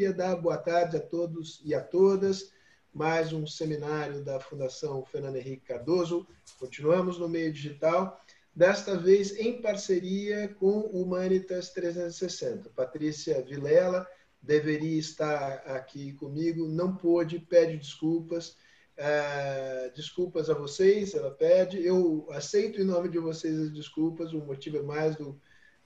[0.00, 2.50] queria dar boa tarde a todos e a todas.
[2.90, 6.26] Mais um seminário da Fundação Fernando Henrique Cardoso.
[6.58, 8.18] Continuamos no meio digital,
[8.56, 12.70] desta vez em parceria com Humanitas 360.
[12.70, 14.08] Patrícia Vilela
[14.40, 18.56] deveria estar aqui comigo, não pôde, pede desculpas.
[18.96, 21.84] Uh, desculpas a vocês, ela pede.
[21.84, 25.38] Eu aceito em nome de vocês as desculpas, o motivo é mais do,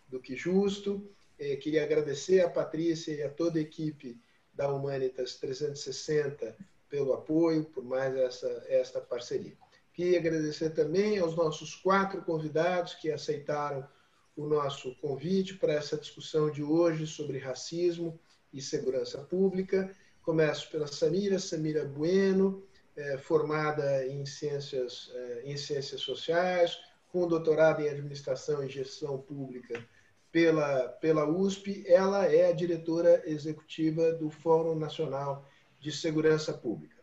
[0.07, 1.05] do que justo.
[1.45, 4.19] Eh, queria agradecer a Patrícia e a toda a equipe
[4.55, 6.57] da Humanitas 360
[6.89, 9.55] pelo apoio, por mais essa, esta parceria.
[9.93, 13.87] Queria agradecer também aos nossos quatro convidados que aceitaram
[14.35, 18.19] o nosso convite para essa discussão de hoje sobre racismo
[18.51, 19.95] e segurança pública.
[20.23, 26.79] Começo pela Samira, Samira Bueno, eh, formada em ciências, eh, em ciências sociais,
[27.13, 29.87] com doutorado em administração e gestão pública
[30.35, 35.49] pela, pela USP, ela é a diretora executiva do Fórum Nacional
[35.79, 37.01] de Segurança Pública.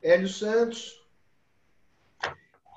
[0.00, 0.98] Hélio Santos,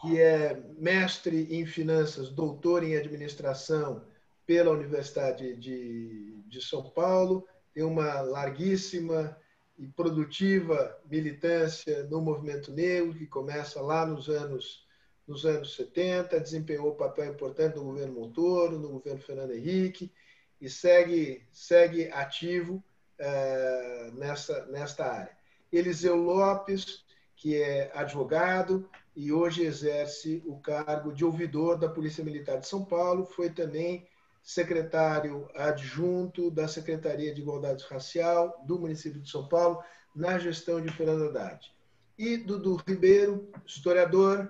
[0.02, 4.03] que é mestre em finanças, doutor em administração
[4.45, 9.38] pela Universidade de, de São Paulo, tem uma larguíssima
[9.80, 14.83] e produtiva militância no movimento negro, que começa lá nos anos
[15.27, 20.11] nos anos 70, desempenhou um papel importante no governo Montoro, no governo Fernando Henrique,
[20.59, 22.83] e segue, segue ativo
[23.19, 25.38] uh, nessa, nesta área.
[25.71, 27.03] Eliseu Lopes,
[27.35, 32.83] que é advogado e hoje exerce o cargo de ouvidor da Polícia Militar de São
[32.83, 34.07] Paulo, foi também
[34.41, 39.81] secretário adjunto da Secretaria de Igualdade Racial do município de São Paulo,
[40.16, 41.73] na gestão de Fernando Haddad.
[42.17, 44.47] E Dudu Ribeiro, historiador,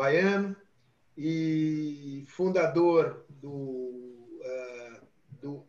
[0.00, 0.56] baiano
[1.14, 5.00] e fundador do, uh,
[5.42, 5.66] do,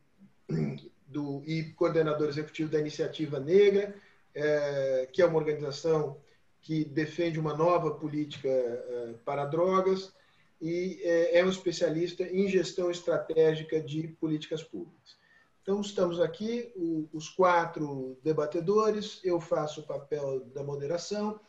[1.06, 3.94] do, e coordenador executivo da Iniciativa Negra,
[4.34, 6.18] uh, que é uma organização
[6.62, 10.14] que defende uma nova política uh, para drogas
[10.62, 15.18] e é um especialista em gestão estratégica de políticas públicas.
[15.64, 21.40] Então, estamos aqui, o, os quatro debatedores, eu faço o papel da moderação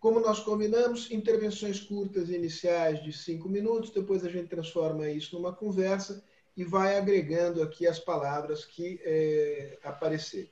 [0.00, 5.54] como nós combinamos, intervenções curtas iniciais de cinco minutos, depois a gente transforma isso numa
[5.54, 6.24] conversa
[6.56, 10.50] e vai agregando aqui as palavras que é, aparecerem.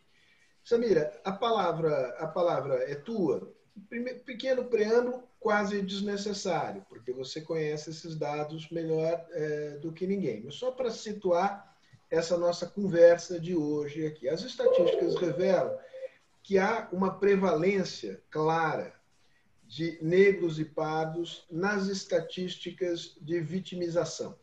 [0.63, 3.51] Samira, a palavra, a palavra é tua.
[4.27, 10.43] Pequeno preâmbulo, quase desnecessário, porque você conhece esses dados melhor é, do que ninguém.
[10.45, 11.75] Mas só para situar
[12.11, 14.29] essa nossa conversa de hoje aqui.
[14.29, 15.75] As estatísticas revelam
[16.43, 18.98] que há uma prevalência clara
[19.69, 24.35] de negros e pardos nas estatísticas de vitimização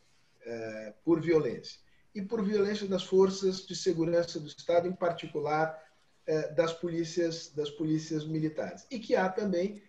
[0.45, 1.79] é, por violência.
[2.13, 5.83] E por violência das forças de segurança do Estado, em particular
[6.27, 8.85] é, das polícias das polícias militares.
[8.91, 9.81] E que há também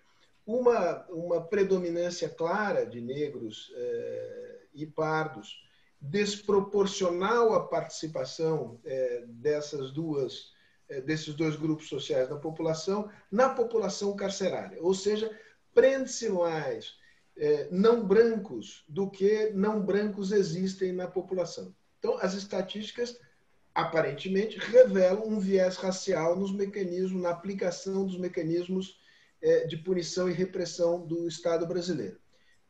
[0.46, 5.66] uma uma predominância clara de negros é, e pardos
[6.00, 8.78] desproporcional à participação
[9.26, 10.55] dessas duas eh,
[11.04, 14.78] desses dois grupos sociais da população na população carcerária.
[14.80, 15.30] Ou seja,
[15.74, 16.94] prende-se mais
[17.36, 21.74] eh, não brancos do que não brancos existem na população.
[21.98, 23.18] Então, as estatísticas
[23.74, 28.98] aparentemente revelam um viés racial nos mecanismos, na aplicação dos mecanismos
[29.42, 32.18] eh, de punição e repressão do Estado brasileiro.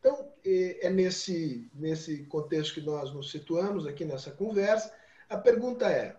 [0.01, 4.93] Então, é nesse, nesse contexto que nós nos situamos aqui nessa conversa.
[5.29, 6.17] A pergunta é: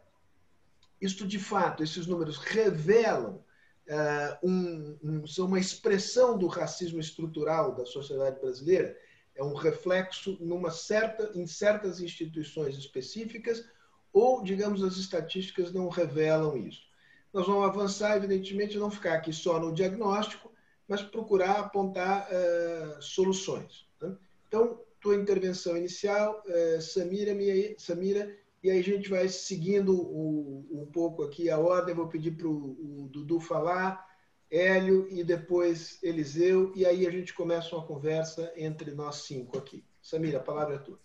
[1.00, 3.44] isto de fato, esses números revelam
[3.88, 8.98] uh, um, um, são uma expressão do racismo estrutural da sociedade brasileira,
[9.36, 13.64] é um reflexo numa certa, em certas instituições específicas,
[14.12, 16.88] ou, digamos, as estatísticas não revelam isso.
[17.32, 20.52] Nós vamos avançar, evidentemente, não ficar aqui só no diagnóstico,
[20.88, 23.86] mas procurar apontar uh, soluções.
[24.02, 24.16] Né?
[24.48, 28.36] Então, tua intervenção inicial, uh, Samira, minha, Samira,
[28.68, 31.96] e aí a gente vai seguindo o, um pouco aqui a ordem.
[31.96, 34.06] Vou pedir para o Dudu falar,
[34.52, 39.86] Hélio e depois Eliseu, e aí a gente começa uma conversa entre nós cinco aqui.
[40.02, 41.00] Samira, a palavra é tua.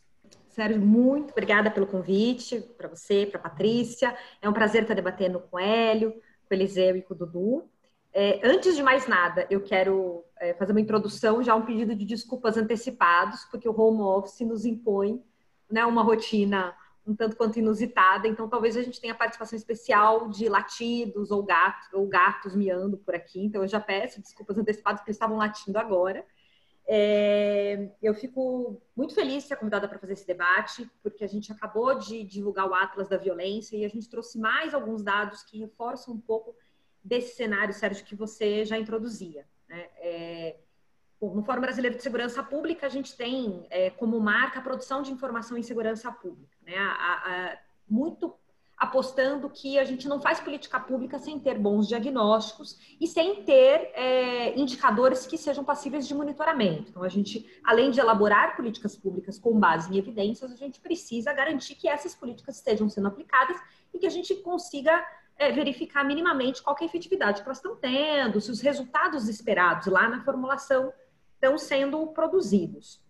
[0.48, 4.12] Sérgio, muito obrigada pelo convite, para você, para Patrícia.
[4.40, 7.70] É um prazer estar debatendo com o Hélio, com o Eliseu e com o Dudu.
[8.12, 12.04] É, antes de mais nada, eu quero é, fazer uma introdução, já um pedido de
[12.04, 15.22] desculpas antecipados, porque o home office nos impõe
[15.70, 16.74] né, uma rotina
[17.06, 21.92] um tanto quanto inusitada, então talvez a gente tenha participação especial de latidos ou gatos
[21.92, 25.78] ou gatos miando por aqui, então eu já peço desculpas antecipadas porque eles estavam latindo
[25.78, 26.24] agora.
[26.86, 31.50] É, eu fico muito feliz de ser convidada para fazer esse debate, porque a gente
[31.52, 35.58] acabou de divulgar o Atlas da Violência e a gente trouxe mais alguns dados que
[35.58, 36.54] reforçam um pouco
[37.02, 39.46] desse cenário, Sérgio, que você já introduzia.
[39.68, 39.88] Né?
[39.98, 40.56] É,
[41.30, 45.12] no Fórum Brasileiro de Segurança Pública, a gente tem é, como marca a produção de
[45.12, 46.56] informação em segurança pública.
[46.64, 46.76] Né?
[46.76, 47.58] A, a,
[47.88, 48.34] muito
[48.76, 53.92] apostando que a gente não faz política pública sem ter bons diagnósticos e sem ter
[53.94, 56.90] é, indicadores que sejam passíveis de monitoramento.
[56.90, 61.32] Então, a gente, além de elaborar políticas públicas com base em evidências, a gente precisa
[61.32, 63.56] garantir que essas políticas estejam sendo aplicadas
[63.94, 67.76] e que a gente consiga é, verificar minimamente qual é a efetividade que elas estão
[67.76, 70.92] tendo, se os resultados esperados lá na formulação
[71.42, 73.00] estão sendo produzidos.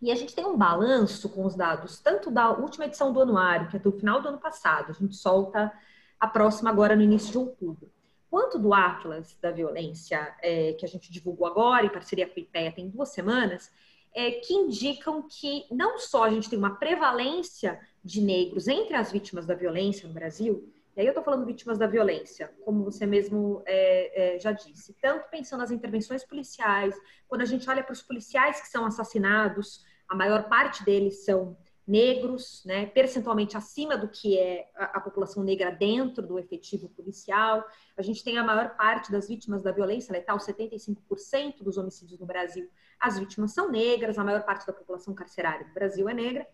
[0.00, 3.68] E a gente tem um balanço com os dados, tanto da última edição do anuário,
[3.68, 5.72] que é do final do ano passado, a gente solta
[6.20, 7.90] a próxima agora no início de outubro,
[8.30, 12.42] quanto do Atlas da Violência, é, que a gente divulgou agora, em parceria com o
[12.42, 13.70] IPEA, tem duas semanas,
[14.14, 19.10] é, que indicam que não só a gente tem uma prevalência de negros entre as
[19.10, 23.04] vítimas da violência no Brasil, e aí eu estou falando vítimas da violência, como você
[23.04, 26.94] mesmo é, é, já disse, tanto pensando nas intervenções policiais,
[27.28, 31.56] quando a gente olha para os policiais que são assassinados, a maior parte deles são
[31.86, 37.64] negros, né, percentualmente acima do que é a, a, população negra dentro do efetivo policial.
[37.96, 42.26] A gente tem a maior parte das vítimas da violência letal, 75% dos homicídios no
[42.26, 42.68] Brasil,
[42.98, 46.46] as vítimas são negras, a maior parte da população carcerária do Brasil é negra.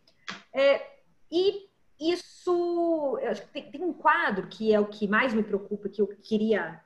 [0.53, 0.85] É,
[1.31, 1.71] e
[2.10, 3.19] isso,
[3.52, 6.81] tem, tem, um quadro que é o que mais me preocupa, que eu queria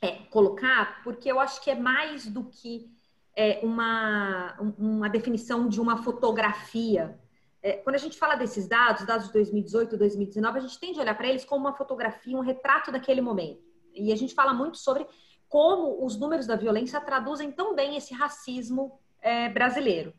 [0.00, 2.90] é, colocar, porque eu acho que é mais do que
[3.34, 7.18] é, uma, uma definição de uma fotografia.
[7.62, 11.02] É, quando a gente fala desses dados, dados de 2018, 2019, a gente tende a
[11.02, 13.62] olhar para eles como uma fotografia, um retrato daquele momento.
[13.94, 15.06] E a gente fala muito sobre
[15.48, 20.12] como os números da violência traduzem tão bem esse racismo é, brasileiro.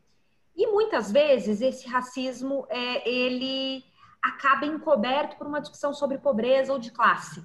[0.56, 3.84] E muitas vezes esse racismo, é, ele
[4.22, 7.42] acaba encoberto por uma discussão sobre pobreza ou de classe.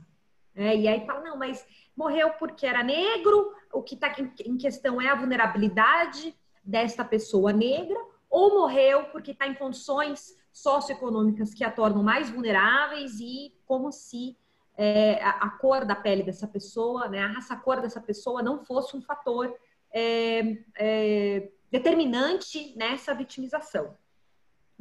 [0.55, 1.65] É, e aí fala, não, mas
[1.95, 4.13] morreu porque era negro, o que está
[4.45, 7.99] em questão é a vulnerabilidade desta pessoa negra,
[8.29, 14.37] ou morreu porque está em condições socioeconômicas que a tornam mais vulneráveis e como se
[14.77, 18.63] é, a, a, cor da pele dessa pessoa, né, a raça cor dessa pessoa não
[18.63, 19.53] fosse um fator
[19.91, 23.95] é, é, determinante nessa vitimização.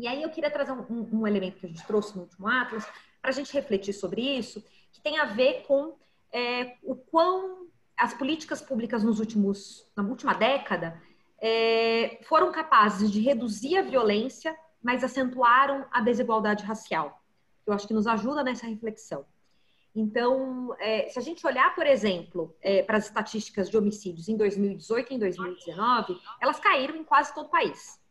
[0.02, 2.84] E aí eu queria trazer um, um elemento que a gente trouxe no último Atlas,
[3.20, 4.60] para a gente refletir sobre isso,
[4.90, 5.96] que tem a ver com
[6.32, 11.00] é, o quão as políticas públicas nos últimos, na última década
[11.40, 17.22] é, foram capazes de reduzir a violência, mas acentuaram a desigualdade racial.
[17.64, 19.24] Eu acho que nos ajuda nessa reflexão.
[19.94, 24.36] Então, é, se a gente olhar, por exemplo, é, para as estatísticas de homicídios em
[24.36, 28.01] 2018 e em 2019, elas caíram em quase todo o país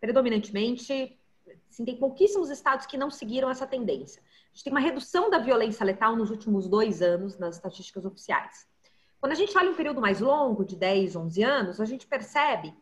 [0.00, 1.18] predominantemente,
[1.68, 4.22] assim, tem pouquíssimos estados que não seguiram essa tendência.
[4.22, 8.66] A gente tem uma redução da violência letal nos últimos dois anos nas estatísticas oficiais.
[9.20, 12.74] Quando a gente olha um período mais longo, de 10, 11 anos, a gente percebe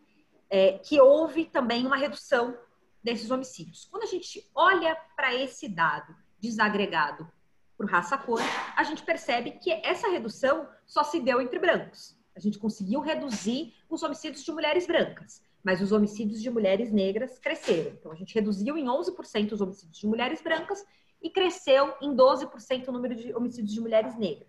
[0.48, 2.56] é, que houve também uma redução
[3.02, 3.86] desses homicídios.
[3.90, 7.28] Quando a gente olha para esse dado desagregado
[7.76, 8.40] por raça-cor,
[8.76, 12.16] a gente percebe que essa redução só se deu entre brancos.
[12.34, 17.38] A gente conseguiu reduzir os homicídios de mulheres brancas mas os homicídios de mulheres negras
[17.38, 17.90] cresceram.
[17.90, 20.82] Então, a gente reduziu em 11% os homicídios de mulheres brancas
[21.20, 24.48] e cresceu em 12% o número de homicídios de mulheres negras.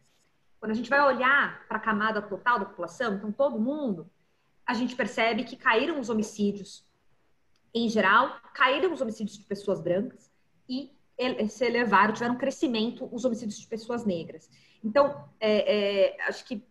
[0.62, 4.09] Quando a gente vai olhar para a camada total da população, então todo mundo,
[4.66, 6.88] a gente percebe que caíram os homicídios
[7.73, 10.31] em geral, caíram os homicídios de pessoas brancas
[10.69, 10.90] e
[11.49, 14.49] se elevaram, tiveram crescimento os homicídios de pessoas negras.
[14.81, 16.66] Então, é, é, acho que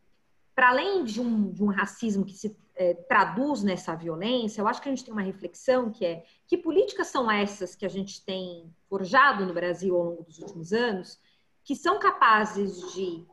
[0.58, 4.82] para além de um, de um racismo que se é, traduz nessa violência, eu acho
[4.82, 8.24] que a gente tem uma reflexão que é que políticas são essas que a gente
[8.24, 11.20] tem forjado no Brasil ao longo dos últimos anos,
[11.62, 13.24] que são capazes de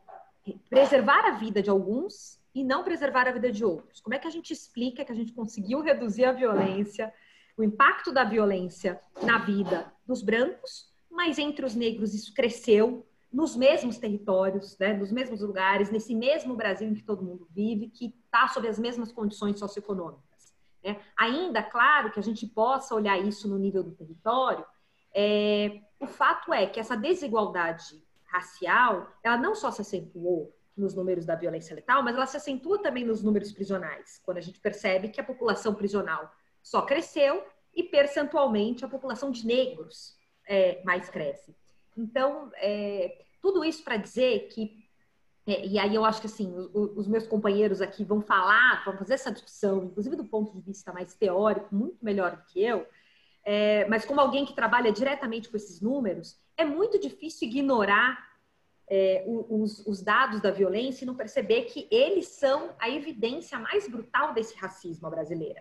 [0.70, 4.00] preservar a vida de alguns e não preservar a vida de outros.
[4.00, 7.12] Como é que a gente explica que a gente conseguiu reduzir a violência,
[7.56, 13.56] o impacto da violência na vida dos brancos, mas entre os negros isso cresceu nos
[13.56, 18.14] mesmos territórios, né, nos mesmos lugares, nesse mesmo Brasil em que todo mundo vive, que
[18.24, 20.54] está sob as mesmas condições socioeconômicas.
[20.82, 21.00] Né?
[21.16, 24.64] Ainda, claro, que a gente possa olhar isso no nível do território,
[25.14, 31.24] é, o fato é que essa desigualdade racial, ela não só se acentuou nos números
[31.24, 35.08] da violência letal, mas ela se acentua também nos números prisionais, quando a gente percebe
[35.08, 36.30] que a população prisional
[36.62, 37.42] só cresceu
[37.74, 40.16] e percentualmente a população de negros
[40.46, 41.56] é, mais cresce.
[41.96, 44.84] Então, é, tudo isso para dizer que
[45.48, 49.14] É, e aí eu acho que assim, os, meus companheiros aqui vão falar, vão fazer
[49.14, 52.84] essa discussão, inclusive do ponto de vista mais teórico, muito melhor do que eu.
[53.44, 58.18] É, mas como alguém que trabalha diretamente com esses números, é muito difícil ignorar
[58.88, 63.88] é, os, os, dados da violência e não perceber que eles são a evidência mais
[63.88, 65.60] brutal desse racismo brasileiro.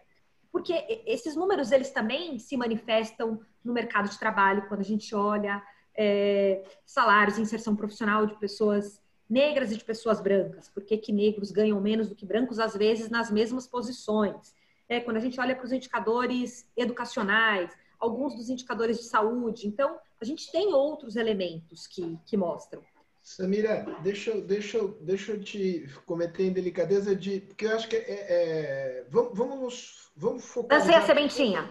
[0.51, 0.73] Porque
[1.05, 5.61] esses números, eles também se manifestam no mercado de trabalho, quando a gente olha
[5.97, 10.69] é, salários, inserção profissional de pessoas negras e de pessoas brancas.
[10.69, 14.53] Por que, que negros ganham menos do que brancos, às vezes, nas mesmas posições?
[14.87, 19.67] É, quando a gente olha para os indicadores educacionais, alguns dos indicadores de saúde.
[19.67, 22.83] Então, a gente tem outros elementos que, que mostram.
[23.21, 27.41] Samira, deixa, deixa, deixa eu te cometer em delicadeza de.
[27.41, 28.05] Porque eu acho que é.
[28.07, 30.77] é vamos, vamos, vamos focar.
[30.77, 31.67] Lancei a sementinha.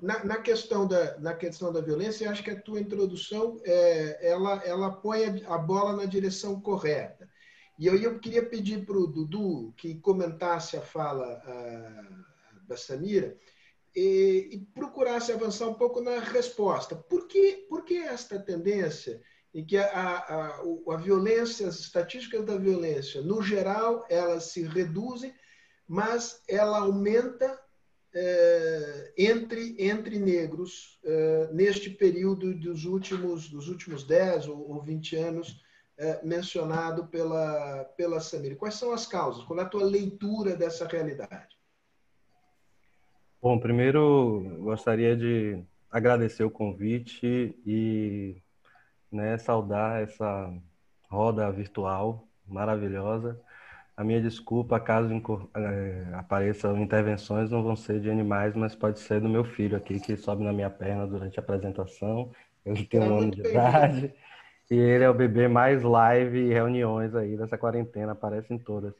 [0.00, 4.62] Na, na, questão da, na questão da violência, acho que a tua introdução é, ela,
[4.64, 7.28] ela põe a, a bola na direção correta.
[7.78, 12.02] E eu, eu queria pedir para o Dudu que comentasse a fala a,
[12.68, 13.36] da Samira
[13.94, 16.94] e, e, procurasse avançar um pouco na resposta.
[16.94, 19.20] Por que, por que esta tendência
[19.52, 20.62] em que a, a,
[20.92, 25.32] a, violência, as estatísticas da violência, no geral, elas se reduzem,
[25.86, 27.60] mas ela aumenta
[28.14, 35.16] é, entre, entre negros é, neste período dos últimos, dos últimos 10 ou, ou 20
[35.16, 35.62] anos
[35.98, 38.56] é, mencionado pela, pela Samir.
[38.56, 39.44] Quais são as causas?
[39.44, 41.56] Qual é a tua leitura dessa realidade?
[43.42, 48.42] Bom, primeiro gostaria de agradecer o convite e
[49.12, 50.52] né, saudar essa
[51.10, 53.40] roda virtual maravilhosa.
[53.96, 55.08] A minha desculpa, caso
[55.54, 60.00] é, apareçam intervenções, não vão ser de animais, mas pode ser do meu filho aqui,
[60.00, 62.32] que sobe na minha perna durante a apresentação.
[62.66, 64.12] Ele tem um ano de idade
[64.68, 68.94] e ele é o bebê mais live e reuniões aí dessa quarentena, aparecem todas.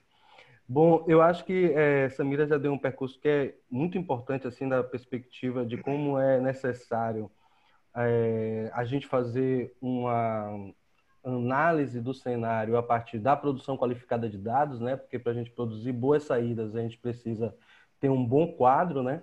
[0.66, 4.68] Bom, eu acho que é, Samira já deu um percurso que é muito importante, assim,
[4.68, 7.30] da perspectiva de como é necessário
[7.96, 10.72] é, a gente fazer uma
[11.25, 14.97] análise do cenário a partir da produção qualificada de dados, né?
[14.97, 17.54] Porque para a gente produzir boas saídas, a gente precisa
[17.99, 19.23] ter um bom quadro, né?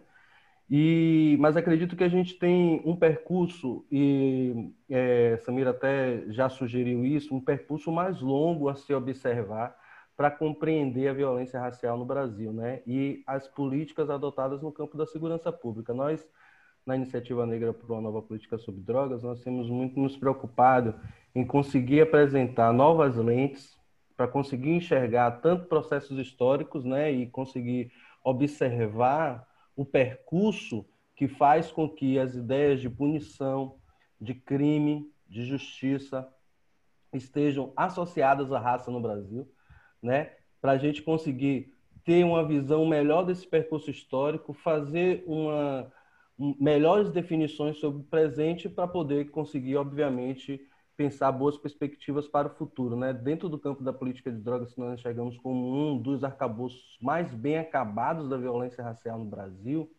[0.69, 7.05] E, mas acredito que a gente tem um percurso, e é, Samira até já sugeriu
[7.05, 9.75] isso, um percurso mais longo a se observar
[10.15, 12.81] para compreender a violência racial no Brasil, né?
[12.87, 15.93] E as políticas adotadas no campo da segurança pública.
[15.93, 16.25] Nós
[16.85, 20.95] na Iniciativa Negra por uma Nova Política sobre Drogas, nós temos muito nos preocupado
[21.33, 23.79] em conseguir apresentar novas lentes
[24.15, 27.91] para conseguir enxergar tanto processos históricos, né, e conseguir
[28.23, 30.85] observar o percurso
[31.15, 33.77] que faz com que as ideias de punição,
[34.19, 36.27] de crime, de justiça
[37.11, 39.49] estejam associadas à raça no Brasil,
[40.01, 41.73] né, para a gente conseguir
[42.03, 45.91] ter uma visão melhor desse percurso histórico, fazer uma
[46.59, 50.59] melhores definições sobre o presente para poder conseguir, obviamente,
[51.01, 52.95] pensar boas perspectivas para o futuro.
[52.95, 53.11] Né?
[53.11, 57.57] Dentro do campo da política de drogas, nós chegamos como um dos arcabouços mais bem
[57.57, 59.91] acabados da violência racial no Brasil.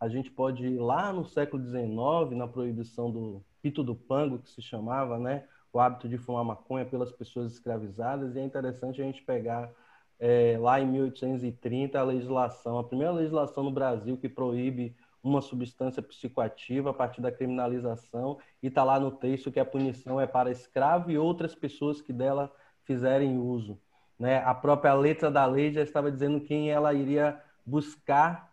[0.00, 4.48] A gente pode ir lá no século XIX, na proibição do pito do pango, que
[4.48, 5.44] se chamava, né?
[5.70, 9.70] o hábito de fumar maconha pelas pessoas escravizadas, e é interessante a gente pegar
[10.18, 16.02] é, lá em 1830 a legislação, a primeira legislação no Brasil que proíbe uma substância
[16.02, 20.50] psicoativa a partir da criminalização e está lá no texto que a punição é para
[20.50, 22.52] escravo e outras pessoas que dela
[22.84, 23.80] fizerem uso.
[24.18, 24.38] Né?
[24.44, 28.52] A própria letra da lei já estava dizendo quem ela iria buscar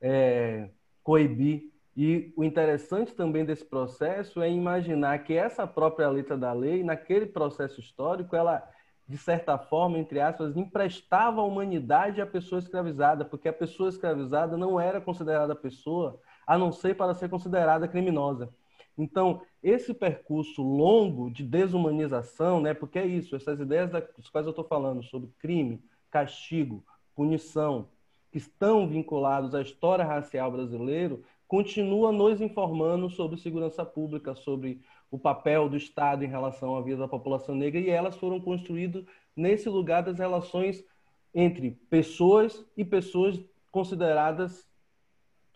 [0.00, 0.70] é,
[1.02, 1.72] coibir.
[1.96, 7.26] E o interessante também desse processo é imaginar que essa própria letra da lei, naquele
[7.26, 8.62] processo histórico, ela
[9.08, 14.56] de certa forma, entre aspas, emprestava a humanidade à pessoa escravizada, porque a pessoa escravizada
[14.56, 18.52] não era considerada pessoa, a não ser para ser considerada criminosa.
[18.98, 24.50] Então, esse percurso longo de desumanização, né, porque é isso, essas ideias das quais eu
[24.50, 26.84] estou falando, sobre crime, castigo,
[27.14, 27.88] punição,
[28.32, 35.18] que estão vinculados à história racial brasileira, continua nos informando sobre segurança pública, sobre o
[35.18, 39.68] papel do Estado em relação à vida da população negra, e elas foram construídas nesse
[39.68, 40.84] lugar das relações
[41.34, 43.38] entre pessoas e pessoas
[43.70, 44.66] consideradas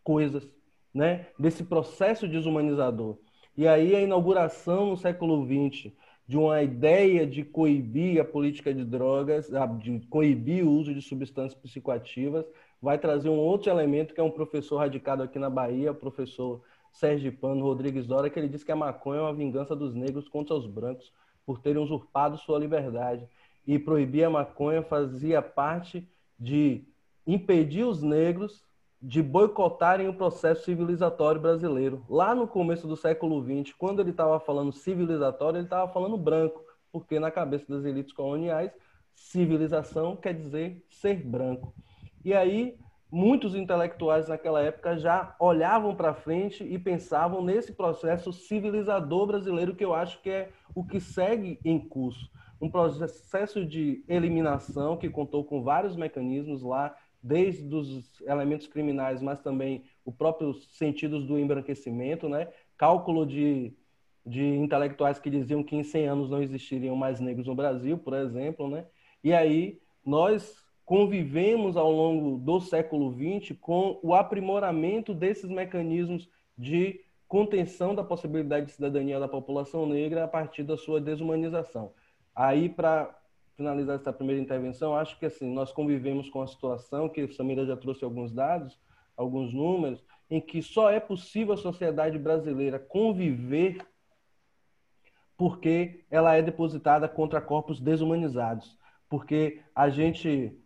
[0.04, 0.47] coisas,
[0.92, 1.26] né?
[1.38, 3.19] Desse processo desumanizador.
[3.57, 5.92] E aí a inauguração no século XX
[6.26, 11.61] de uma ideia de coibir a política de drogas, de coibir o uso de substâncias
[11.61, 12.47] psicoativas,
[12.80, 16.62] vai trazer um outro elemento que é um professor radicado aqui na Bahia, o professor
[16.92, 20.28] Sérgio Pano Rodrigues Dora, que ele diz que a maconha é uma vingança dos negros
[20.28, 21.12] contra os brancos.
[21.47, 23.26] por terem usurpado sua liberdade.
[23.66, 26.85] E proibir a maconha fazia parte de
[27.26, 28.64] impedir os negros
[29.02, 32.04] de boicotarem o processo civilizatório brasileiro.
[32.09, 36.62] Lá no começo do século XX, quando ele estava falando civilizatório, ele estava falando branco,
[36.92, 38.70] porque na cabeça das elites coloniais,
[39.14, 41.73] civilização quer dizer ser branco.
[42.25, 42.78] E aí,
[43.10, 49.84] muitos intelectuais naquela época já olhavam para frente e pensavam nesse processo civilizador brasileiro, que
[49.84, 52.30] eu acho que é o que segue em curso.
[52.60, 59.40] Um processo de eliminação que contou com vários mecanismos lá desde os elementos criminais, mas
[59.40, 62.48] também o próprio sentidos do embranquecimento, né?
[62.76, 63.74] Cálculo de,
[64.24, 68.14] de intelectuais que diziam que em 100 anos não existiriam mais negros no Brasil, por
[68.14, 68.86] exemplo, né?
[69.22, 76.28] E aí nós convivemos ao longo do século XX com o aprimoramento desses mecanismos
[76.59, 81.92] de contenção da possibilidade de cidadania da população negra a partir da sua desumanização.
[82.35, 83.16] Aí, para
[83.56, 87.76] finalizar essa primeira intervenção, acho que assim nós convivemos com a situação que Samira já
[87.76, 88.76] trouxe alguns dados,
[89.16, 93.78] alguns números, em que só é possível a sociedade brasileira conviver
[95.37, 98.76] porque ela é depositada contra corpos desumanizados,
[99.09, 100.59] porque a gente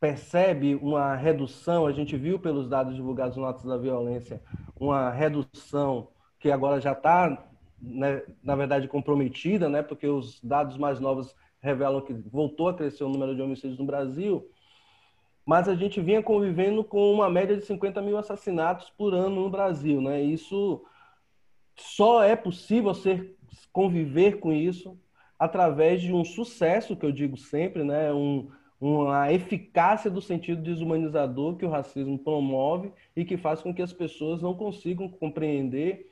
[0.00, 4.42] percebe uma redução, a gente viu pelos dados divulgados no Atos da Violência,
[4.74, 7.46] uma redução que agora já está,
[7.80, 13.04] né, na verdade, comprometida, né, porque os dados mais novos revelam que voltou a crescer
[13.04, 14.50] o número de homicídios no Brasil,
[15.44, 19.50] mas a gente vinha convivendo com uma média de 50 mil assassinatos por ano no
[19.50, 20.22] Brasil, né?
[20.22, 20.82] Isso
[21.76, 23.36] só é possível ser
[23.72, 24.98] conviver com isso
[25.38, 28.12] através de um sucesso que eu digo sempre, né?
[28.12, 33.82] Um, uma eficácia do sentido desumanizador que o racismo promove e que faz com que
[33.82, 36.10] as pessoas não consigam compreender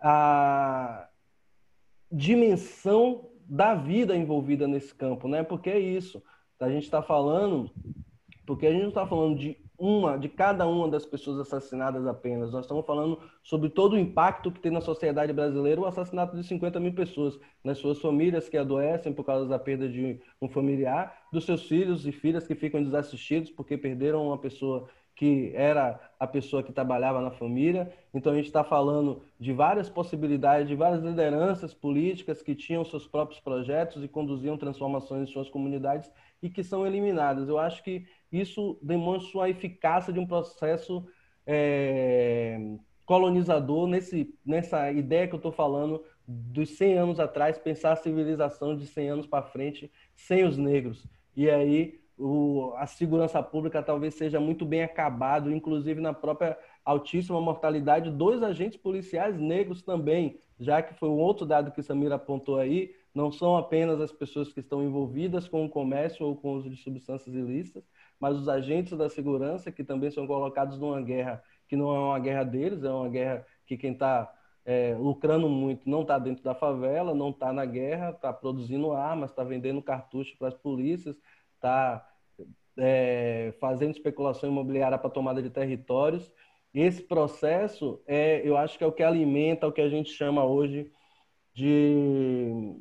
[0.00, 1.08] a
[2.10, 5.42] dimensão da vida envolvida nesse campo, né?
[5.42, 6.22] Porque é isso.
[6.58, 7.70] A gente está falando,
[8.46, 12.50] porque a gente não está falando de uma, de cada uma das pessoas assassinadas apenas.
[12.50, 16.42] Nós estamos falando sobre todo o impacto que tem na sociedade brasileira o assassinato de
[16.42, 21.16] 50 mil pessoas, nas suas famílias que adoecem por causa da perda de um familiar,
[21.32, 26.28] dos seus filhos e filhas que ficam desassistidos porque perderam uma pessoa que era a
[26.28, 27.92] pessoa que trabalhava na família.
[28.14, 33.04] Então a gente está falando de várias possibilidades, de várias lideranças políticas que tinham seus
[33.04, 36.08] próprios projetos e conduziam transformações em suas comunidades
[36.40, 37.48] e que são eliminadas.
[37.48, 41.04] Eu acho que isso demonstra a eficácia de um processo
[41.44, 47.96] é, colonizador nesse, nessa ideia que eu estou falando dos 100 anos atrás, pensar a
[47.96, 51.04] civilização de 100 anos para frente sem os negros.
[51.34, 57.40] E aí o, a segurança pública talvez seja muito bem acabado, inclusive na própria altíssima
[57.40, 62.56] mortalidade dos agentes policiais negros também, já que foi um outro dado que Samira apontou
[62.58, 66.56] aí, não são apenas as pessoas que estão envolvidas com o comércio ou com o
[66.56, 67.84] uso de substâncias ilícitas,
[68.18, 72.18] mas os agentes da segurança que também são colocados numa guerra que não é uma
[72.18, 74.32] guerra deles, é uma guerra que quem está
[74.64, 79.30] é, lucrando muito não está dentro da favela, não está na guerra, está produzindo armas,
[79.30, 81.16] está vendendo cartuchos para as polícias,
[81.54, 82.07] está
[82.78, 86.32] é, fazendo especulação imobiliária para tomada de territórios.
[86.72, 90.44] Esse processo, é, eu acho que é o que alimenta o que a gente chama
[90.44, 90.90] hoje
[91.52, 92.76] de,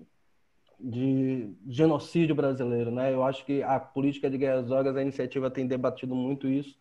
[0.79, 2.91] de genocídio brasileiro.
[2.91, 3.13] Né?
[3.13, 6.77] Eu acho que a política de guerras drogas, a iniciativa tem debatido muito isso.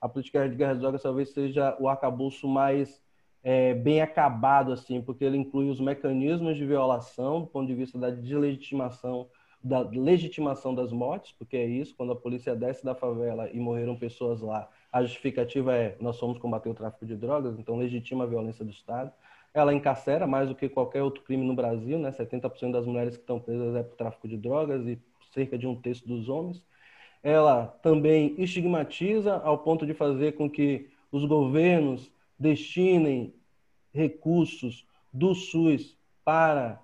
[0.00, 3.02] A política de guerras drogas talvez seja o arcabouço mais
[3.42, 7.98] é, bem acabado, assim, porque ele inclui os mecanismos de violação, do ponto de vista
[7.98, 9.28] da deslegitimação
[9.62, 13.96] da legitimação das mortes, porque é isso, quando a polícia desce da favela e morreram
[13.96, 18.26] pessoas lá, a justificativa é nós somos combater o tráfico de drogas, então legitima a
[18.26, 19.12] violência do Estado.
[19.52, 22.10] Ela encarcera mais do que qualquer outro crime no Brasil, né?
[22.10, 24.98] 70% das mulheres que estão presas é por tráfico de drogas e
[25.32, 26.62] cerca de um terço dos homens.
[27.22, 33.34] Ela também estigmatiza ao ponto de fazer com que os governos destinem
[33.92, 36.80] recursos do SUS para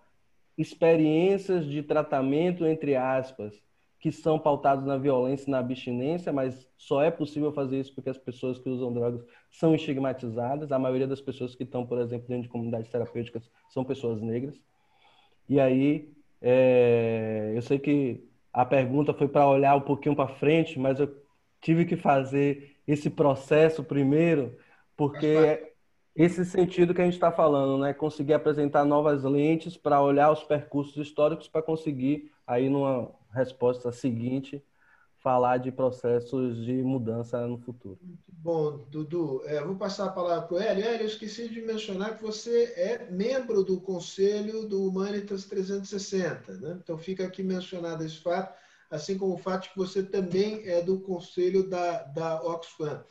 [0.57, 3.62] experiências de tratamento, entre aspas,
[3.99, 8.11] que são pautados na violência e na abstinência, mas só é possível fazer isso porque
[8.11, 10.71] as pessoas que usam drogas são estigmatizadas.
[10.71, 14.61] A maioria das pessoas que estão, por exemplo, dentro de comunidades terapêuticas são pessoas negras.
[15.49, 17.53] E aí, é...
[17.55, 21.12] eu sei que a pergunta foi para olhar um pouquinho para frente, mas eu
[21.61, 24.55] tive que fazer esse processo primeiro,
[24.95, 25.73] porque
[26.14, 27.92] esse sentido que a gente está falando, né?
[27.92, 34.62] Conseguir apresentar novas lentes para olhar os percursos históricos para conseguir, aí numa resposta seguinte,
[35.24, 37.98] falar de processos de mudança no futuro.
[38.29, 39.42] Bom, Dudu.
[39.46, 40.85] É, vou passar a palavra para o Hélio.
[40.85, 46.53] Hélio, eu esqueci de mencionar que você é membro do conselho do Humanitas 360.
[46.59, 46.79] Né?
[46.81, 48.55] Então, fica aqui mencionado esse fato,
[48.90, 53.03] assim como o fato de que você também é do conselho da, da Oxfam.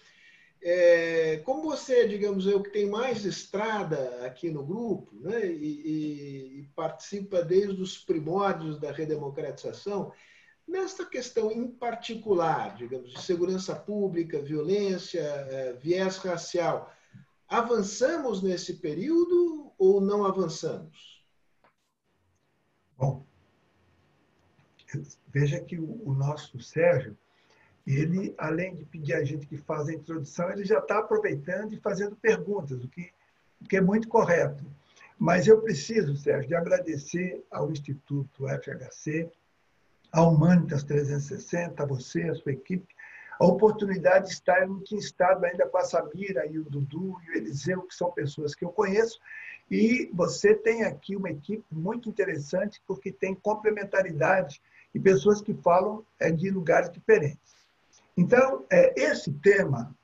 [0.66, 6.62] É, como você, digamos, é o que tem mais estrada aqui no grupo, né, e,
[6.62, 10.14] e, participa desde os primórdios da redemocratização,
[10.68, 16.92] Nesta questão em particular, digamos, de segurança pública, violência, é, viés racial,
[17.48, 21.24] avançamos nesse período ou não avançamos?
[22.98, 23.26] Bom,
[25.28, 27.18] veja que o nosso Sérgio,
[27.86, 31.80] ele, além de pedir a gente que faça a introdução, ele já está aproveitando e
[31.80, 33.12] fazendo perguntas, o que,
[33.62, 34.66] o que é muito correto.
[35.20, 39.30] Mas eu preciso, Sérgio, de agradecer ao Instituto FHC,
[40.12, 42.88] a Humanitas 360, a você, a sua equipe,
[43.40, 47.32] a oportunidade de estar, não tinha estado ainda com a Samira e o Dudu e
[47.32, 49.20] o Eliseu, que são pessoas que eu conheço,
[49.70, 54.62] e você tem aqui uma equipe muito interessante, porque tem complementaridade
[54.94, 57.63] e pessoas que falam é, de lugares diferentes.
[58.16, 59.96] Então, é, esse tema,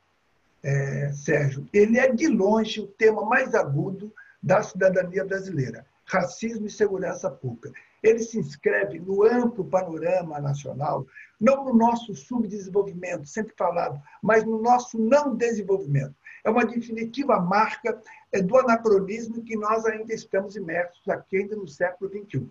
[0.64, 6.72] é, Sérgio, ele é de longe o tema mais agudo da cidadania brasileira: racismo e
[6.72, 11.06] segurança pública ele se inscreve no amplo panorama nacional,
[11.40, 16.16] não no nosso subdesenvolvimento, sempre falado, mas no nosso não desenvolvimento.
[16.44, 21.68] É uma definitiva marca é, do anacronismo que nós ainda estamos imersos aqui ainda no
[21.68, 22.48] século XXI.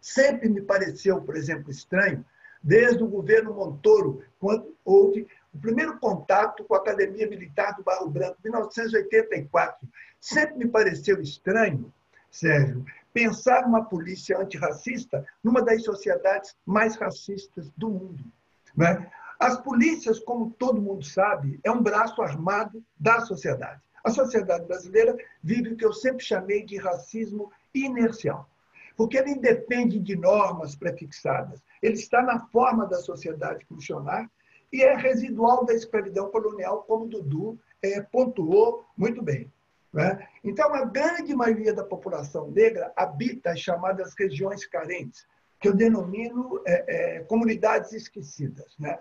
[0.00, 2.24] Sempre me pareceu, por exemplo, estranho,
[2.66, 8.10] desde o governo Montoro, quando houve o primeiro contato com a Academia Militar do Barro
[8.10, 9.88] Branco, 1984.
[10.20, 11.92] Sempre me pareceu estranho,
[12.28, 18.24] Sérgio, pensar uma polícia antirracista numa das sociedades mais racistas do mundo.
[18.76, 19.10] Né?
[19.38, 23.80] As polícias, como todo mundo sabe, é um braço armado da sociedade.
[24.02, 28.50] A sociedade brasileira vive o que eu sempre chamei de racismo inercial,
[28.96, 31.62] porque ele independe de normas prefixadas.
[31.82, 34.30] Ele está na forma da sociedade funcionar
[34.72, 39.52] e é residual da escravidão colonial, como Dudu é, pontuou muito bem.
[39.92, 40.26] Né?
[40.42, 45.26] Então, a grande maioria da população negra habita as chamadas regiões carentes,
[45.60, 48.76] que eu denomino é, é, comunidades esquecidas.
[48.78, 48.98] Né?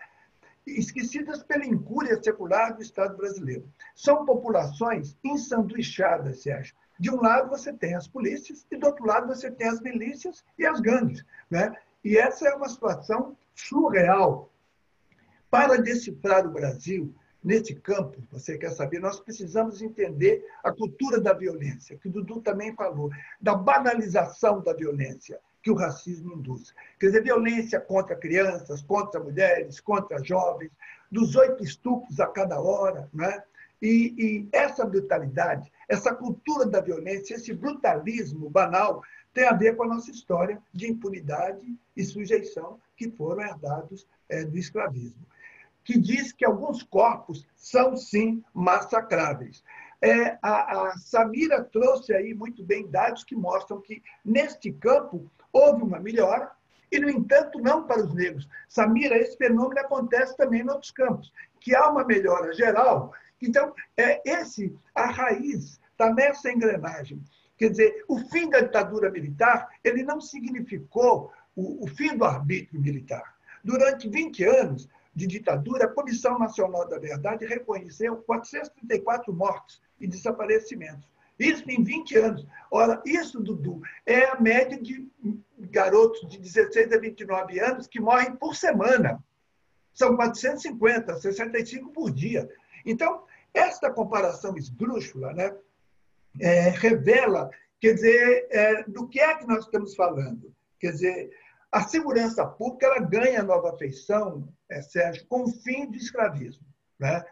[0.65, 3.69] Esquecidas pela incúria secular do Estado brasileiro.
[3.95, 6.75] São populações ensanduichadas, Sérgio.
[6.99, 10.43] De um lado você tem as polícias e do outro lado você tem as milícias
[10.57, 11.23] e as gangues.
[11.49, 11.75] Né?
[12.03, 14.51] E essa é uma situação surreal.
[15.49, 17.13] Para decifrar o Brasil,
[17.45, 22.41] nesse campo, você quer saber, nós precisamos entender a cultura da violência, que o Dudu
[22.41, 26.73] também falou, da banalização da violência que o racismo induz.
[26.99, 30.71] Quer dizer, violência contra crianças, contra mulheres, contra jovens,
[31.11, 33.43] dos oito estupros a cada hora, né?
[33.81, 39.01] E, e essa brutalidade, essa cultura da violência, esse brutalismo banal,
[39.33, 44.45] tem a ver com a nossa história de impunidade e sujeição que foram herdados é,
[44.45, 45.25] do escravismo
[45.85, 49.63] que diz que alguns corpos são, sim, massacráveis.
[50.01, 55.83] É, a, a Samira trouxe aí muito bem dados que mostram que, neste campo, houve
[55.83, 56.51] uma melhora,
[56.91, 58.47] e, no entanto, não para os negros.
[58.67, 63.13] Samira, esse fenômeno acontece também em outros campos, que há uma melhora geral.
[63.45, 67.21] Então, é esse, a raiz está nessa engrenagem.
[67.57, 72.81] Quer dizer, o fim da ditadura militar, ele não significou o, o fim do arbítrio
[72.81, 73.35] militar.
[73.63, 81.07] Durante 20 anos, de ditadura, a Comissão Nacional da Verdade reconheceu 434 mortes e desaparecimentos.
[81.39, 82.47] Isso em 20 anos.
[82.69, 85.07] Ora, isso, Dudu, é a média de
[85.57, 89.23] garotos de 16 a 29 anos que morrem por semana.
[89.93, 92.49] São 450, 65 por dia.
[92.85, 93.23] Então,
[93.55, 95.55] esta comparação esdrúxula né,
[96.39, 100.53] é, revela, quer dizer, é, do que é que nós estamos falando.
[100.79, 101.31] Quer dizer,
[101.71, 106.65] a segurança pública ela ganha nova feição, é, Sérgio, com o fim do escravismo.
[106.99, 107.23] Né?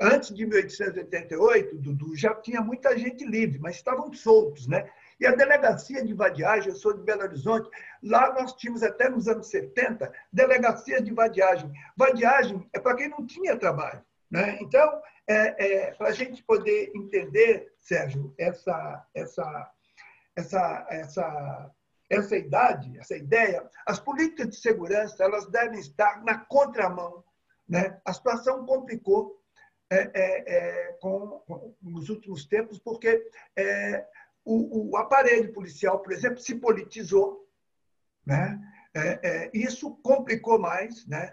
[0.00, 4.66] Antes de 1888, Dudu, já tinha muita gente livre, mas estavam soltos.
[4.66, 4.88] Né?
[5.18, 7.70] E a delegacia de vadiagem, eu sou de Belo Horizonte,
[8.02, 11.72] lá nós tínhamos até nos anos 70 delegacias de vadiagem.
[11.96, 14.02] Vadiagem é para quem não tinha trabalho.
[14.30, 14.58] Né?
[14.60, 19.72] Então, é, é, para a gente poder entender, Sérgio, essa, essa,
[20.36, 21.74] essa, essa
[22.08, 27.24] essa idade, essa ideia, as políticas de segurança elas devem estar na contramão.
[27.68, 28.00] Né?
[28.04, 29.42] A situação complicou
[29.90, 34.06] é, é, é, com, com, nos últimos tempos, porque é,
[34.44, 37.48] o, o, aparelho policial, por exemplo, se politizou.
[38.24, 38.58] Né?
[38.94, 41.06] É, é, isso complicou mais.
[41.06, 41.32] Né?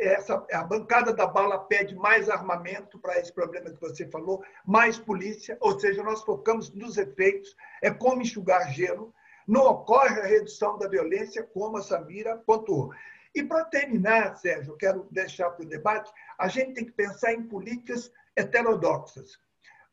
[0.00, 4.98] Essa, a bancada da bala pede mais armamento para esse problema que você falou, mais
[4.98, 9.14] polícia, ou seja, nós focamos nos efeitos, é como enxugar gelo,
[9.48, 12.92] não ocorre a redução da violência, como a Samira pontuou.
[13.34, 17.42] E para terminar, Sérgio, quero deixar para o debate, a gente tem que pensar em
[17.42, 19.38] políticas heterodoxas.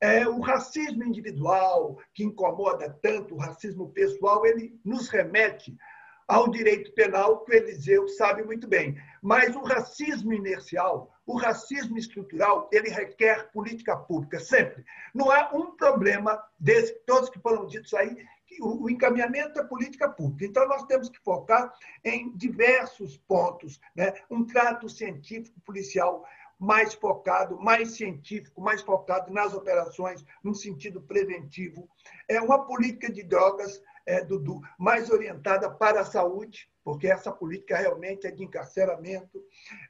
[0.01, 5.77] É, o racismo individual, que incomoda tanto, o racismo pessoal, ele nos remete
[6.27, 8.97] ao direito penal, que o Eliseu sabe muito bem.
[9.21, 14.83] Mas o racismo inercial, o racismo estrutural, ele requer política pública, sempre.
[15.13, 18.15] Não há um problema desse, todos que foram ditos aí,
[18.61, 20.45] o encaminhamento é política pública.
[20.45, 23.79] Então, nós temos que focar em diversos pontos.
[23.95, 24.13] Né?
[24.29, 26.23] Um trato científico policial
[26.59, 31.89] mais focado, mais científico, mais focado nas operações, num sentido preventivo.
[32.29, 37.77] É uma política de drogas é, Dudu, mais orientada para a saúde, porque essa política
[37.77, 39.41] realmente é de encarceramento.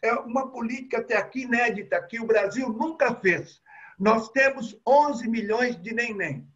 [0.01, 3.61] É uma política até aqui inédita, que o Brasil nunca fez.
[3.99, 6.47] Nós temos 11 milhões de nem-nem,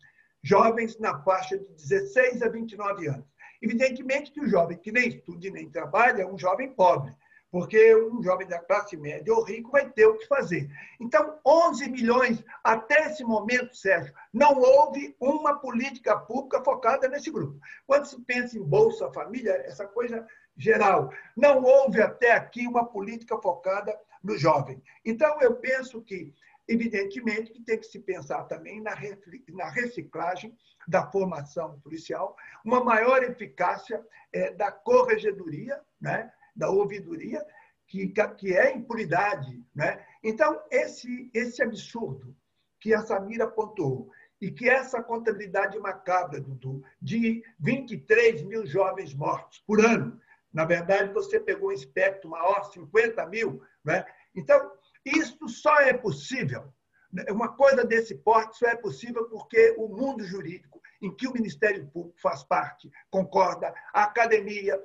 [0.43, 3.25] jovens na faixa de 16 a 29 anos.
[3.61, 7.15] Evidentemente que o jovem que nem estuda e nem trabalha é um jovem pobre
[7.51, 10.69] porque um jovem da classe média ou rico vai ter o que fazer.
[10.99, 17.59] Então, 11 milhões, até esse momento, Sérgio, não houve uma política pública focada nesse grupo.
[17.85, 23.37] Quando se pensa em Bolsa Família, essa coisa geral, não houve até aqui uma política
[23.39, 24.81] focada no jovem.
[25.05, 26.33] Então, eu penso que,
[26.67, 30.57] evidentemente, que tem que se pensar também na reciclagem
[30.87, 36.31] da formação policial, uma maior eficácia é, da corregedoria, né?
[36.57, 37.45] Da ouvidoria,
[37.87, 39.63] que, que é impunidade.
[39.73, 40.05] Né?
[40.23, 42.35] Então, esse, esse absurdo
[42.79, 49.59] que a Samira apontou, e que essa contabilidade macabra, Dudu, de 23 mil jovens mortos
[49.65, 50.19] por ano,
[50.53, 53.61] na verdade, você pegou um espectro maior, 50 mil.
[53.83, 54.05] Né?
[54.35, 54.71] Então,
[55.05, 56.71] isso só é possível,
[57.11, 57.25] né?
[57.31, 61.87] uma coisa desse porte só é possível porque o mundo jurídico, em que o Ministério
[61.87, 64.81] Público faz parte, concorda, a academia,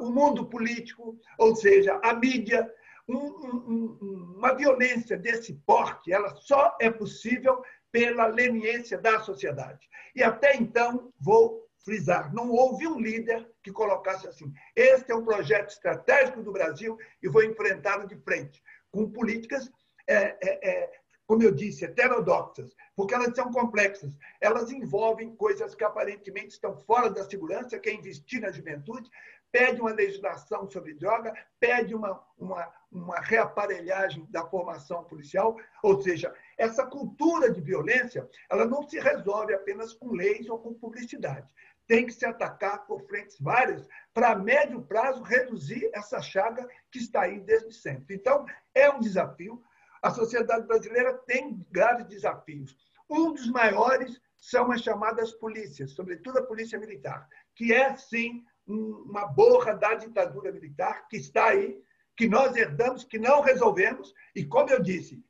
[0.00, 2.70] o mundo político, ou seja, a mídia,
[3.08, 9.88] um, um, uma violência desse porte, ela só é possível pela leniência da sociedade.
[10.14, 15.24] E até então, vou frisar, não houve um líder que colocasse assim: este é um
[15.24, 19.70] projeto estratégico do Brasil e vou enfrentá-lo de frente, com políticas,
[20.08, 20.92] é, é, é,
[21.26, 24.16] como eu disse, heterodoxas, porque elas são complexas.
[24.40, 29.08] Elas envolvem coisas que aparentemente estão fora da segurança, que é investir na juventude,
[29.54, 36.34] pede uma legislação sobre droga, pede uma, uma, uma reaparelhagem da formação policial, ou seja,
[36.58, 41.54] essa cultura de violência, ela não se resolve apenas com leis ou com publicidade.
[41.86, 47.22] Tem que se atacar por frentes várias para, médio prazo, reduzir essa chaga que está
[47.22, 48.16] aí desde sempre.
[48.16, 49.62] Então, é um desafio.
[50.02, 52.76] A sociedade brasileira tem graves desafios.
[53.08, 59.26] Um dos maiores são as chamadas polícias, sobretudo a polícia militar, que é, sim, uma
[59.26, 61.82] borra da ditadura militar que está aí,
[62.16, 65.22] que nós herdamos, que não resolvemos, e, como eu disse,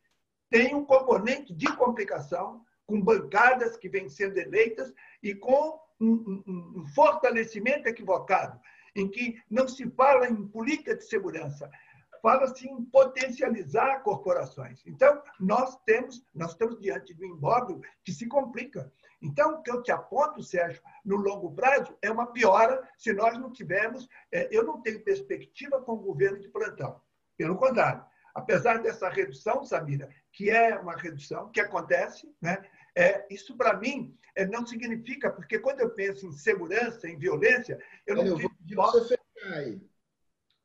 [0.50, 4.92] tem um componente de complicação, com bancadas que vêm sendo eleitas
[5.22, 8.60] e com um, um, um fortalecimento equivocado,
[8.94, 11.70] em que não se fala em política de segurança,
[12.22, 14.82] fala-se em potencializar corporações.
[14.86, 18.90] Então, nós temos, nós estamos diante de um imbróglio que se complica.
[19.24, 23.38] Então, o que eu te aponto, Sérgio, no longo prazo, é uma piora se nós
[23.38, 24.06] não tivermos.
[24.30, 27.00] É, eu não tenho perspectiva com o governo de plantão.
[27.34, 32.62] Pelo contrário, apesar dessa redução, Samira, que é uma redução que acontece, né?
[32.94, 37.82] É, isso para mim é, não significa, porque quando eu penso em segurança, em violência,
[38.06, 39.82] eu não eu vou pedir para você fechar aí.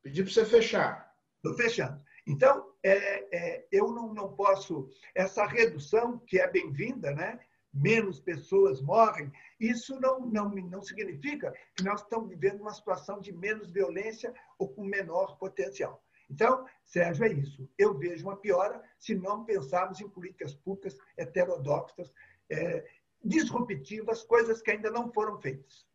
[0.04, 1.16] Pedir para você fechar.
[1.38, 2.04] Estou fechando.
[2.28, 4.90] Então, é, é, eu não, não posso.
[5.16, 7.40] Essa redução, que é bem-vinda, né?
[7.74, 13.32] Menos pessoas morrem, isso não, não, não significa que nós estamos vivendo uma situação de
[13.32, 16.04] menos violência ou com menor potencial.
[16.30, 17.68] Então, Sérgio, é isso.
[17.78, 22.14] Eu vejo uma piora se não pensarmos em políticas públicas heterodoxas,
[22.50, 22.86] é,
[23.24, 25.88] disruptivas, coisas que ainda não foram feitas.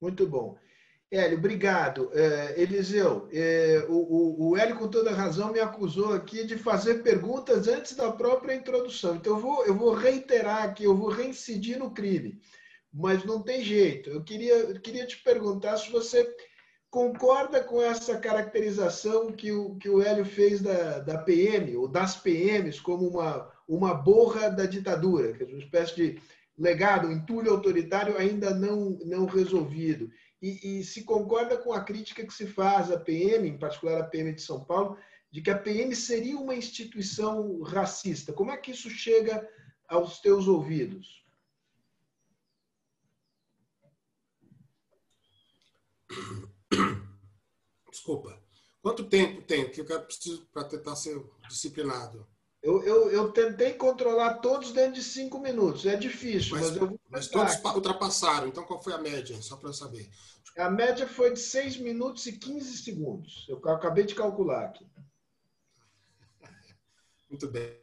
[0.00, 0.58] Muito bom.
[1.16, 2.10] Hélio, obrigado.
[2.12, 7.68] É, Eliseu, é, o, o, Hélio, com toda razão, me acusou aqui de fazer perguntas
[7.68, 9.16] antes da própria introdução.
[9.16, 12.40] Então, eu vou, eu vou reiterar aqui, eu vou reincidir no crime.
[12.92, 14.10] Mas não tem jeito.
[14.10, 16.28] Eu queria, queria te perguntar se você
[16.90, 22.16] concorda com essa caracterização que o, que o Hélio fez da, da PM, ou das
[22.16, 26.22] PMs, como uma, uma borra da ditadura, que é uma espécie de
[26.56, 30.08] legado, entulho autoritário ainda não, não resolvido
[30.44, 34.04] e, e, se concorda com a crítica que se faz à PM, em particular a
[34.04, 34.98] PM de São Paulo,
[35.30, 38.30] de que a PM seria uma instituição racista.
[38.30, 39.48] Como é que isso chega
[39.88, 41.24] aos teus ouvidos?
[47.90, 48.38] Desculpa.
[48.82, 52.28] Quanto tempo tem que eu quero preciso para tentar ser disciplinado?
[52.64, 55.84] Eu, eu, eu, tentei controlar todos dentro de cinco minutos.
[55.84, 58.48] É difícil, mas, mas eu vou Mas todos ultrapassaram.
[58.48, 59.40] Então, qual foi a média?
[59.42, 60.08] Só para eu saber.
[60.56, 63.44] A média foi de 6 minutos e 15 segundos.
[63.48, 64.86] Eu acabei de calcular aqui.
[67.28, 67.76] Muito bem.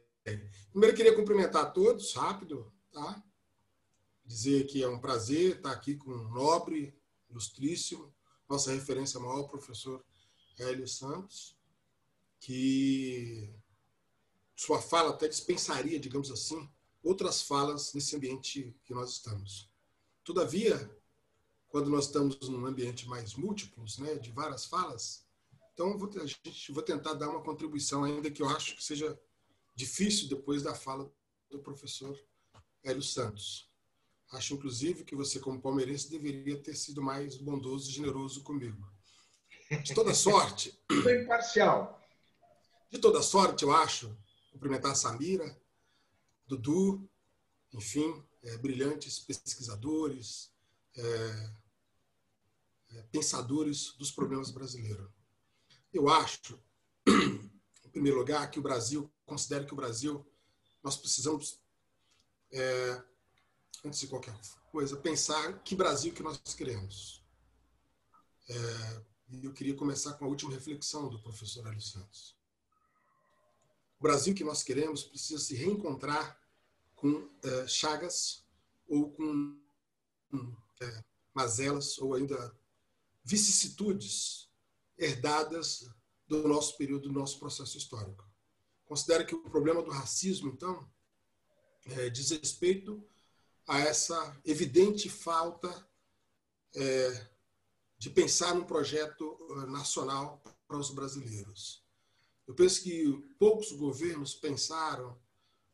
[0.70, 3.22] Primeiro, queria cumprimentar a todos, rápido, tá?
[4.24, 6.96] Dizer que é um prazer estar aqui com um nobre,
[7.28, 8.14] ilustríssimo,
[8.48, 10.02] nossa referência maior, professor
[10.58, 11.56] Hélio Santos,
[12.40, 13.54] que
[14.56, 16.70] sua fala até dispensaria, digamos assim,
[17.02, 19.68] outras falas nesse ambiente que nós estamos.
[20.24, 20.90] Todavia,
[21.72, 25.24] quando nós estamos num ambiente mais múltiplos, né, de várias falas,
[25.72, 29.18] então vou, a gente, vou tentar dar uma contribuição, ainda que eu acho que seja
[29.74, 31.10] difícil depois da fala
[31.50, 32.14] do professor
[32.84, 33.72] Hélio Santos.
[34.30, 38.86] Acho, inclusive, que você, como palmeirense, deveria ter sido mais bondoso e generoso comigo.
[39.82, 40.78] De toda sorte.
[41.02, 42.06] Foi imparcial.
[42.90, 44.14] De toda sorte, eu acho,
[44.50, 45.58] cumprimentar a Samira,
[46.46, 47.08] Dudu,
[47.72, 50.52] enfim, é, brilhantes pesquisadores,
[50.94, 51.61] é,
[53.10, 55.10] pensadores dos problemas brasileiros.
[55.92, 56.58] Eu acho,
[57.06, 60.26] em primeiro lugar, que o Brasil, considero que o Brasil,
[60.82, 61.60] nós precisamos,
[62.50, 63.02] é,
[63.84, 64.34] antes de qualquer
[64.70, 67.22] coisa, pensar que Brasil que nós queremos.
[68.48, 69.02] É,
[69.42, 72.36] eu queria começar com a última reflexão do professor Hélio Santos.
[73.98, 76.38] O Brasil que nós queremos precisa se reencontrar
[76.96, 78.44] com é, chagas
[78.88, 79.58] ou com
[80.80, 82.54] é, mazelas ou ainda
[83.24, 84.50] vicissitudes
[84.98, 85.88] herdadas
[86.26, 88.24] do nosso período, do nosso processo histórico.
[88.84, 90.88] Considero que o problema do racismo, então,
[91.86, 93.04] é, diz respeito
[93.66, 95.88] a essa evidente falta
[96.74, 97.28] é,
[97.98, 101.82] de pensar num projeto é, nacional para os brasileiros.
[102.46, 105.18] Eu penso que poucos governos pensaram,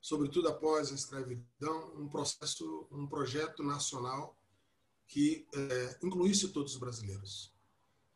[0.00, 4.37] sobretudo após a escravidão, um processo, um projeto nacional
[5.08, 7.52] que é, incluísse todos os brasileiros.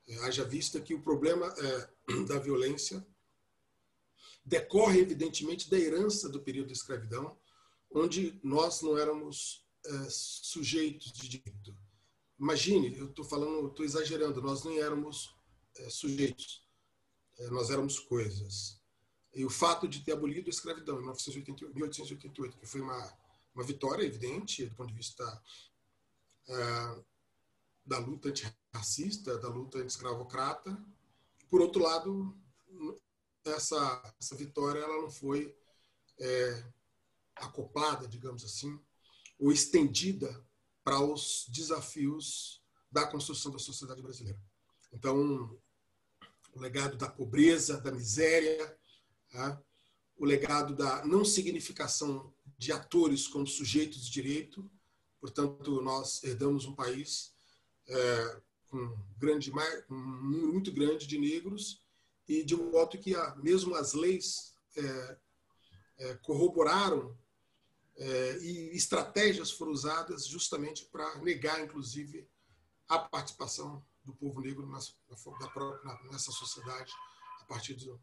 [0.07, 3.05] É, haja vista que o problema é, da violência
[4.45, 7.37] decorre, evidentemente, da herança do período da escravidão,
[7.91, 11.77] onde nós não éramos é, sujeitos de direito.
[12.39, 15.35] Imagine, eu estou falando, estou exagerando, nós nem éramos
[15.77, 16.63] é, sujeitos.
[17.39, 18.81] É, nós éramos coisas.
[19.35, 23.19] E o fato de ter abolido a escravidão em 1888, que foi uma,
[23.55, 25.25] uma vitória evidente do ponto de vista
[26.49, 27.05] uh,
[27.85, 30.77] da luta antirracista, da luta anti-escravocrata.
[31.51, 32.37] Por outro lado,
[33.45, 35.57] essa, essa vitória ela não foi
[36.19, 36.65] é,
[37.37, 38.81] acoplada, digamos assim,
[39.39, 40.45] ou estendida
[40.85, 44.41] para os desafios da construção da sociedade brasileira.
[44.93, 45.59] Então,
[46.55, 48.79] o legado da pobreza, da miséria,
[49.31, 49.61] tá?
[50.17, 54.71] o legado da não significação de atores como sujeitos de direito.
[55.23, 57.33] Portanto, nós herdamos um país
[57.87, 59.53] é, com grande,
[59.89, 61.81] um número muito grande de negros
[62.27, 65.19] e de modo que mesmo as leis é,
[65.99, 67.17] é, corroboraram
[67.95, 72.29] é, e estratégias foram usadas justamente para negar, inclusive,
[72.89, 76.93] a participação do povo negro na, nessa sociedade
[77.43, 78.03] a partir do,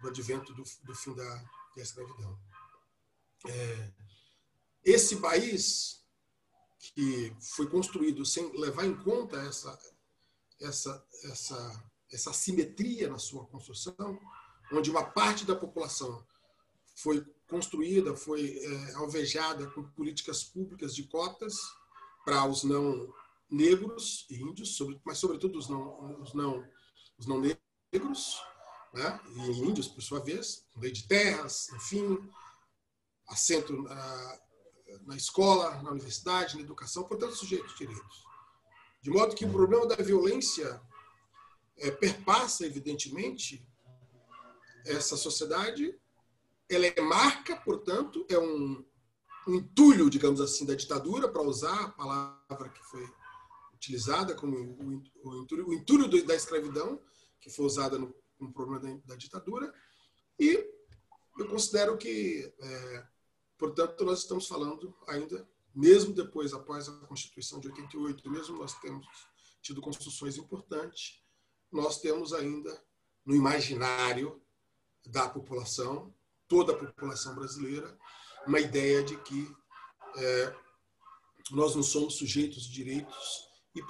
[0.00, 1.44] do advento do, do, fim da,
[1.76, 2.36] da escravidão.
[3.46, 3.92] É,
[4.82, 5.99] esse país
[6.80, 9.78] que foi construído sem levar em conta essa,
[10.60, 14.18] essa, essa, essa simetria na sua construção,
[14.72, 16.24] onde uma parte da população
[16.96, 21.56] foi construída, foi é, alvejada com políticas públicas de cotas
[22.24, 23.12] para os não
[23.50, 26.64] negros e índios, mas sobretudo os não, os não,
[27.18, 28.40] os não negros,
[28.94, 29.20] né?
[29.34, 32.18] e índios, por sua vez, lei de terras, enfim,
[33.28, 33.86] assento
[35.06, 38.24] na escola, na universidade, na educação, portanto, sujeitos de direitos.
[39.02, 40.80] De modo que o problema da violência
[41.78, 43.66] é, perpassa, evidentemente,
[44.84, 45.98] essa sociedade,
[46.68, 48.84] ela é marca, portanto, é um,
[49.48, 53.06] um entulho, digamos assim, da ditadura, para usar a palavra que foi
[53.74, 54.56] utilizada como
[55.24, 57.00] o, entulho, o entulho da escravidão,
[57.40, 59.72] que foi usada no, no problema da, da, ditadura.
[60.38, 60.68] E
[61.38, 63.06] eu considero que, é,
[63.60, 69.06] portanto, nós estamos falando ainda, mesmo depois, após a Constituição de 88, mesmo nós temos
[69.60, 71.22] tido construções importantes,
[71.70, 72.82] nós temos ainda
[73.24, 74.42] no imaginário
[75.06, 76.12] da população,
[76.48, 77.96] toda a população brasileira,
[78.46, 79.54] uma ideia de que
[80.16, 80.56] é,
[81.50, 83.82] nós não somos sujeitos de direitos e,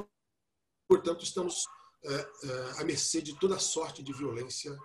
[0.88, 1.64] portanto, estamos
[2.02, 4.76] é, é, à mercê de toda sorte de violência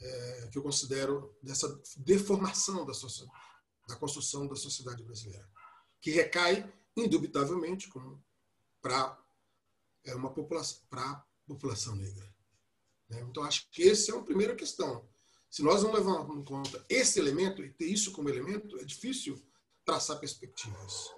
[0.00, 2.92] é, que eu considero dessa deformação da,
[3.88, 5.48] da construção da sociedade brasileira,
[6.00, 7.90] que recai indubitavelmente
[8.80, 9.18] para
[10.04, 12.34] é, uma população a população negra.
[13.08, 13.20] Né?
[13.22, 15.08] Então acho que esse é uma primeira questão.
[15.50, 19.42] Se nós não levarmos em conta esse elemento e ter isso como elemento, é difícil
[19.84, 21.10] traçar perspectivas.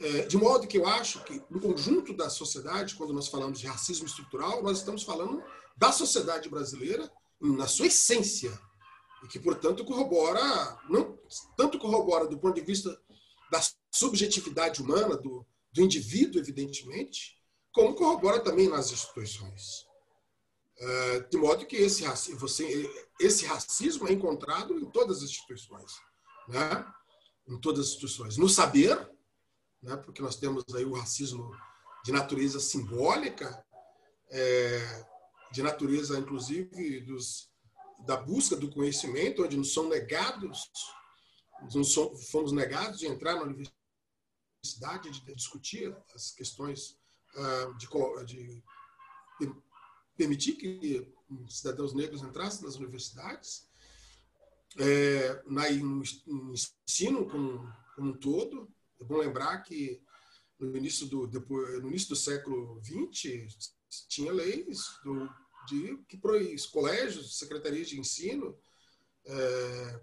[0.00, 3.66] É, de modo que eu acho que, no conjunto da sociedade, quando nós falamos de
[3.66, 5.44] racismo estrutural, nós estamos falando
[5.80, 7.10] da sociedade brasileira
[7.40, 8.52] na sua essência,
[9.24, 11.18] e que, portanto, corrobora, não
[11.56, 12.90] tanto corrobora do ponto de vista
[13.50, 13.60] da
[13.90, 17.38] subjetividade humana, do, do indivíduo, evidentemente,
[17.72, 19.86] como corrobora também nas instituições.
[20.78, 22.04] É, de modo que esse,
[22.34, 25.92] você, esse racismo é encontrado em todas as instituições.
[26.46, 26.92] Né?
[27.48, 28.36] Em todas as instituições.
[28.36, 28.96] No saber,
[29.82, 29.96] né?
[29.96, 31.50] porque nós temos aí o racismo
[32.04, 33.64] de natureza simbólica,
[34.30, 35.09] é,
[35.52, 37.50] de natureza, inclusive, dos,
[38.06, 40.70] da busca do conhecimento, onde nos são negados,
[41.74, 41.94] nos
[42.30, 46.98] fomos negados de entrar na universidade, de discutir as questões
[47.34, 48.62] uh, de,
[49.40, 49.54] de,
[50.16, 51.12] permitir que
[51.48, 53.68] cidadãos negros entrassem nas universidades,
[54.78, 56.54] é, na, no, no
[56.86, 58.70] ensino como, como um todo.
[59.00, 60.02] É bom lembrar que
[60.58, 63.74] no início do, depois, no início do século XX,
[64.08, 65.28] tinha leis do,
[65.66, 68.58] de que proíbem colégios, secretarias de ensino,
[69.24, 70.00] é,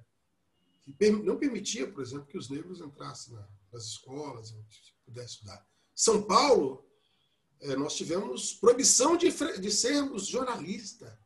[0.83, 4.55] que não permitia, por exemplo, que os negros entrassem na, nas escolas,
[5.05, 5.67] pudessem estudar.
[5.95, 6.88] São Paulo,
[7.59, 9.29] é, nós tivemos proibição de,
[9.59, 11.19] de sermos jornalista.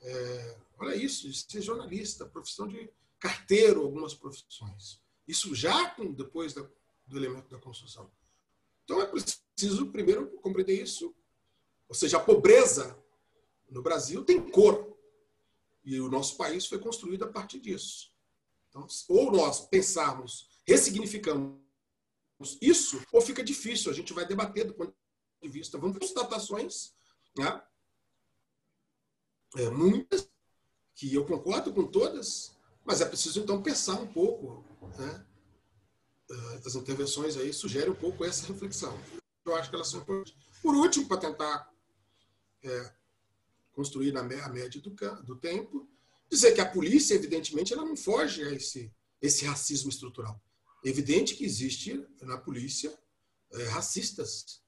[0.00, 5.00] É, olha isso, de ser jornalista, profissão de carteiro, algumas profissões.
[5.26, 6.62] Isso já depois da,
[7.06, 8.10] do elemento da construção.
[8.84, 11.14] Então é preciso primeiro compreender isso
[11.88, 12.96] ou seja, a pobreza
[13.70, 14.96] no Brasil tem cor.
[15.84, 18.12] E o nosso país foi construído a partir disso.
[18.68, 21.56] Então, ou nós pensarmos, ressignificamos
[22.60, 23.90] isso, ou fica difícil.
[23.90, 24.94] A gente vai debater do ponto
[25.40, 25.78] de vista.
[25.78, 26.94] Vamos constatações,
[27.38, 27.62] né?
[29.56, 30.28] É, muitas,
[30.94, 34.64] que eu concordo com todas, mas é preciso então pensar um pouco.
[34.98, 35.26] Né?
[36.30, 36.34] É,
[36.66, 38.98] as intervenções aí sugerem um pouco essa reflexão.
[39.44, 40.34] Eu acho que elas são importantes.
[40.60, 41.72] Por último, para tentar
[42.66, 42.94] é,
[43.72, 44.90] construir na média do,
[45.22, 45.88] do tempo,
[46.30, 50.40] dizer que a polícia, evidentemente, ela não foge a esse, esse racismo estrutural.
[50.84, 52.96] É evidente que existe na polícia
[53.52, 54.62] é, racistas,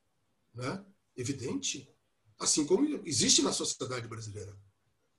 [0.54, 0.84] né?
[1.16, 1.92] evidente,
[2.38, 4.56] assim como existe na sociedade brasileira.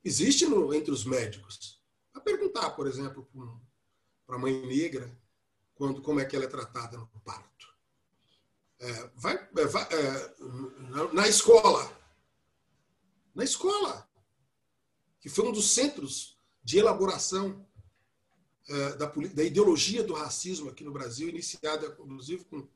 [0.03, 1.81] Existe no, entre os médicos.
[2.13, 3.29] A perguntar, por exemplo,
[4.25, 5.17] para a mãe negra,
[5.75, 7.67] quando, como é que ela é tratada no parto.
[8.79, 10.35] É, vai, é, vai é,
[10.89, 11.98] na, na escola,
[13.39, 14.05] na escola,
[15.21, 17.65] que foi um dos centros de elaboração
[18.67, 22.67] é, da, da, ideologia do racismo aqui no Brasil, iniciada, inclusive, com,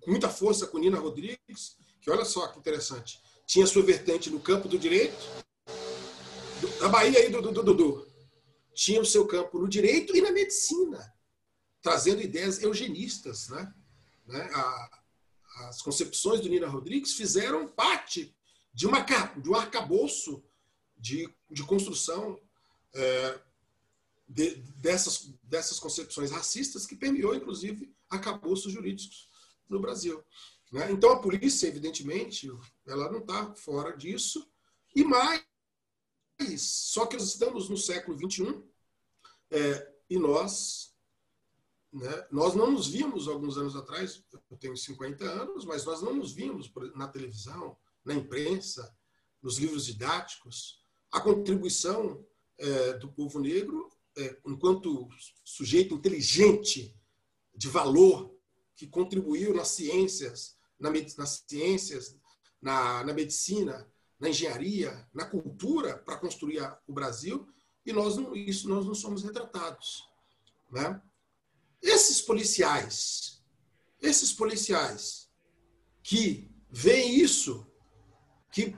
[0.00, 4.40] com, muita força com Nina Rodrigues, que olha só que interessante, tinha sua vertente no
[4.40, 5.24] campo do direito,
[6.60, 8.06] do, da Bahia aí do Dudu,
[8.74, 11.14] tinha o seu campo no direito e na medicina,
[11.80, 13.48] trazendo ideias eugenistas.
[13.50, 13.74] Né?
[14.26, 14.50] né?
[14.52, 15.00] A,
[15.68, 18.36] as concepções do Nina Rodrigues fizeram parte
[18.78, 20.40] de, uma, de um arcabouço
[20.96, 22.40] de, de construção
[22.94, 23.40] é,
[24.28, 29.28] de, dessas, dessas concepções racistas que permeou, inclusive, arcabouços jurídicos
[29.68, 30.22] no Brasil.
[30.70, 30.92] Né?
[30.92, 32.48] Então, a polícia, evidentemente,
[32.86, 34.48] ela não está fora disso.
[34.94, 35.42] E mais,
[36.56, 38.62] só que nós estamos no século XXI
[39.50, 40.94] é, e nós,
[41.92, 46.14] né, nós não nos vimos alguns anos atrás, eu tenho 50 anos, mas nós não
[46.14, 47.76] nos vimos na televisão,
[48.08, 48.96] na imprensa,
[49.42, 50.82] nos livros didáticos,
[51.12, 52.26] a contribuição
[52.58, 55.08] é, do povo negro, é, enquanto
[55.44, 56.96] sujeito inteligente,
[57.54, 58.34] de valor,
[58.74, 62.16] que contribuiu nas ciências, na, nas ciências,
[62.62, 67.46] na, na medicina, na engenharia, na cultura, para construir a, o Brasil,
[67.84, 70.08] e nós não, isso nós não somos retratados.
[70.70, 71.00] Né?
[71.82, 73.42] Esses policiais,
[74.00, 75.30] esses policiais
[76.02, 77.67] que veem isso
[78.50, 78.76] que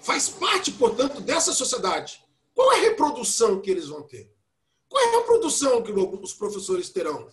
[0.00, 2.24] faz parte, portanto, dessa sociedade.
[2.54, 4.32] Qual é a reprodução que eles vão ter?
[4.88, 7.28] Qual é a reprodução que os professores terão?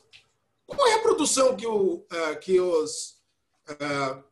[0.65, 3.21] Qual é a produção que, o, é, que os
[3.69, 4.23] uh,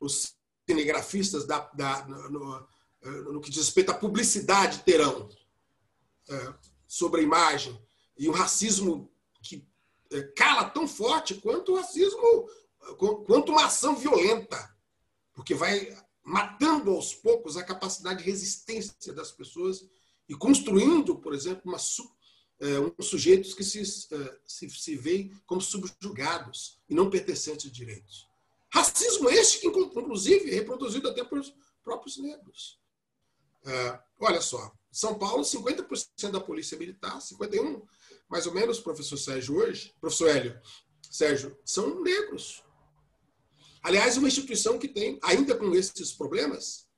[0.00, 0.34] os
[0.68, 5.28] cinegrafistas da, da, no, no, no, que diz respeito à publicidade terão
[6.86, 7.80] sobre a imagem
[8.18, 9.10] e o racismo
[9.42, 9.64] que
[10.34, 12.48] cala tão forte quanto o racismo,
[13.26, 14.75] quanto uma ação violenta,
[15.36, 19.86] porque vai matando aos poucos a capacidade de resistência das pessoas
[20.28, 21.78] e construindo, por exemplo, uma,
[22.58, 27.70] é, uns sujeitos que se, é, se, se veem como subjugados e não pertencentes de
[27.70, 28.26] direitos.
[28.72, 32.80] Racismo este que, inclusive, é reproduzido até pelos próprios negros.
[33.64, 37.82] É, olha só, São Paulo, 50% da polícia militar, 51%
[38.28, 40.60] mais ou menos, professor Sérgio hoje, professor Hélio,
[41.08, 42.64] Sérgio, são negros.
[43.86, 46.88] Aliás, uma instituição que tem, ainda com esses problemas,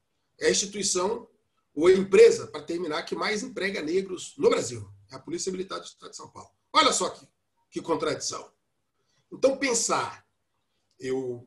[0.41, 1.29] é a instituição
[1.75, 4.91] ou a empresa, para terminar, que mais emprega negros no Brasil.
[5.13, 6.49] É a Polícia Militar do Estado de São Paulo.
[6.73, 7.29] Olha só que,
[7.71, 8.51] que contradição.
[9.31, 10.27] Então, pensar,
[10.99, 11.47] eu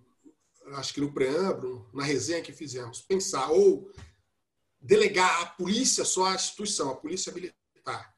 [0.74, 3.92] acho que no preâmbulo, na resenha que fizemos, pensar ou
[4.80, 8.16] delegar a polícia só à instituição, a Polícia Militar,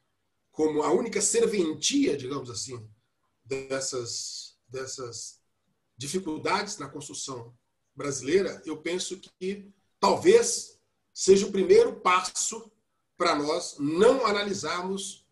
[0.52, 2.86] como a única serventia, digamos assim,
[3.46, 5.42] dessas, dessas
[6.04, 7.54] dificuldades na construção
[7.96, 10.78] brasileira, eu penso que talvez
[11.14, 12.70] seja o primeiro passo
[13.18, 15.26] para nós não analisarmos,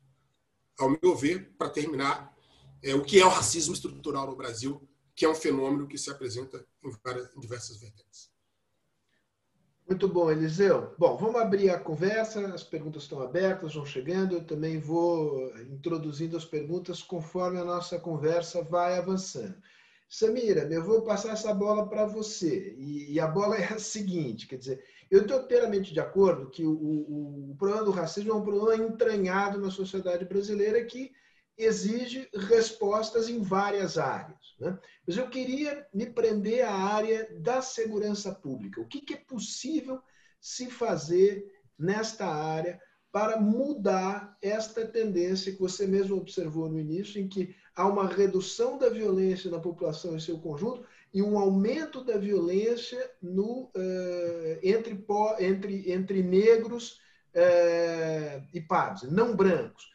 [0.80, 2.34] ao meu ver, para terminar,
[2.82, 6.10] é, o que é o racismo estrutural no Brasil, que é um fenômeno que se
[6.10, 8.32] apresenta em, várias, em diversas vertentes.
[9.86, 10.96] Muito bom, Eliseu.
[10.98, 14.36] Bom, vamos abrir a conversa, as perguntas estão abertas, vão chegando.
[14.36, 19.62] Eu também vou introduzindo as perguntas conforme a nossa conversa vai avançando.
[20.12, 22.76] Samira, eu vou passar essa bola para você.
[22.78, 26.66] E, e, a bola é a seguinte: quer dizer, eu estou inteiramente de acordo que
[26.66, 31.14] o, o, o, problema do racismo é um problema entranhado na sociedade brasileira que
[31.58, 34.54] exige respostas em várias áreas.
[34.60, 34.78] Né?
[35.08, 38.82] Mas eu queria me prender à área da segurança pública.
[38.82, 40.02] O que, que é possível
[40.42, 41.46] se fazer
[41.80, 42.82] nesta área
[43.14, 48.78] para mudar esta tendência que você mesmo observou no início, em que há uma redução
[48.78, 55.06] da violência na população em seu conjunto, e um aumento da violência no, uh, entre,
[55.40, 57.02] entre, entre negros
[57.36, 59.92] uh, e pardos, não brancos.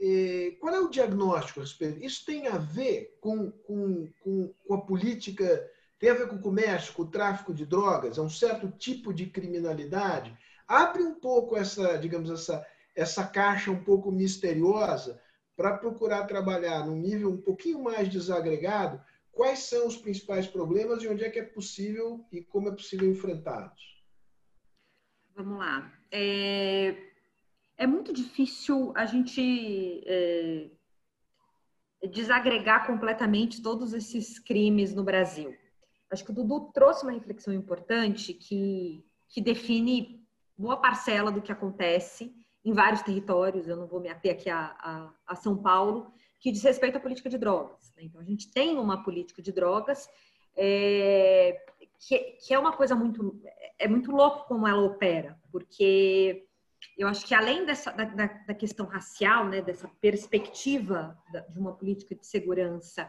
[0.00, 2.04] E qual é o diagnóstico a respeito?
[2.04, 5.64] Isso tem a ver com, com, com, com a política,
[5.98, 9.14] tem a ver com o comércio, com o tráfico de drogas, é um certo tipo
[9.14, 10.36] de criminalidade?
[10.68, 15.20] Abre um pouco essa, digamos, essa, essa caixa um pouco misteriosa
[15.56, 19.00] para procurar trabalhar num nível um pouquinho mais desagregado
[19.36, 23.08] quais são os principais problemas e onde é que é possível e como é possível
[23.10, 24.02] enfrentá-los?
[25.34, 25.92] Vamos lá.
[26.10, 26.96] É,
[27.76, 30.70] é muito difícil a gente é,
[32.10, 35.54] desagregar completamente todos esses crimes no Brasil.
[36.10, 40.24] Acho que o Dudu trouxe uma reflexão importante que, que define
[40.56, 42.34] boa parcela do que acontece
[42.66, 43.68] em vários territórios.
[43.68, 47.00] Eu não vou me ater aqui a, a, a São Paulo, que diz respeito à
[47.00, 47.92] política de drogas.
[47.96, 48.02] Né?
[48.02, 50.10] Então, a gente tem uma política de drogas
[50.56, 51.64] é,
[52.00, 53.40] que, que, é uma coisa muito.
[53.78, 56.46] É muito louco como ela opera, porque
[56.98, 61.16] eu acho que além dessa, da, da questão racial, né, dessa perspectiva
[61.50, 63.08] de uma política de segurança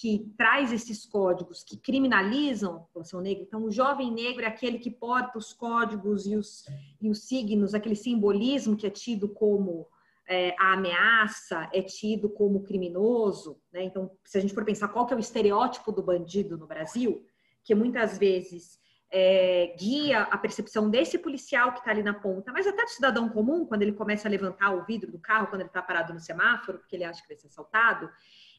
[0.00, 3.42] que traz esses códigos que criminalizam a população negra.
[3.42, 6.64] Então, o jovem negro é aquele que porta os códigos e os,
[7.00, 9.88] e os signos, aquele simbolismo que é tido como
[10.28, 13.82] é, a ameaça é tido como criminoso, né?
[13.82, 17.26] Então, se a gente for pensar qual que é o estereótipo do bandido no Brasil,
[17.64, 18.78] que muitas vezes
[19.10, 23.28] é, guia a percepção desse policial que está ali na ponta, mas até do cidadão
[23.28, 26.20] comum, quando ele começa a levantar o vidro do carro, quando ele está parado no
[26.20, 28.08] semáforo, porque ele acha que vai ser assaltado,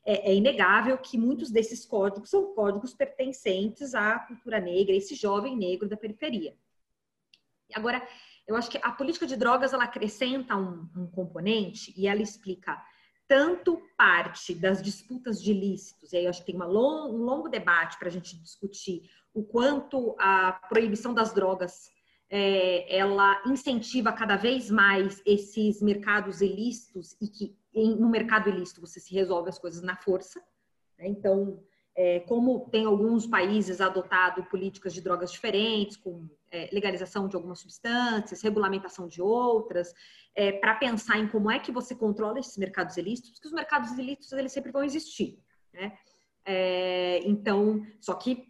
[0.05, 5.55] é, é, inegável que muitos desses códigos são códigos pertencentes à cultura negra, esse jovem
[5.55, 6.55] negro da periferia.
[7.73, 8.05] Agora,
[8.47, 12.81] eu acho que a política de drogas ela acrescenta um, um componente e ela explica
[13.27, 17.47] tanto parte das disputas de ilícitos, e aí eu acho que tem long, um longo
[17.47, 21.91] debate para a gente discutir o quanto a proibição das drogas
[22.27, 28.81] é, ela incentiva cada vez mais esses mercados ilícitos e que em, no mercado ilícito
[28.81, 30.39] você se resolve as coisas na força.
[30.97, 31.07] Né?
[31.07, 31.63] Então,
[31.95, 37.59] é, como tem alguns países adotado políticas de drogas diferentes, com é, legalização de algumas
[37.59, 39.93] substâncias, regulamentação de outras,
[40.35, 43.91] é, para pensar em como é que você controla esses mercados ilícitos, porque os mercados
[43.91, 45.39] ilícitos eles sempre vão existir,
[45.73, 45.97] né?
[46.45, 48.47] É, então, só que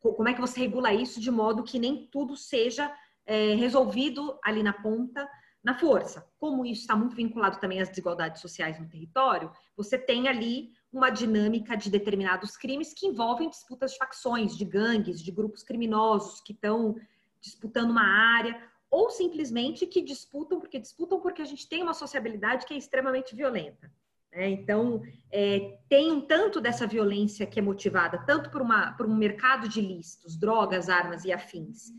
[0.00, 2.92] como é que você regula isso de modo que nem tudo seja
[3.26, 5.28] é, resolvido ali na ponta
[5.62, 6.26] na força.
[6.38, 11.08] Como isso está muito vinculado também às desigualdades sociais no território, você tem ali uma
[11.08, 16.52] dinâmica de determinados crimes que envolvem disputas de facções, de gangues, de grupos criminosos que
[16.52, 16.96] estão
[17.40, 18.60] disputando uma área,
[18.90, 23.34] ou simplesmente que disputam porque disputam porque a gente tem uma sociabilidade que é extremamente
[23.34, 23.90] violenta.
[24.30, 24.50] Né?
[24.50, 29.14] Então, é, tem um tanto dessa violência que é motivada tanto por, uma, por um
[29.14, 31.90] mercado de ilícitos, drogas, armas e afins,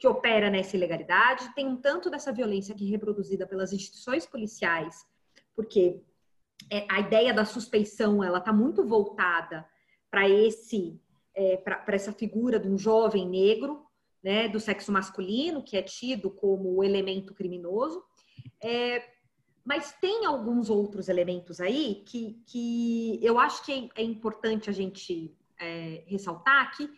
[0.00, 5.06] que opera nessa ilegalidade, tem um tanto dessa violência que é reproduzida pelas instituições policiais,
[5.54, 6.00] porque
[6.70, 9.68] é, a ideia da suspeição ela está muito voltada
[10.10, 10.98] para esse
[11.34, 13.84] é, para essa figura de um jovem negro
[14.22, 18.02] né, do sexo masculino que é tido como o elemento criminoso.
[18.62, 19.06] É,
[19.62, 24.72] mas tem alguns outros elementos aí que, que eu acho que é, é importante a
[24.72, 26.90] gente é, ressaltar que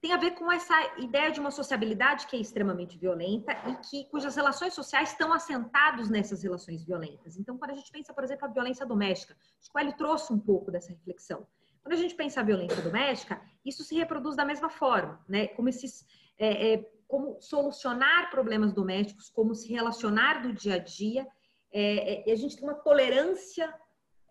[0.00, 4.04] tem a ver com essa ideia de uma sociabilidade que é extremamente violenta e que
[4.10, 7.36] cujas relações sociais estão assentados nessas relações violentas.
[7.36, 10.38] Então, quando a gente pensa, por exemplo, a violência doméstica, acho que Hélio trouxe um
[10.38, 11.46] pouco dessa reflexão.
[11.82, 15.46] Quando a gente pensa a violência doméstica, isso se reproduz da mesma forma, né?
[15.48, 16.04] Como esses,
[16.38, 21.26] é, é, como solucionar problemas domésticos, como se relacionar do dia a dia.
[21.72, 23.72] É, é a gente tem uma tolerância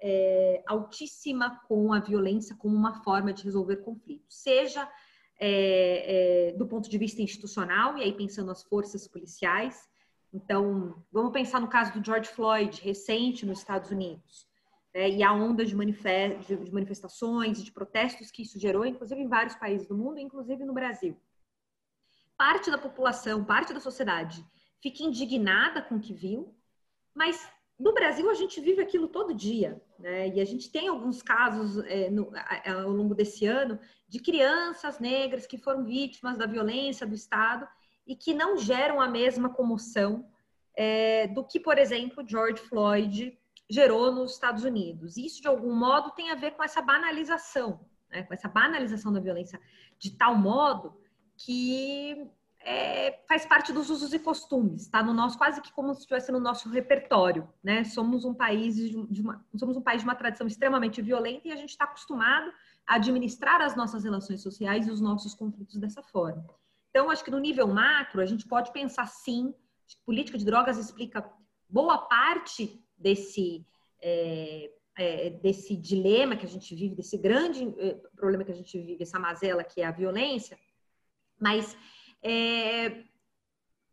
[0.02, 4.88] é, altíssima com a violência como uma forma de resolver conflitos, seja
[5.40, 9.88] é, é, do ponto de vista institucional, e aí pensando as forças policiais.
[10.34, 14.48] Então, vamos pensar no caso do George Floyd, recente nos Estados Unidos,
[14.94, 19.56] né, e a onda de, de manifestações de protestos que isso gerou, inclusive em vários
[19.56, 21.18] países do mundo, inclusive no Brasil.
[22.38, 24.46] Parte da população, parte da sociedade
[24.82, 26.54] fica indignada com o que viu,
[27.14, 30.30] mas no Brasil, a gente vive aquilo todo dia, né?
[30.30, 32.32] E a gente tem alguns casos é, no,
[32.66, 37.68] ao longo desse ano de crianças negras que foram vítimas da violência do Estado
[38.08, 40.26] e que não geram a mesma comoção
[40.76, 43.38] é, do que, por exemplo, George Floyd
[43.70, 45.18] gerou nos Estados Unidos.
[45.18, 48.24] Isso, de algum modo, tem a ver com essa banalização, né?
[48.24, 49.60] com essa banalização da violência,
[49.98, 50.98] de tal modo
[51.38, 52.30] que
[52.66, 56.32] é, faz parte dos usos e costumes, está no nosso quase que como se estivesse
[56.32, 57.84] no nosso repertório, né?
[57.84, 61.56] Somos um país de, uma, somos um país de uma tradição extremamente violenta e a
[61.56, 62.52] gente está acostumado
[62.88, 66.44] a administrar as nossas relações sociais e os nossos conflitos dessa forma.
[66.90, 69.54] Então, acho que no nível macro a gente pode pensar sim,
[70.04, 71.30] política de drogas explica
[71.70, 73.64] boa parte desse
[74.02, 78.80] é, é, desse dilema que a gente vive, desse grande é, problema que a gente
[78.80, 80.58] vive, essa mazela que é a violência,
[81.40, 81.78] mas
[82.28, 83.04] é,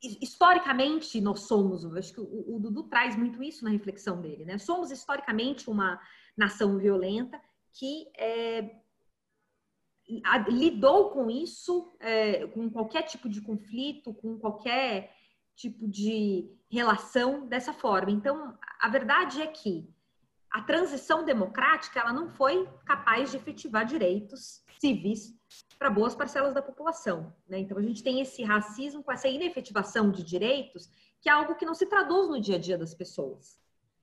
[0.02, 4.56] historicamente, nós somos, acho que o, o, Dudu traz muito isso na reflexão dele, né?
[4.56, 6.00] Somos historicamente uma
[6.34, 7.38] nação violenta
[7.74, 8.74] que é,
[10.48, 15.14] lidou com isso, é, com qualquer tipo de conflito, com qualquer
[15.54, 18.10] tipo de relação dessa forma.
[18.10, 19.86] Então, a verdade é que
[20.52, 25.34] a transição democrática ela não foi capaz de efetivar direitos civis
[25.78, 27.34] para boas parcelas da população.
[27.48, 27.60] Né?
[27.60, 30.90] Então, a gente tem esse racismo com essa inefetivação de direitos,
[31.20, 33.60] que é algo que não se traduz no dia a dia das pessoas.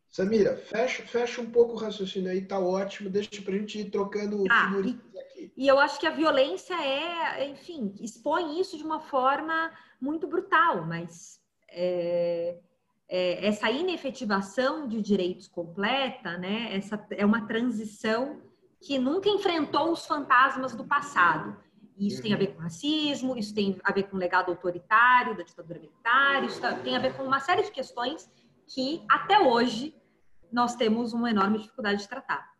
[0.10, 3.10] Samira, fecha, fecha um pouco o raciocínio aí, tá ótimo.
[3.12, 5.54] Deixa para a gente ir trocando ah, e, aqui.
[5.56, 9.72] E eu acho que a violência é, enfim, expõe isso de uma forma
[10.02, 11.40] muito brutal, mas
[11.70, 12.58] é,
[13.10, 16.76] é, essa inefetivação de direitos completa, né?
[16.76, 18.40] Essa é uma transição
[18.80, 21.58] que nunca enfrentou os fantasmas do passado.
[21.98, 25.44] Isso tem a ver com racismo, isso tem a ver com o legado autoritário da
[25.44, 28.32] ditadura militar, isso tem a ver com uma série de questões
[28.66, 29.94] que até hoje
[30.50, 32.54] nós temos uma enorme dificuldade de tratar.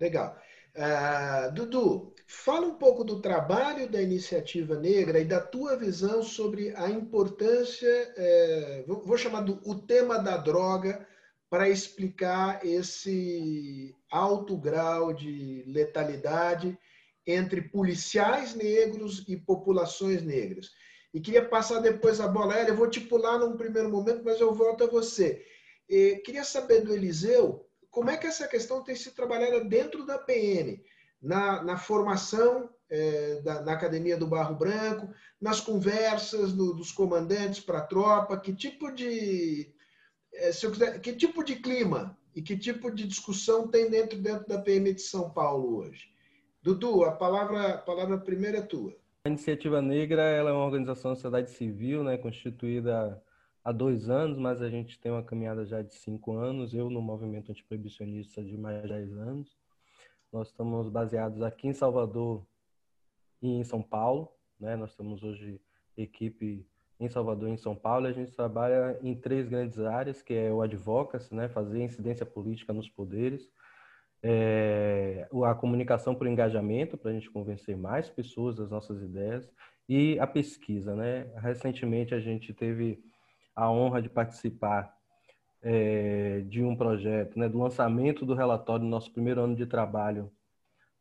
[0.00, 0.36] Legal.
[0.74, 6.74] Uh, Dudu, fala um pouco do trabalho da iniciativa negra e da tua visão sobre
[6.76, 11.06] a importância, eh, vou chamar do o tema da droga,
[11.52, 16.78] para explicar esse alto grau de letalidade
[17.26, 20.70] entre policiais negros e populações negras.
[21.12, 24.54] E queria passar depois a bola eu vou te pular num primeiro momento, mas eu
[24.54, 25.44] volto a você.
[25.86, 30.18] E queria saber do Eliseu como é que essa questão tem sido trabalhada dentro da
[30.18, 30.82] PM,
[31.22, 35.08] na, na formação é, da, na Academia do Barro Branco,
[35.40, 39.72] nas conversas do, dos comandantes para a tropa, que tipo de
[40.34, 44.18] é, se eu quiser, que tipo de clima e que tipo de discussão tem dentro,
[44.18, 46.10] dentro da PM de São Paulo hoje?
[46.62, 48.96] Dudu, a palavra, a palavra primeira é tua.
[49.24, 53.22] A Iniciativa Negra ela é uma organização da sociedade civil, né, constituída
[53.64, 56.74] há dois anos, mas a gente tem uma caminhada já de cinco anos.
[56.74, 59.56] Eu no movimento antiproibicionista de mais de dez anos.
[60.32, 62.46] Nós estamos baseados aqui em Salvador
[63.40, 64.28] e em São Paulo.
[64.58, 64.76] Né?
[64.76, 65.60] Nós temos hoje
[65.96, 66.66] equipe
[66.98, 68.06] em Salvador e em São Paulo.
[68.06, 71.48] A gente trabalha em três grandes áreas, que é o advocacy, né?
[71.48, 73.50] fazer incidência política nos poderes
[74.22, 79.50] é, a comunicação por engajamento, para a gente convencer mais pessoas das nossas ideias,
[79.88, 80.94] e a pesquisa.
[80.94, 81.26] Né?
[81.36, 83.02] Recentemente, a gente teve
[83.54, 84.96] a honra de participar
[85.62, 90.30] é, de um projeto, né, do lançamento do relatório do nosso primeiro ano de trabalho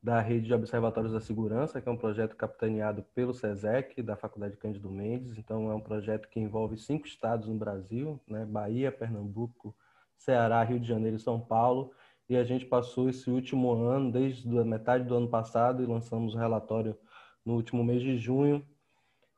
[0.01, 4.57] da Rede de Observatórios da Segurança, que é um projeto capitaneado pelo SESEC, da Faculdade
[4.57, 5.37] Cândido Mendes.
[5.37, 8.43] Então, é um projeto que envolve cinco estados no Brasil, né?
[8.45, 9.75] Bahia, Pernambuco,
[10.17, 11.91] Ceará, Rio de Janeiro e São Paulo.
[12.27, 16.33] E a gente passou esse último ano, desde a metade do ano passado, e lançamos
[16.33, 16.97] o relatório
[17.45, 18.65] no último mês de junho,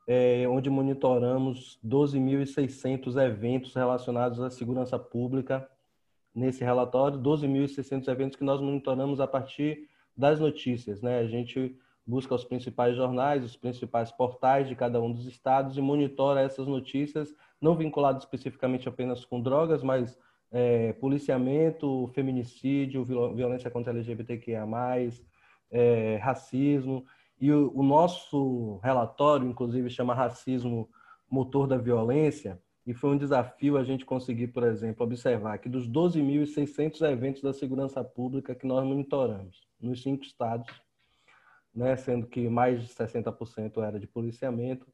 [0.06, 5.68] é, onde monitoramos 12.600 eventos relacionados à segurança pública.
[6.34, 11.00] Nesse relatório, 12.600 eventos que nós monitoramos a partir das notícias.
[11.00, 11.20] Né?
[11.20, 15.80] A gente busca os principais jornais, os principais portais de cada um dos estados e
[15.80, 20.18] monitora essas notícias, não vinculadas especificamente apenas com drogas, mas
[20.52, 24.66] é, policiamento, feminicídio, violência contra LGBTQIA+,
[25.70, 27.04] é, racismo.
[27.40, 30.88] E o, o nosso relatório, inclusive, chama Racismo
[31.30, 35.88] Motor da Violência, e foi um desafio a gente conseguir, por exemplo, observar que dos
[35.88, 40.68] 12.600 eventos da segurança pública que nós monitoramos, nos cinco estados,
[41.74, 44.86] né, sendo que mais de 60% era de policiamento,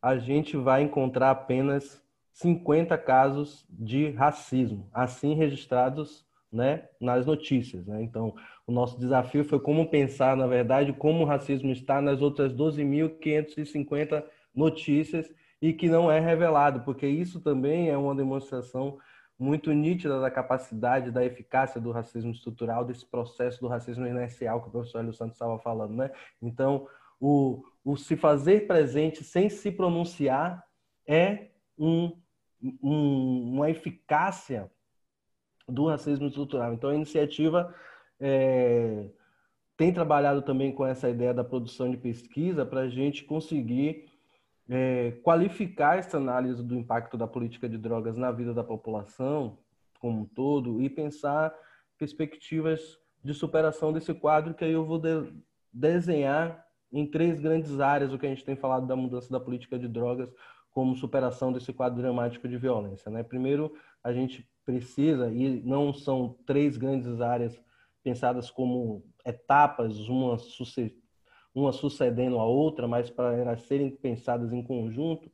[0.00, 2.00] a gente vai encontrar apenas
[2.32, 7.86] 50 casos de racismo, assim registrados né, nas notícias.
[7.86, 8.02] Né?
[8.02, 8.34] Então,
[8.66, 14.24] o nosso desafio foi como pensar, na verdade, como o racismo está nas outras 12.550
[14.54, 15.30] notícias
[15.60, 18.98] e que não é revelado, porque isso também é uma demonstração
[19.38, 24.68] muito nítida da capacidade, da eficácia do racismo estrutural, desse processo do racismo inercial que
[24.68, 26.10] o professor Hélio Santos estava falando, né?
[26.42, 26.88] Então,
[27.20, 30.64] o, o se fazer presente sem se pronunciar
[31.06, 32.16] é um,
[32.82, 34.70] um, uma eficácia
[35.68, 36.72] do racismo estrutural.
[36.72, 37.74] Então, a iniciativa
[38.18, 39.08] é,
[39.76, 44.06] tem trabalhado também com essa ideia da produção de pesquisa para a gente conseguir
[44.68, 49.58] é, qualificar essa análise do impacto da política de drogas na vida da população
[50.00, 51.54] como um todo e pensar
[51.96, 55.32] perspectivas de superação desse quadro que aí eu vou de
[55.72, 59.78] desenhar em três grandes áreas o que a gente tem falado da mudança da política
[59.78, 60.30] de drogas
[60.78, 63.10] como superação desse quadro dramático de violência.
[63.10, 63.24] Né?
[63.24, 67.60] Primeiro, a gente precisa, e não são três grandes áreas
[68.00, 70.36] pensadas como etapas, uma
[71.52, 75.28] uma sucedendo a outra, mas para elas serem pensadas em conjunto.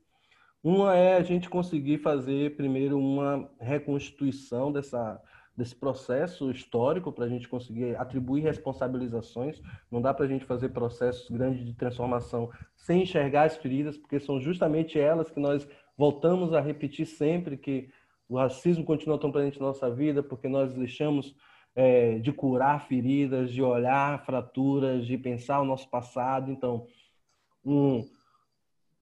[0.62, 5.20] Uma é a gente conseguir fazer primeiro uma reconstituição dessa,
[5.56, 9.60] desse processo histórico para a gente conseguir atribuir responsabilizações.
[9.90, 14.18] Não dá para a gente fazer processos grandes de transformação sem enxergar as feridas, porque
[14.18, 17.88] são justamente elas que nós voltamos a repetir sempre que
[18.28, 21.36] o racismo continua tão presente na nossa vida, porque nós deixamos
[21.74, 26.50] é, de curar feridas, de olhar fraturas, de pensar o nosso passado.
[26.50, 26.86] Então,
[27.64, 28.04] um,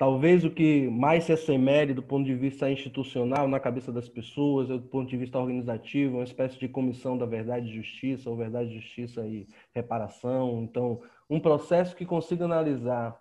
[0.02, 4.66] talvez o que mais se assemelhe do ponto de vista institucional na cabeça das pessoas,
[4.66, 8.74] do ponto de vista organizativo, uma espécie de comissão da verdade e justiça, ou verdade,
[8.74, 10.60] justiça e reparação.
[10.64, 11.00] Então,
[11.30, 13.16] um processo que consiga analisar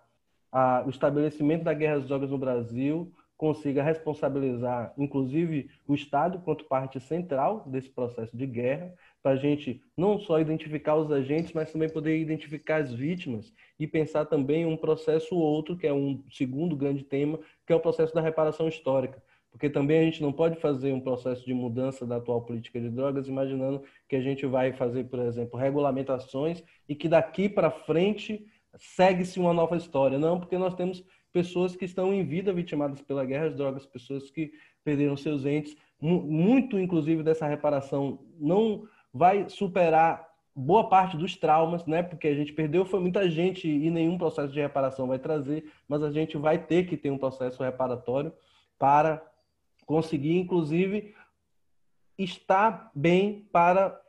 [0.50, 6.64] a, o estabelecimento da guerra às drogas no Brasil, consiga responsabilizar, inclusive, o Estado quanto
[6.64, 8.92] parte central desse processo de guerra,
[9.22, 13.86] para a gente não só identificar os agentes, mas também poder identificar as vítimas e
[13.86, 18.12] pensar também um processo outro, que é um segundo grande tema, que é o processo
[18.12, 19.22] da reparação histórica.
[19.52, 22.88] Porque também a gente não pode fazer um processo de mudança da atual política de
[22.88, 28.44] drogas imaginando que a gente vai fazer, por exemplo, regulamentações e que daqui para frente
[28.76, 30.18] segue-se uma nova história.
[30.18, 34.30] Não, porque nós temos pessoas que estão em vida vitimadas pela guerra às drogas, pessoas
[34.30, 34.52] que
[34.82, 42.02] perderam seus entes, muito inclusive dessa reparação não vai superar boa parte dos traumas, né?
[42.02, 46.02] Porque a gente perdeu foi muita gente e nenhum processo de reparação vai trazer, mas
[46.02, 48.32] a gente vai ter que ter um processo reparatório
[48.78, 49.22] para
[49.86, 51.14] conseguir, inclusive,
[52.18, 54.00] estar bem para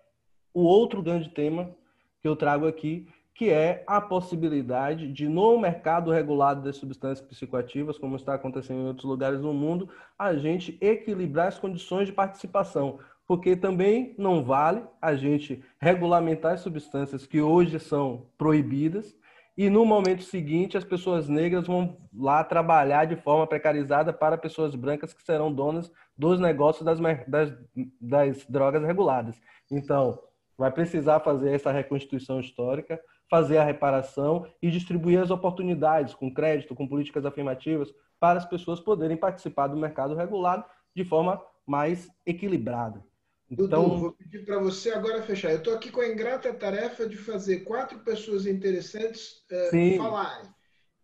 [0.53, 1.75] o outro grande tema
[2.21, 7.97] que eu trago aqui, que é a possibilidade de, no mercado regulado das substâncias psicoativas,
[7.97, 12.99] como está acontecendo em outros lugares do mundo, a gente equilibrar as condições de participação
[13.27, 19.15] porque também não vale a gente regulamentar as substâncias que hoje são proibidas
[19.55, 24.75] e no momento seguinte as pessoas negras vão lá trabalhar de forma precarizada para pessoas
[24.75, 27.53] brancas que serão donas dos negócios das, das,
[28.01, 29.39] das drogas reguladas.
[29.71, 30.19] Então,
[30.57, 32.99] vai precisar fazer essa reconstituição histórica,
[33.29, 38.79] fazer a reparação e distribuir as oportunidades com crédito, com políticas afirmativas, para as pessoas
[38.79, 40.63] poderem participar do mercado regulado
[40.95, 43.03] de forma mais equilibrada.
[43.49, 43.99] Dudu, então...
[43.99, 45.51] vou pedir para você agora fechar.
[45.51, 50.49] Eu estou aqui com a ingrata tarefa de fazer quatro pessoas interessantes uh, falarem.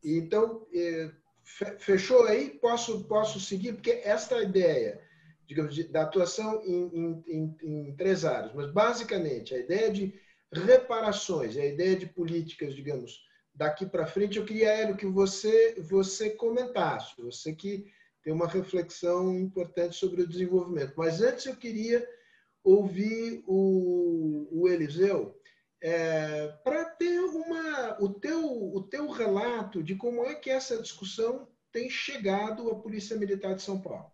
[0.04, 1.12] Então, uh,
[1.80, 2.50] fechou aí?
[2.62, 3.74] Posso, posso seguir?
[3.74, 5.02] Porque esta é ideia,
[5.48, 10.14] digamos, de, da atuação em, em, em, em três áreas, mas basicamente a ideia de
[10.52, 13.20] reparações, a ideia de políticas, digamos,
[13.54, 17.86] daqui para frente, eu queria, Hélio, que você, você comentasse, você que
[18.24, 20.94] tem uma reflexão importante sobre o desenvolvimento.
[20.98, 22.06] Mas antes eu queria
[22.64, 25.40] ouvir o, o Eliseu
[25.82, 31.48] é, para ter uma, o, teu, o teu relato de como é que essa discussão
[31.72, 34.12] tem chegado à Polícia Militar de São Paulo.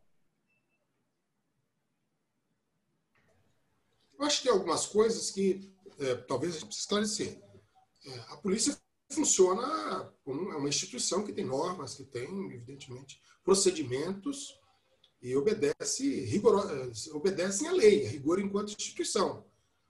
[4.17, 7.41] Eu acho que tem algumas coisas que é, talvez a gente precise esclarecer.
[8.05, 8.77] É, a polícia
[9.11, 14.59] funciona como uma instituição que tem normas, que tem, evidentemente, procedimentos
[15.21, 16.69] e obedece rigor,
[17.13, 19.45] obedecem à lei, a rigor enquanto instituição.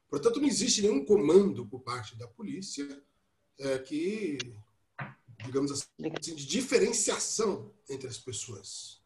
[0.09, 3.03] Portanto, não existe nenhum comando por parte da polícia
[3.57, 4.37] é, que,
[5.43, 5.85] digamos assim,
[6.21, 9.01] de diferenciação entre as pessoas.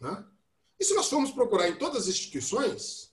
[0.00, 0.24] Né?
[0.78, 3.12] E se nós formos procurar em todas as instituições,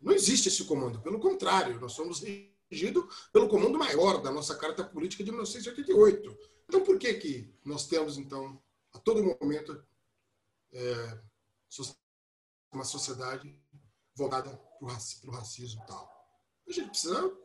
[0.00, 1.00] não existe esse comando.
[1.00, 2.22] Pelo contrário, nós somos
[2.70, 6.38] regidos pelo comando maior da nossa Carta Política de 1988.
[6.66, 8.60] Então, por que, que nós temos, então,
[8.92, 9.82] a todo momento,
[10.72, 11.18] é,
[12.72, 13.58] uma sociedade
[14.14, 16.10] voltada para o racismo e tal?
[16.68, 17.36] A gente precisa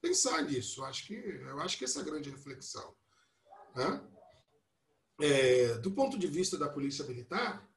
[0.00, 0.84] pensar nisso.
[0.84, 2.94] Acho que, eu acho que essa é a grande reflexão.
[3.74, 4.08] Né?
[5.20, 7.68] É, do ponto de vista da Polícia Militar,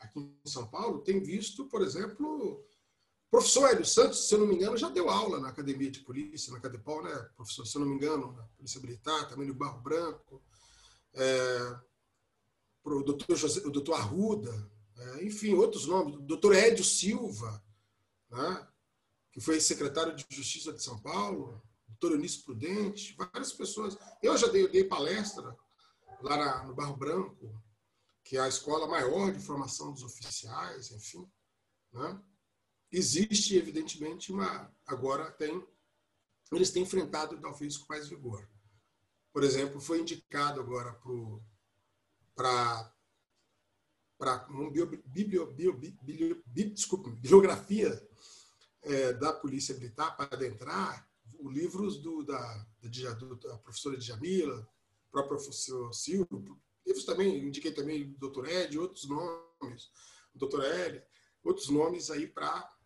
[0.00, 2.64] aqui em São Paulo, tem visto, por exemplo,
[3.28, 6.00] o professor Hélio Santos, se eu não me engano, já deu aula na Academia de
[6.00, 7.14] Polícia, na Cadepol, né?
[7.36, 10.42] Professor, se eu não me engano, na Polícia Militar, também no Barro Branco.
[11.14, 11.78] É,
[12.84, 14.70] o doutor, José, o doutor Arruda,
[15.22, 17.62] enfim, outros nomes, o doutor Édio Silva,
[18.30, 18.68] né?
[19.32, 23.96] que foi secretário de Justiça de São Paulo, doutor Eunício Prudente, várias pessoas.
[24.22, 25.56] Eu já dei, dei palestra
[26.20, 27.62] lá na, no Barro Branco,
[28.24, 31.30] que é a escola maior de formação dos oficiais, enfim.
[31.92, 32.20] Né?
[32.90, 34.72] existe, evidentemente, uma.
[34.86, 35.66] Agora tem.
[36.52, 38.48] Eles têm enfrentado talvez com mais vigor.
[39.32, 40.98] Por exemplo, foi indicado agora
[42.34, 42.92] para
[44.18, 46.42] para uma bio, bio, bio,
[46.74, 48.06] desculpa, biografia
[48.82, 51.08] é, da Polícia Militar para adentrar
[51.38, 54.68] os livros do, da, da, da professora Djamila,
[55.10, 59.90] próprio professor Silvio, livros também, indiquei também o doutor Ed, outros nomes,
[60.34, 61.02] doutor L,
[61.44, 62.76] outros nomes aí para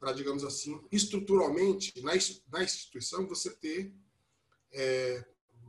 [0.00, 2.12] para, digamos assim, estruturalmente, na,
[2.52, 3.92] na instituição, você ter,
[4.70, 5.24] é,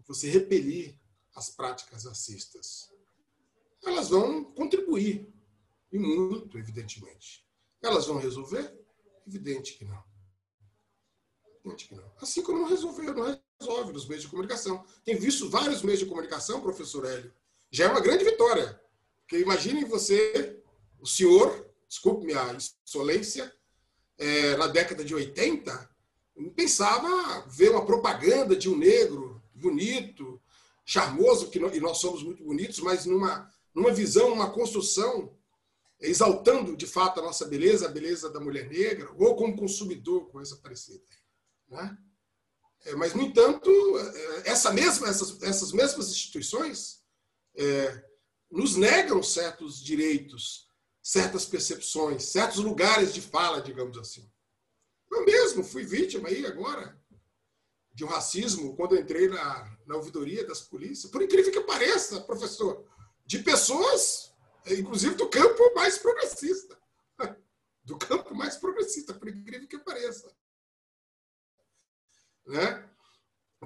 [0.06, 1.00] você repelir
[1.34, 2.92] as práticas racistas.
[3.86, 5.32] Elas vão contribuir,
[5.92, 7.46] e muito, evidentemente.
[7.82, 8.74] Elas vão resolver?
[9.28, 10.04] Evidente que não.
[11.48, 12.12] Evidente que não.
[12.20, 14.84] Assim como não resolveu, não resolve nos meios de comunicação.
[15.04, 17.34] Tem visto vários meios de comunicação, professor Hélio.
[17.72, 18.82] Já é uma grande vitória.
[19.22, 20.62] Porque imaginem você,
[21.00, 23.54] o senhor, desculpe minha insolência,
[24.18, 25.90] é, na década de 80,
[26.36, 30.42] não pensava ver uma propaganda de um negro bonito,
[30.86, 35.38] charmoso, que e nós somos muito bonitos, mas numa, numa visão, uma construção,
[36.00, 40.56] exaltando de fato a nossa beleza, a beleza da mulher negra, ou como consumidor, coisa
[40.58, 41.04] parecida.
[41.68, 41.98] Né?
[42.86, 43.70] É, mas, no entanto,
[44.00, 47.04] é, essa mesma, essas, essas mesmas instituições
[47.56, 48.04] é,
[48.50, 50.66] nos negam certos direitos
[51.06, 54.28] certas percepções, certos lugares de fala, digamos assim.
[55.12, 57.00] Eu mesmo fui vítima aí agora
[57.94, 61.12] de um racismo quando entrei na, na ouvidoria das polícias.
[61.12, 62.84] Por incrível que pareça, professor,
[63.26, 64.34] de pessoas,
[64.68, 66.78] inclusive do campo mais progressista.
[67.84, 70.36] Do campo mais progressista, por incrível que pareça.
[72.48, 72.90] Né?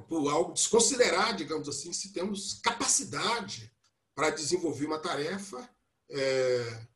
[0.07, 3.73] Por algo desconsiderar, digamos assim, se temos capacidade
[4.13, 5.69] para desenvolver uma tarefa
[6.09, 6.87] é,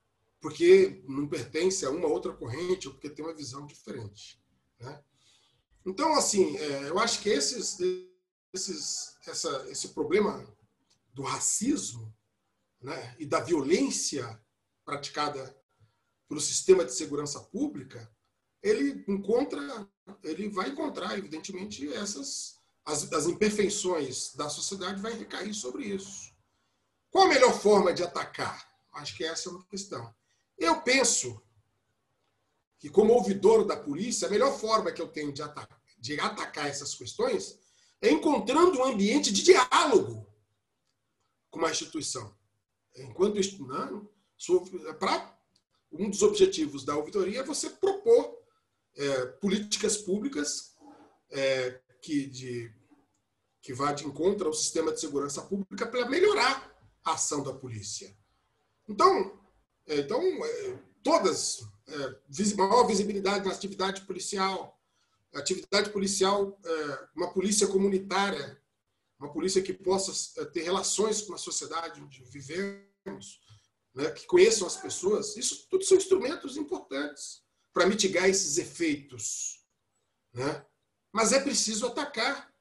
[0.41, 4.43] porque não pertence a uma outra corrente ou porque tem uma visão diferente.
[4.80, 5.01] Né?
[5.86, 7.78] Então, assim, é, eu acho que esses,
[8.51, 10.45] esses, essa, esse problema
[11.14, 12.14] do racismo
[12.84, 14.39] né, e da violência
[14.86, 15.57] praticada
[16.27, 18.11] pelo sistema de segurança pública,
[18.61, 19.89] ele encontra,
[20.23, 26.34] ele vai encontrar, evidentemente, essas as, as imperfeições da sociedade vai recair sobre isso.
[27.09, 28.67] Qual a melhor forma de atacar?
[28.93, 30.13] Acho que essa é uma questão.
[30.57, 31.41] Eu penso
[32.79, 36.67] que, como ouvidor da polícia, a melhor forma que eu tenho de atacar, de atacar
[36.67, 37.57] essas questões
[38.01, 40.27] é encontrando um ambiente de diálogo
[41.49, 42.36] com uma instituição.
[42.96, 44.10] Enquanto estudando,
[45.00, 45.38] para
[45.91, 48.38] um dos objetivos da auditoria é você propor
[48.96, 50.76] é, políticas públicas
[51.32, 52.72] é, que, de,
[53.62, 56.72] que vá de encontro ao sistema de segurança pública para melhorar
[57.04, 58.16] a ação da polícia.
[58.88, 59.39] Então,
[59.88, 64.80] é, então é, todas, é, maior visibilidade na atividade policial,
[65.34, 68.62] atividade policial, é, uma polícia comunitária,
[69.24, 73.39] uma polícia que possa ter relações com a sociedade onde vivemos,
[73.95, 79.65] né, que conheçam as pessoas, isso tudo são instrumentos importantes para mitigar esses efeitos.
[80.34, 80.65] Né?
[81.11, 82.53] Mas é preciso atacar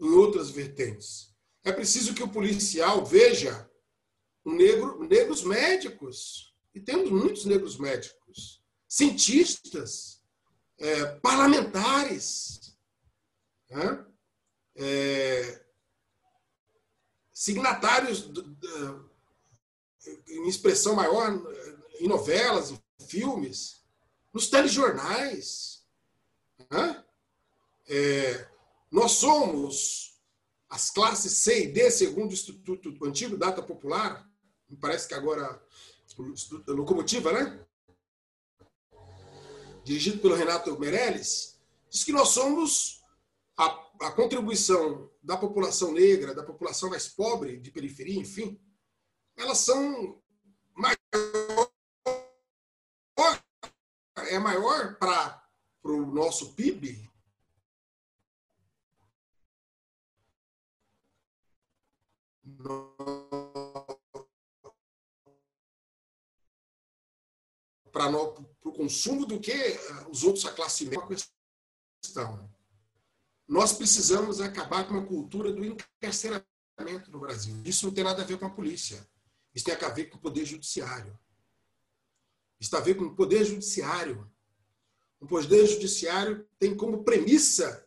[0.00, 1.34] em outras vertentes.
[1.64, 3.68] É preciso que o policial veja
[4.46, 10.22] um negro, negros médicos, e temos muitos negros médicos, cientistas,
[10.78, 12.76] é, parlamentares,
[13.70, 14.06] né?
[14.76, 15.63] é,
[17.34, 18.30] signatários
[20.28, 21.32] em expressão maior
[21.98, 23.84] em novelas, em filmes,
[24.32, 25.84] nos telejornais.
[27.86, 28.48] É,
[28.90, 30.14] nós somos
[30.70, 34.28] as classes C e D, segundo o Instituto do Antigo Data Popular,
[34.68, 35.62] me parece que agora
[36.68, 37.66] Locomotiva, né?
[39.84, 41.58] Dirigido pelo Renato Meirelles,
[41.90, 43.03] diz que nós somos
[43.56, 43.66] a,
[44.00, 48.60] a contribuição da população negra, da população mais pobre, de periferia, enfim,
[49.36, 50.22] elas são
[50.74, 50.96] maior,
[54.28, 55.42] é maior para
[55.84, 57.10] o nosso PIB
[67.92, 69.78] para o consumo do que eh,
[70.08, 71.06] os outros, a classe média.
[72.02, 72.53] questão.
[73.46, 77.60] Nós precisamos acabar com a cultura do encarceramento no Brasil.
[77.64, 79.06] Isso não tem nada a ver com a polícia.
[79.54, 81.18] Isso tem a ver com o poder judiciário.
[82.58, 84.30] Isso tem a ver com o poder judiciário.
[85.20, 87.84] O poder judiciário tem como premissa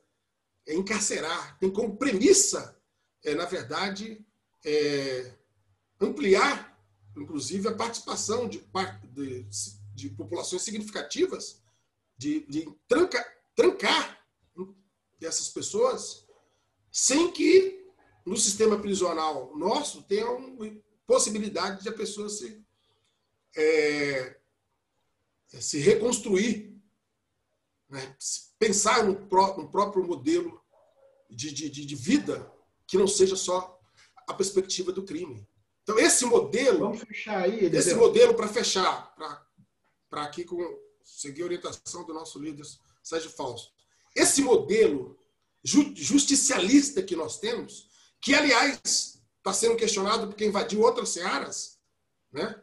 [0.67, 2.77] é encarcerar, tem como premissa,
[3.23, 4.21] é, na verdade,
[4.65, 5.33] é,
[5.99, 6.77] ampliar,
[7.15, 8.61] inclusive, a participação de,
[9.13, 9.45] de,
[9.95, 11.63] de populações significativas,
[12.17, 14.16] de, de tranca, trancar
[15.25, 16.25] essas pessoas,
[16.91, 17.85] sem que
[18.25, 22.61] no sistema prisional nosso tenha um, possibilidade de a pessoa se,
[23.55, 24.37] é,
[25.47, 26.77] se reconstruir,
[27.89, 28.15] né?
[28.59, 30.61] pensar no, pró, no, próprio modelo
[31.29, 32.51] de, de, de vida
[32.85, 33.79] que não seja só
[34.27, 35.47] a perspectiva do crime.
[35.83, 36.79] Então, esse modelo.
[36.79, 39.15] Vamos fechar aí, Esse modelo, para fechar,
[40.09, 40.57] para aqui com,
[41.01, 42.65] seguir a orientação do nosso líder
[43.01, 43.76] Sérgio Fausto.
[44.17, 45.15] Esse modelo
[45.63, 47.87] justicialista que nós temos,
[48.19, 51.77] que, aliás, está sendo questionado porque invadiu outras searas,
[52.31, 52.59] né?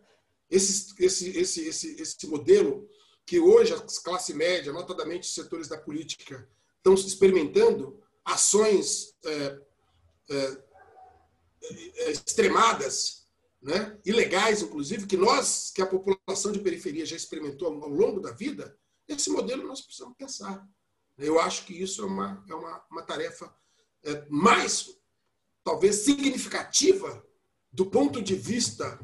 [0.51, 2.89] Esse, esse, esse, esse, esse modelo
[3.25, 9.61] que hoje a classe média, notadamente os setores da política, estão experimentando ações é,
[10.31, 10.59] é,
[11.63, 13.27] é, extremadas,
[13.63, 13.99] né?
[14.05, 18.77] ilegais, inclusive, que nós, que a população de periferia já experimentou ao longo da vida,
[19.09, 20.67] esse modelo nós precisamos pensar.
[21.17, 23.53] Eu acho que isso é uma, é uma, uma tarefa
[24.03, 24.97] é, mais
[25.63, 27.25] talvez significativa
[27.73, 28.99] do ponto de vista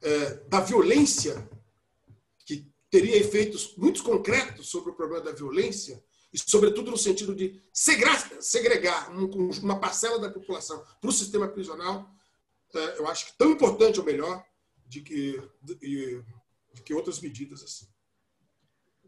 [0.00, 1.48] é, da violência,
[2.44, 7.62] que teria efeitos muito concretos sobre o problema da violência, e sobretudo no sentido de
[7.72, 9.10] segregar
[9.62, 12.10] uma parcela da população para o sistema prisional,
[12.74, 14.42] é, eu acho que tão importante ou melhor
[14.86, 17.86] de que, de, de que outras medidas assim.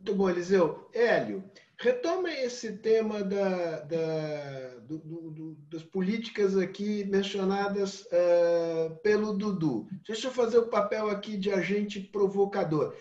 [0.04, 0.86] Muito bom, Eliseu.
[0.92, 1.42] Hélio,
[1.78, 9.88] retoma esse tema da, da do, do, das políticas aqui mencionadas uh, pelo Dudu.
[10.06, 12.94] Deixa eu fazer o papel aqui de agente provocador.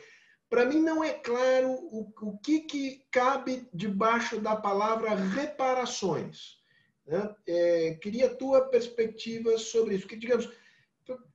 [0.49, 6.55] Para mim não é claro o, o que, que cabe debaixo da palavra reparações.
[7.05, 7.35] Né?
[7.45, 10.07] É, queria a tua perspectiva sobre isso.
[10.07, 10.49] Que, digamos,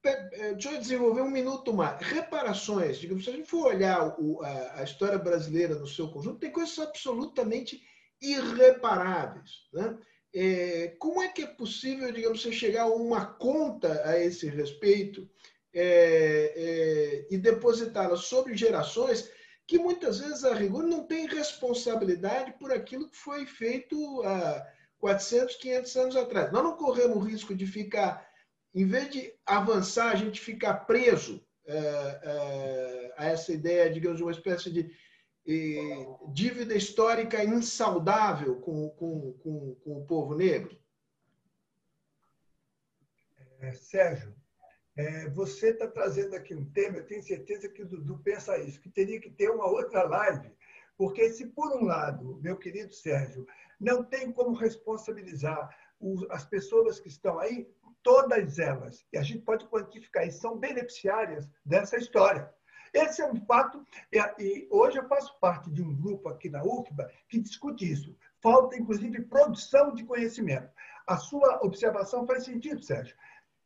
[0.03, 2.01] deixa eu desenvolver um minuto mais.
[2.01, 6.39] Reparações, digamos, se a gente for olhar o, a, a, história brasileira no seu conjunto,
[6.39, 7.83] tem coisas absolutamente
[8.21, 9.69] irreparáveis.
[9.73, 9.99] Né?
[10.35, 15.29] É, como é que é possível, digamos, você chegar a uma conta a esse respeito
[15.75, 19.31] é, é, e depositá-la sobre gerações
[19.67, 24.67] que muitas vezes, a rigor, não têm responsabilidade por aquilo que foi feito há
[24.99, 26.51] 400, 500 anos atrás.
[26.51, 28.28] Nós não corremos o risco de ficar
[28.79, 34.23] em vez de avançar, a gente ficar preso é, é, a essa ideia, digamos, de
[34.23, 34.89] uma espécie de
[35.49, 40.79] é, dívida histórica insaudável com, com, com, com o povo negro?
[43.59, 44.33] É, Sérgio,
[44.97, 48.81] é, você está trazendo aqui um tema, eu tenho certeza que o Dudu pensa isso,
[48.81, 50.53] que teria que ter uma outra live,
[50.97, 53.45] porque se por um lado, meu querido Sérgio,
[53.81, 55.69] não tem como responsabilizar
[56.31, 57.69] as pessoas que estão aí,
[58.03, 62.53] todas elas, e a gente pode quantificar isso, são beneficiárias dessa história.
[62.93, 63.85] Esse é um fato,
[64.39, 68.17] e hoje eu faço parte de um grupo aqui na UFBA que discute isso.
[68.43, 70.71] Falta, inclusive, produção de conhecimento.
[71.07, 73.17] A sua observação faz sentido, Sérgio.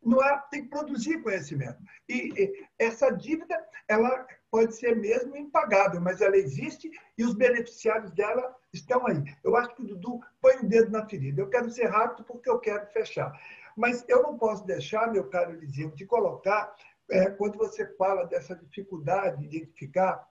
[0.02, 1.78] Não há, tem que produzir conhecimento.
[2.08, 3.56] E, e essa dívida,
[3.86, 9.22] ela pode ser mesmo impagável, mas ela existe e os beneficiários dela estão aí.
[9.44, 11.40] Eu acho que o Dudu põe o dedo na ferida.
[11.40, 13.32] Eu quero ser rápido porque eu quero fechar.
[13.76, 16.74] Mas eu não posso deixar, meu caro Eliseu, de colocar
[17.10, 20.26] é, quando você fala dessa dificuldade de identificar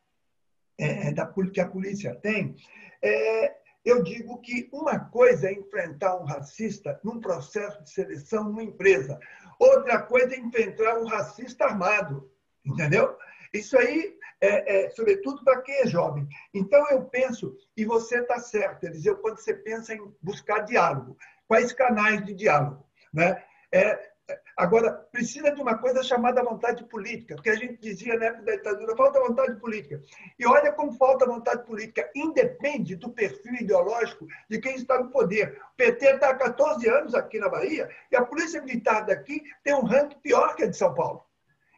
[0.78, 2.56] é, é, da, que a polícia tem,
[3.02, 8.64] é, eu digo que uma coisa é enfrentar um racista num processo de seleção numa
[8.64, 9.20] empresa,
[9.60, 12.32] outra coisa é enfrentar um racista armado,
[12.66, 13.18] entendeu?
[13.54, 16.28] Isso aí é, é sobretudo para quem é jovem.
[16.54, 21.18] Então eu penso, e você está certo, Eliseu, quando você pensa em buscar diálogo,
[21.48, 23.44] quais canais de diálogo, né?
[23.74, 24.12] É,
[24.56, 28.56] Agora, precisa de uma coisa chamada vontade política, porque a gente dizia na época da
[28.56, 30.02] ditadura, falta vontade política.
[30.38, 35.60] E olha como falta vontade política, independe do perfil ideológico de quem está no poder.
[35.74, 39.74] O PT está há 14 anos aqui na Bahia e a Polícia Militar daqui tem
[39.74, 41.24] um ranking pior que a de São Paulo.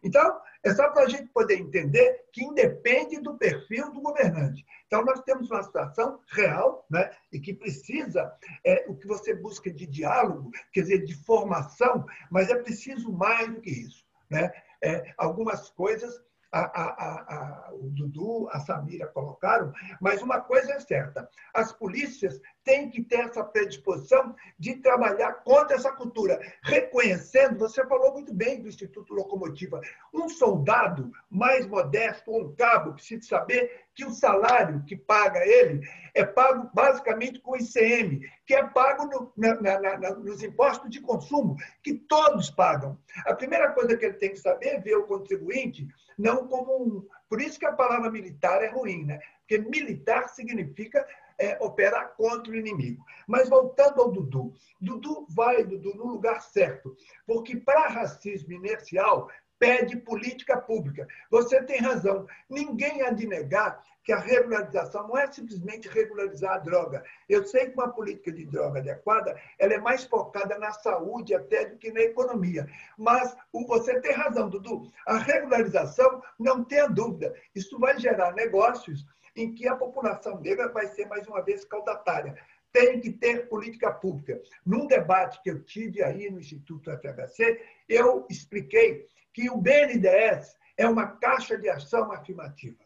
[0.04, 4.66] Então, é só para a gente poder entender que independe do perfil do governante.
[4.88, 8.34] Então, nós temos uma situação real né, e que precisa,
[8.66, 13.54] é, o que você busca de diálogo, quer dizer, de formação, mas é preciso mais
[13.54, 14.06] do que isso.
[14.30, 14.52] Né?
[14.82, 16.22] É, algumas coisas
[16.54, 22.40] a, a, a, o Dudu, a Samira colocaram, mas uma coisa é certa: as polícias
[22.64, 28.62] têm que ter essa predisposição de trabalhar contra essa cultura, reconhecendo, você falou muito bem
[28.62, 29.82] do Instituto Locomotiva,
[30.14, 36.24] um soldado mais modesto, um cabo, precisa saber que o salário que paga ele é
[36.24, 41.56] pago basicamente com ICM, que é pago no, na, na, na, nos impostos de consumo,
[41.82, 42.98] que todos pagam.
[43.26, 45.88] A primeira coisa que ele tem que saber é ver o contribuinte
[46.18, 47.08] não como um.
[47.30, 49.20] Por isso que a palavra militar é ruim, né?
[49.40, 51.06] Porque militar significa
[51.38, 53.04] é, operar contra o inimigo.
[53.28, 56.96] Mas voltando ao Dudu, Dudu vai, Dudu, no lugar certo,
[57.26, 59.30] porque para racismo inercial
[59.60, 61.08] pede política pública.
[61.30, 62.28] Você tem razão.
[62.50, 67.04] Ninguém há de negar que a regularização não é simplesmente regularizar a droga.
[67.30, 71.66] Eu sei que uma política de droga adequada ela é mais focada na saúde até
[71.66, 72.68] do que na economia.
[72.98, 74.92] Mas você tem razão, Dudu.
[75.08, 80.88] A regularização, não tenha dúvida, isso vai gerar negócios em que a população negra vai
[80.88, 82.38] ser, mais uma vez, caudatária.
[82.72, 84.42] Tem que ter política pública.
[84.66, 90.88] Num debate que eu tive aí no Instituto FHC, eu expliquei que o BNDES é
[90.88, 92.78] uma caixa de ação afirmativa.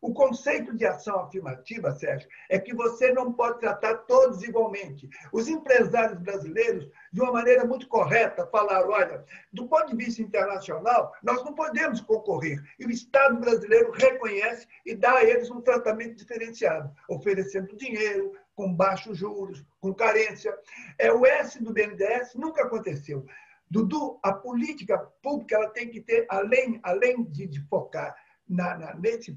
[0.00, 5.08] O conceito de ação afirmativa, Sérgio, é que você não pode tratar todos igualmente.
[5.32, 11.12] Os empresários brasileiros, de uma maneira muito correta, falaram: olha, do ponto de vista internacional,
[11.22, 12.62] nós não podemos concorrer.
[12.78, 18.72] E o Estado brasileiro reconhece e dá a eles um tratamento diferenciado, oferecendo dinheiro, com
[18.72, 20.56] baixos juros, com carência.
[20.98, 23.24] É, o S do BNDES nunca aconteceu.
[23.70, 28.16] Dudu, a política pública ela tem que ter, além, além de, de focar
[28.48, 29.36] na, na, nesse,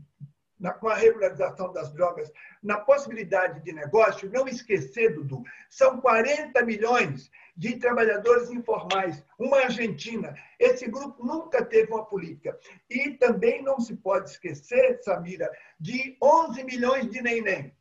[0.59, 6.63] na, com a regularização das drogas, na possibilidade de negócio, não esquecer, Dudu, são 40
[6.63, 10.33] milhões de trabalhadores informais, uma Argentina.
[10.59, 12.57] Esse grupo nunca teve uma política.
[12.89, 15.49] E também não se pode esquecer, Samira,
[15.79, 17.73] de 11 milhões de neném.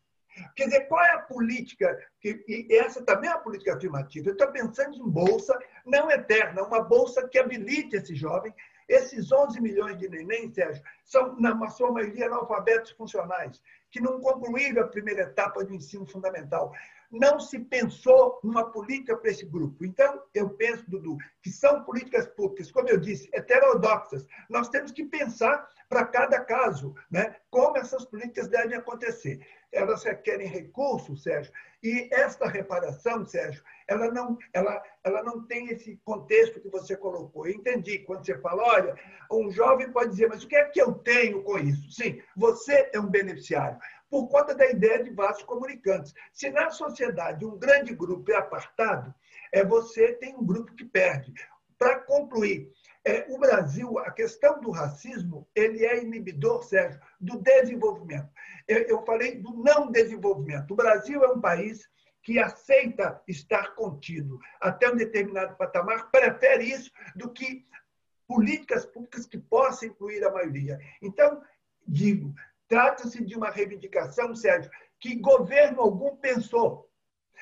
[0.54, 1.98] Quer dizer, qual é a política?
[2.20, 4.28] Que, e essa também é uma política afirmativa.
[4.28, 5.58] Eu estou pensando em bolsa
[5.88, 8.54] não eterna, uma bolsa que habilite esse jovem.
[8.88, 13.60] Esses 11 milhões de neném, Sérgio, são, na sua maioria, analfabetos funcionais,
[13.90, 16.72] que não concluíram a primeira etapa do ensino fundamental
[17.10, 19.84] não se pensou numa política para esse grupo.
[19.84, 24.26] Então, eu penso, Dudu, que são políticas públicas, como eu disse, heterodoxas.
[24.48, 29.40] Nós temos que pensar para cada caso né, como essas políticas devem acontecer.
[29.72, 35.96] Elas requerem recursos, Sérgio, e esta reparação, Sérgio, ela não, ela, ela não tem esse
[36.04, 37.46] contexto que você colocou.
[37.46, 38.94] Eu entendi quando você fala, olha,
[39.30, 41.90] um jovem pode dizer, mas o que é que eu tenho com isso?
[41.92, 43.78] Sim, você é um beneficiário
[44.10, 46.14] por conta da ideia de vasos comunicantes.
[46.32, 49.14] Se na sociedade um grande grupo é apartado,
[49.52, 51.32] é você tem um grupo que perde.
[51.78, 52.72] Para concluir,
[53.08, 58.28] é, o Brasil, a questão do racismo, ele é inibidor, Sérgio, do desenvolvimento.
[58.66, 60.72] Eu, eu falei do não desenvolvimento.
[60.72, 61.88] O Brasil é um país
[62.22, 67.66] que aceita estar contido até um determinado patamar, prefere isso do que
[68.26, 70.78] políticas públicas que possam incluir a maioria.
[71.00, 71.40] Então,
[71.86, 72.34] digo,
[72.68, 74.70] trata-se de uma reivindicação, Sérgio,
[75.00, 76.87] que governo algum pensou.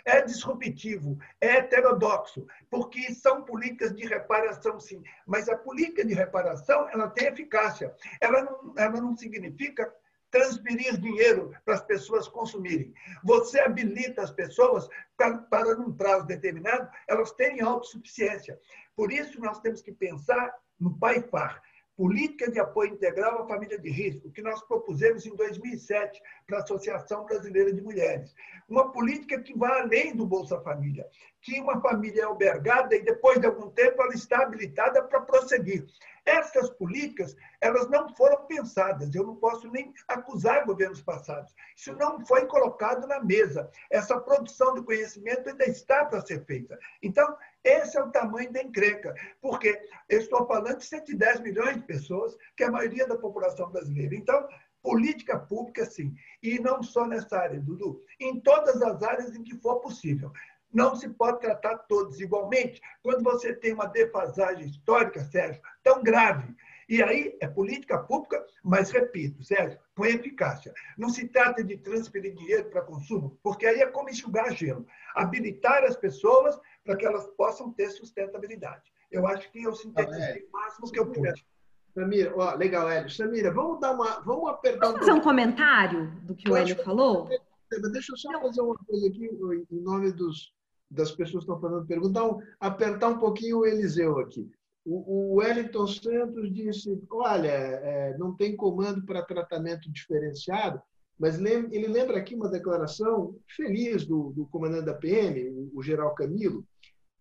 [0.04, 5.02] É disruptivo, é heterodoxo, porque são políticas de reparação, sim.
[5.26, 7.94] Mas a política de reparação ela tem eficácia.
[8.20, 9.92] Ela não, ela não significa
[10.30, 12.92] transferir dinheiro para as pessoas consumirem.
[13.24, 18.58] Você habilita as pessoas para, para num prazo determinado, elas terem autossuficiência.
[18.94, 21.62] Por isso, nós temos que pensar no PAIFAR,
[21.96, 26.62] Política de Apoio Integral à Família de Risco, que nós propusemos em 2007 para a
[26.62, 28.34] Associação Brasileira de Mulheres.
[28.68, 31.08] Uma política que vai além do Bolsa Família,
[31.40, 35.86] que uma família é albergada e depois de algum tempo ela está habilitada para prosseguir.
[36.26, 39.14] Essas políticas, elas não foram pensadas.
[39.14, 41.54] Eu não posso nem acusar governos passados.
[41.76, 43.70] Isso não foi colocado na mesa.
[43.90, 46.76] Essa produção de conhecimento ainda está para ser feita.
[47.00, 47.36] Então,
[47.66, 49.14] esse é o tamanho da encrenca.
[49.40, 49.78] Porque
[50.08, 54.14] eu estou falando de 110 milhões de pessoas, que é a maioria da população brasileira.
[54.14, 54.46] Então,
[54.82, 56.14] política pública, sim.
[56.42, 58.00] E não só nessa área, Dudu.
[58.20, 60.32] Em todas as áreas em que for possível.
[60.72, 66.54] Não se pode tratar todos igualmente quando você tem uma defasagem histórica, Sérgio, tão grave.
[66.88, 70.72] E aí é política pública, mas repito, Sérgio, com eficácia.
[70.96, 74.86] Não se trata de transferir dinheiro para consumo, porque aí é como enxugar gelo.
[75.14, 78.92] Habilitar as pessoas para que elas possam ter sustentabilidade.
[79.10, 81.44] Eu acho que eu sintetizei o máximo que eu pude.
[81.94, 83.10] Samira, ó, legal, Hélio.
[83.10, 84.20] Samira, vamos dar uma.
[84.20, 87.28] Vamos apertar Vamos fazer um comentário do que eu o Hélio falou?
[87.90, 88.42] Deixa eu só Não.
[88.42, 89.30] fazer uma coisa aqui
[89.70, 90.52] em nome dos,
[90.90, 94.48] das pessoas que estão fazendo pergunta, um, apertar um pouquinho o Eliseu aqui.
[94.88, 100.80] O, Wellington Santos disse: olha, é, não tem comando para tratamento diferenciado,
[101.18, 106.64] mas ele lembra aqui uma declaração feliz do, do comandante da PM, o, Geral Camilo,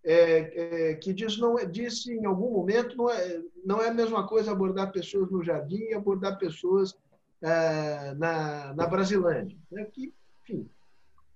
[0.03, 3.93] é, é, que diz, não, é, disse em algum momento não é, não é a
[3.93, 6.95] mesma coisa abordar pessoas no jardim e abordar pessoas
[7.41, 9.57] é, na, na Brasilândia.
[9.71, 9.85] Né?
[9.85, 10.13] Que,
[10.43, 10.69] enfim,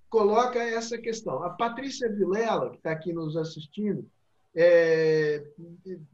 [0.09, 1.43] coloca essa questão.
[1.43, 4.05] A Patrícia Vilela, que está aqui nos assistindo,
[4.61, 5.41] é,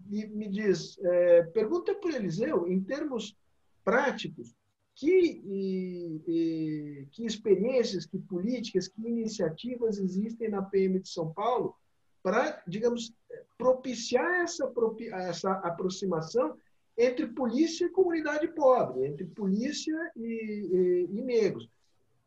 [0.07, 3.35] me, me, diz, é, pergunta para o Eliseu, em termos
[3.83, 4.53] práticos,
[4.93, 11.75] que, e, e, que experiências, que políticas, que iniciativas existem na PM de São Paulo
[12.21, 13.11] para, digamos,
[13.57, 14.71] propiciar essa,
[15.11, 16.55] essa aproximação
[16.95, 21.67] entre polícia e comunidade pobre, entre polícia e, e, e negros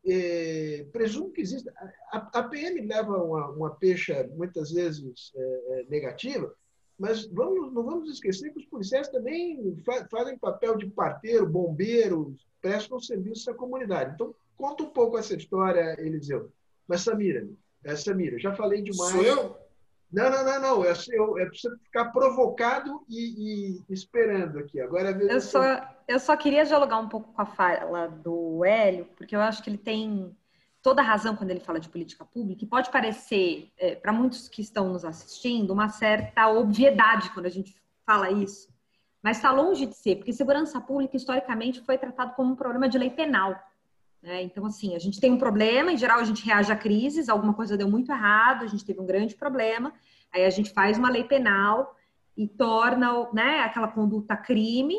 [0.05, 1.69] é, presumo que existe.
[2.11, 6.53] A, a, PM leva uma, uma pecha muitas vezes é, é, negativa,
[6.97, 12.35] mas vamos, não vamos esquecer que os policiais também fa fazem papel de parteiro, bombeiro,
[12.61, 14.13] prestam serviço à comunidade.
[14.13, 16.51] Então, conta um pouco essa história, Eliseu.
[16.87, 17.47] Mas, Samira,
[17.83, 19.11] é, Samira, já falei demais.
[19.11, 19.68] Sou eu?
[20.11, 20.85] Não, não, não, não.
[20.85, 24.81] É, eu, preciso ficar provocado e, e esperando aqui.
[24.81, 25.61] Agora é eu só,
[26.07, 29.69] eu só queria dialogar um pouco com a fala do Hélio, porque eu acho que
[29.69, 30.35] ele tem
[30.81, 34.47] toda a razão quando ele fala de política pública, e pode parecer, é, para muitos
[34.47, 37.75] que estão nos assistindo, uma certa obviedade quando a gente
[38.05, 38.69] fala isso.
[39.21, 42.97] Mas está longe de ser, porque segurança pública, historicamente, foi tratado como um problema de
[42.97, 43.59] lei penal.
[44.21, 44.43] Né?
[44.43, 47.53] Então, assim, a gente tem um problema, em geral a gente reage a crises, alguma
[47.53, 49.93] coisa deu muito errado, a gente teve um grande problema,
[50.31, 51.95] aí a gente faz uma lei penal
[52.35, 54.97] e torna né, aquela conduta crime,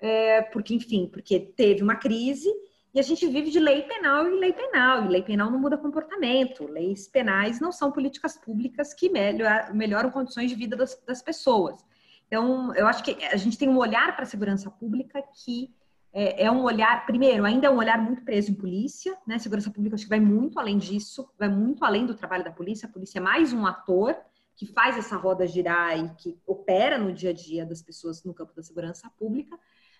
[0.00, 2.48] é, porque, enfim, porque teve uma crise
[2.92, 5.76] e a gente vive de lei penal e lei penal, e lei penal não muda
[5.76, 11.20] comportamento, leis penais não são políticas públicas que melhor, melhoram condições de vida das, das
[11.20, 11.84] pessoas.
[12.26, 15.74] Então, eu acho que a gente tem um olhar para a segurança pública que
[16.16, 19.36] é, é, um olhar, primeiro, ainda é um olhar muito preso em polícia, né?
[19.36, 22.88] Segurança pública acho que vai muito além disso, vai muito além do trabalho da polícia.
[22.88, 24.16] A polícia é mais um ator
[24.54, 28.32] que faz essa roda girar e que opera no dia a dia das pessoas no
[28.32, 29.58] campo da segurança pública,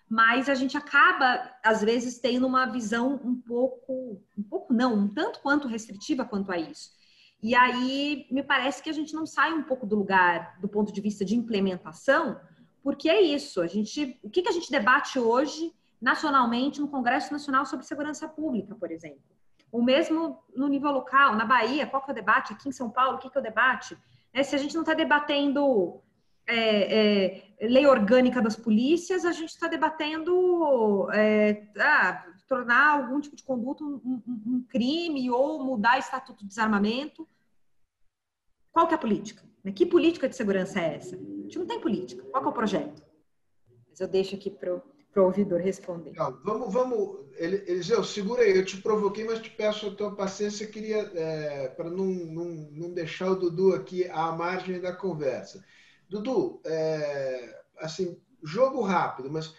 [0.09, 5.07] mas a gente acaba, às vezes, tendo uma visão um pouco, um pouco não, um
[5.09, 6.91] tanto quanto restritiva quanto a isso.
[7.43, 10.93] E aí me parece que a gente não sai um pouco do lugar do ponto
[10.93, 12.39] de vista de implementação,
[12.81, 13.59] porque é isso.
[13.59, 15.73] A gente, o que, que a gente debate hoje
[16.05, 19.23] nacionalmente no Congresso Nacional sobre Segurança Pública, por exemplo.
[19.71, 22.53] O mesmo no nível local, na Bahia, qual que é o debate?
[22.53, 23.97] Aqui em São Paulo, o que, que é o debate?
[24.31, 25.99] É, se a gente não está debatendo
[26.45, 26.59] é,
[27.59, 33.43] é, lei orgânica das polícias, a gente está debatendo é, ah, tornar algum tipo de
[33.43, 37.27] conduta um, um, um, crime ou mudar o estatuto de desarmamento.
[38.71, 39.43] Qual que é a política?
[39.73, 41.15] Que política de segurança é essa?
[41.15, 42.23] A gente não tem política.
[42.25, 43.03] Qual que é o projeto?
[43.89, 44.79] Mas eu deixo aqui para
[45.15, 46.11] para o ouvidor responder.
[46.11, 50.67] Não, vamos, vamos, Eliseu, segura aí, eu te provoquei, mas te peço a tua paciência,
[50.67, 55.63] queria, é, para não, não, não deixar o Dudu aqui à margem da conversa.
[56.09, 59.55] Dudu, é, assim, jogo rápido, mas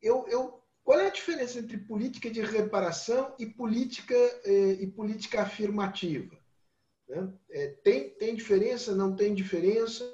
[0.00, 4.14] eu, eu, qual é a diferença entre política de reparação e política,
[4.44, 6.38] eh, e política afirmativa?
[7.08, 7.32] Né?
[7.50, 8.94] É, tem, tem diferença?
[8.94, 10.04] Não tem diferença?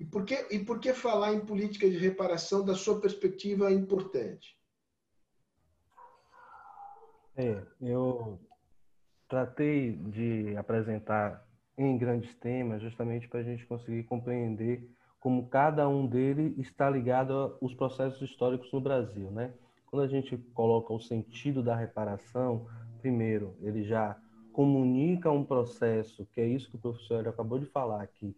[0.00, 3.74] E por, que, e por que falar em política de reparação da sua perspectiva é
[3.74, 4.58] importante?
[7.36, 8.40] É, eu
[9.28, 11.46] tratei de apresentar
[11.76, 14.90] em grandes temas justamente para a gente conseguir compreender
[15.20, 19.52] como cada um deles está ligado aos processos históricos no Brasil, né?
[19.86, 22.66] Quando a gente coloca o sentido da reparação,
[23.02, 24.18] primeiro, ele já
[24.50, 28.34] comunica um processo, que é isso que o professor acabou de falar, que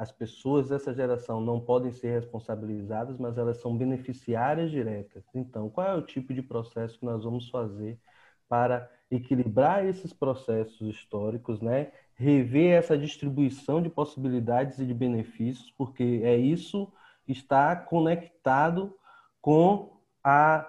[0.00, 5.22] as pessoas dessa geração não podem ser responsabilizadas, mas elas são beneficiárias diretas.
[5.34, 8.00] Então, qual é o tipo de processo que nós vamos fazer
[8.48, 11.92] para equilibrar esses processos históricos, né?
[12.14, 16.90] rever essa distribuição de possibilidades e de benefícios, porque é isso
[17.28, 18.96] está conectado
[19.42, 20.66] com a,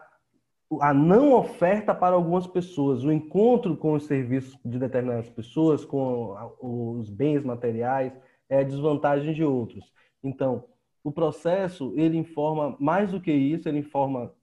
[0.82, 6.36] a não oferta para algumas pessoas, o encontro com os serviços de determinadas pessoas, com
[6.60, 8.12] os bens materiais,
[8.52, 9.92] é a desvantagem de outros.
[10.22, 10.66] Então,
[11.02, 14.34] o processo, ele informa mais do que isso, ele informa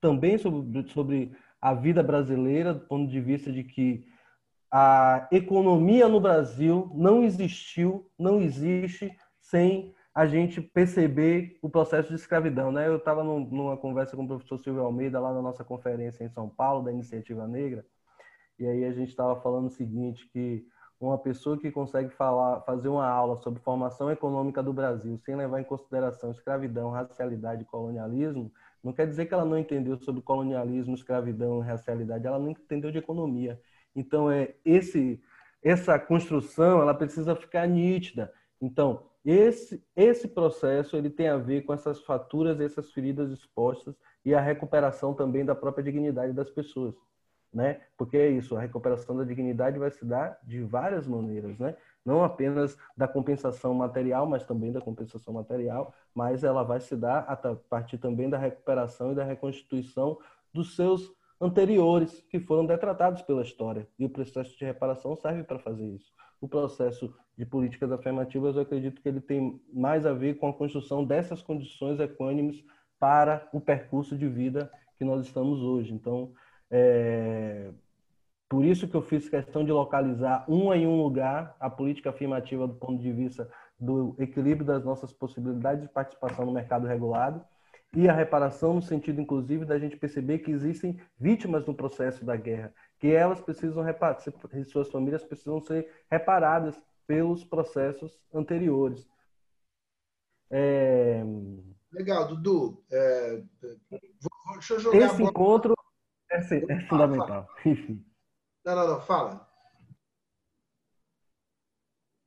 [0.00, 4.04] também sobre, sobre a vida brasileira, do ponto de vista de que
[4.70, 9.10] a economia no Brasil não existiu, não existe
[9.40, 12.70] sem a gente perceber o processo de escravidão.
[12.70, 12.86] Né?
[12.86, 16.48] Eu estava numa conversa com o professor Silvio Almeida lá na nossa conferência em São
[16.48, 17.84] Paulo, da Iniciativa Negra,
[18.58, 20.66] e aí a gente estava falando o seguinte, que
[21.00, 25.60] uma pessoa que consegue falar, fazer uma aula sobre formação econômica do Brasil sem levar
[25.60, 28.52] em consideração escravidão, racialidade e colonialismo,
[28.84, 32.98] não quer dizer que ela não entendeu sobre colonialismo, escravidão, racialidade, ela não entendeu de
[32.98, 33.58] economia.
[33.96, 35.20] Então é esse
[35.62, 38.32] essa construção, ela precisa ficar nítida.
[38.60, 43.94] Então, esse esse processo ele tem a ver com essas faturas, essas feridas expostas
[44.24, 46.94] e a recuperação também da própria dignidade das pessoas,
[47.52, 47.80] né?
[47.96, 51.76] Porque é isso, a recuperação da dignidade vai se dar de várias maneiras, né?
[52.04, 57.20] não apenas da compensação material, mas também da compensação material, mas ela vai se dar
[57.20, 60.18] a partir também da recuperação e da reconstituição
[60.52, 63.88] dos seus anteriores que foram detratados pela história.
[63.98, 66.12] E o processo de reparação serve para fazer isso.
[66.40, 70.52] O processo de políticas afirmativas, eu acredito que ele tem mais a ver com a
[70.52, 72.64] construção dessas condições equânimes
[72.98, 75.92] para o percurso de vida que nós estamos hoje.
[75.94, 76.32] Então,
[76.70, 77.70] é,
[78.48, 82.66] por isso que eu fiz questão de localizar uma em um lugar a política afirmativa
[82.66, 87.44] do ponto de vista do equilíbrio das nossas possibilidades de participação no mercado regulado
[87.94, 92.36] e a reparação no sentido, inclusive, da gente perceber que existem vítimas no processo da
[92.36, 94.20] guerra, que elas precisam reparar,
[94.66, 99.08] suas famílias precisam ser reparadas pelos processos anteriores.
[100.50, 101.24] É...
[101.92, 102.84] Legal, Dudu.
[102.92, 103.42] É...
[104.52, 105.74] Deixa eu jogar Esse encontro
[106.30, 107.48] é, é fundamental.
[107.64, 108.04] Enfim.
[108.64, 109.48] Não, não, não, fala.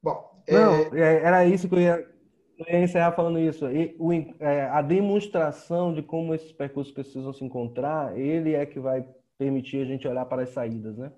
[0.01, 0.99] Bom, não, é...
[0.99, 2.13] é era isso que eu ia,
[2.57, 3.69] eu ia encerrar falando isso.
[3.69, 8.79] E, o, é, a demonstração de como esses percursos precisam se encontrar, ele é que
[8.79, 9.07] vai
[9.37, 11.11] permitir a gente olhar para as saídas, né?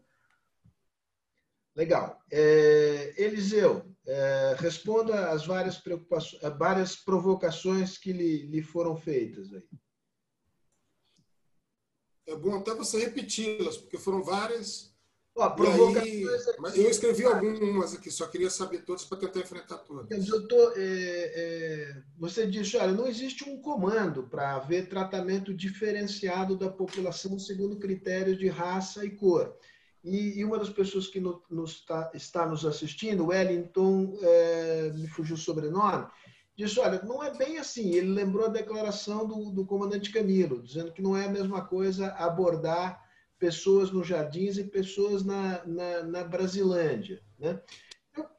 [1.75, 2.19] Legal.
[2.31, 9.63] É, Eliseu, é, responda às várias preocupações, várias provocações que lhe, lhe foram feitas aí.
[12.27, 14.95] É bom até você repeti-las, porque foram várias
[15.37, 15.53] Ó,
[16.01, 16.23] aí,
[16.75, 20.25] eu escrevi algumas aqui, só queria saber todas para tentar enfrentar todas.
[20.29, 26.55] Eu tô, é, é, você disse, olha, não existe um comando para haver tratamento diferenciado
[26.55, 29.53] da população segundo critérios de raça e cor.
[30.01, 35.07] E, e uma das pessoas que no, nos tá, está nos assistindo, Wellington, é, me
[35.07, 36.07] fugiu o sobrenome,
[36.55, 37.93] disse, olha, não é bem assim.
[37.93, 42.07] Ele lembrou a declaração do, do comandante Camilo, dizendo que não é a mesma coisa
[42.13, 43.03] abordar
[43.37, 47.21] pessoas nos jardins e pessoas na, na, na Brasilândia.
[47.37, 47.61] Né?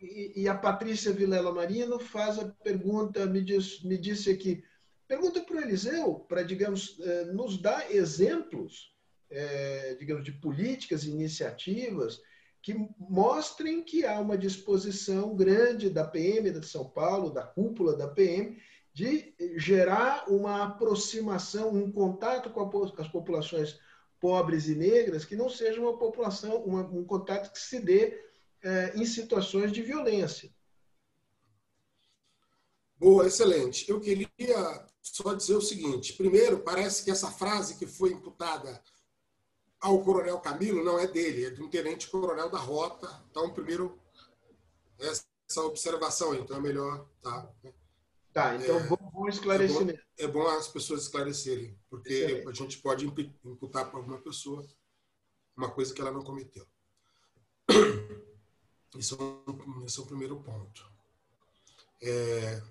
[0.00, 4.64] E, e, a Patrícia Vilela Marino faz a pergunta, me, diz, me disse aqui,
[5.06, 8.94] pergunta para o Eliseu, para, digamos, eh, nos dar exemplos,
[9.28, 12.20] é, digamos, de políticas, iniciativas
[12.66, 18.08] que mostrem que há uma disposição grande da PM de São Paulo, da cúpula da
[18.08, 18.60] PM,
[18.92, 23.78] de gerar uma aproximação, um contato com as populações
[24.18, 28.20] pobres e negras, que não seja uma população, uma, um contato que se dê
[28.60, 30.52] é, em situações de violência.
[32.96, 33.88] Boa, excelente.
[33.88, 38.82] Eu queria só dizer o seguinte: primeiro, parece que essa frase que foi imputada
[39.80, 43.22] ao coronel Camilo não é dele, é de um tenente-coronel da Rota.
[43.30, 43.98] Então, primeiro,
[44.98, 47.06] essa observação, então é melhor.
[47.22, 47.48] Tá?
[48.32, 50.00] Tá, então é, bom, esclarecimento.
[50.18, 52.48] É bom, é bom, as pessoas esclarecerem, porque Excelente.
[52.48, 54.66] a gente pode imputar para alguma pessoa
[55.56, 56.66] uma coisa que ela não cometeu.
[58.96, 60.86] Isso é esse é o primeiro ponto.
[62.02, 62.62] É,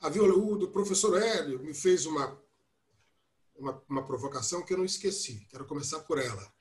[0.00, 2.40] a o do professor Hélio me fez uma,
[3.56, 5.46] uma, uma provocação que eu não esqueci.
[5.50, 6.52] Quero começar por ela.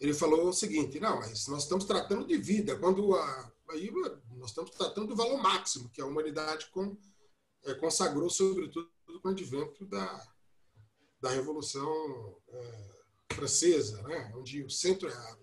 [0.00, 3.90] Ele falou o seguinte: não, mas nós estamos tratando de vida, quando a, aí
[4.36, 6.96] nós estamos tratando do valor máximo que a humanidade com,
[7.64, 8.90] é, consagrou, sobretudo
[9.22, 10.28] com o advento da,
[11.20, 13.02] da Revolução é,
[13.34, 14.32] Francesa, né?
[14.36, 15.36] onde o centro é a,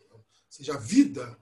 [0.49, 1.39] seja, a vida,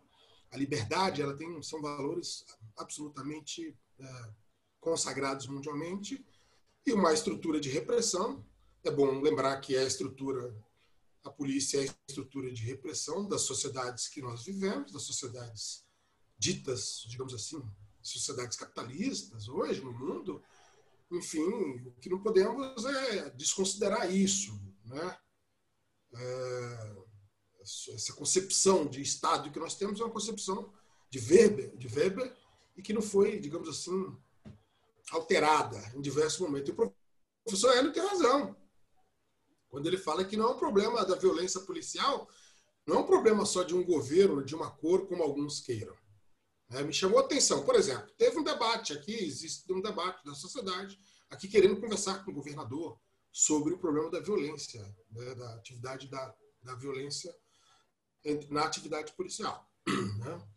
[0.51, 2.45] a liberdade, ela tem, são valores
[2.77, 4.34] absolutamente é,
[4.79, 6.25] consagrados mundialmente,
[6.85, 8.45] e uma estrutura de repressão.
[8.88, 10.55] É bom lembrar que a estrutura,
[11.22, 15.85] a polícia é a estrutura de repressão das sociedades que nós vivemos, das sociedades
[16.39, 17.61] ditas, digamos assim,
[18.01, 20.41] sociedades capitalistas hoje no mundo.
[21.11, 25.18] Enfim, o que não podemos é desconsiderar isso, né?
[26.15, 26.95] É,
[27.93, 30.73] essa concepção de Estado que nós temos é uma concepção
[31.09, 32.34] de Weber, de Weber
[32.77, 34.15] e que não foi, digamos assim,
[35.11, 36.69] alterada em diversos momentos.
[36.69, 36.93] E o
[37.43, 38.55] professor Hélio tem razão.
[39.69, 42.30] Quando ele fala que não é um problema da violência policial,
[42.85, 45.95] não é um problema só de um governo, de uma cor, como alguns queiram.
[46.69, 47.64] É, me chamou a atenção.
[47.65, 50.99] Por exemplo, teve um debate aqui, existe um debate da sociedade,
[51.30, 52.99] aqui querendo conversar com o governador
[53.31, 54.81] sobre o problema da violência,
[55.11, 57.34] né, da atividade da, da violência
[58.49, 59.69] na atividade policial.
[60.18, 60.48] Né?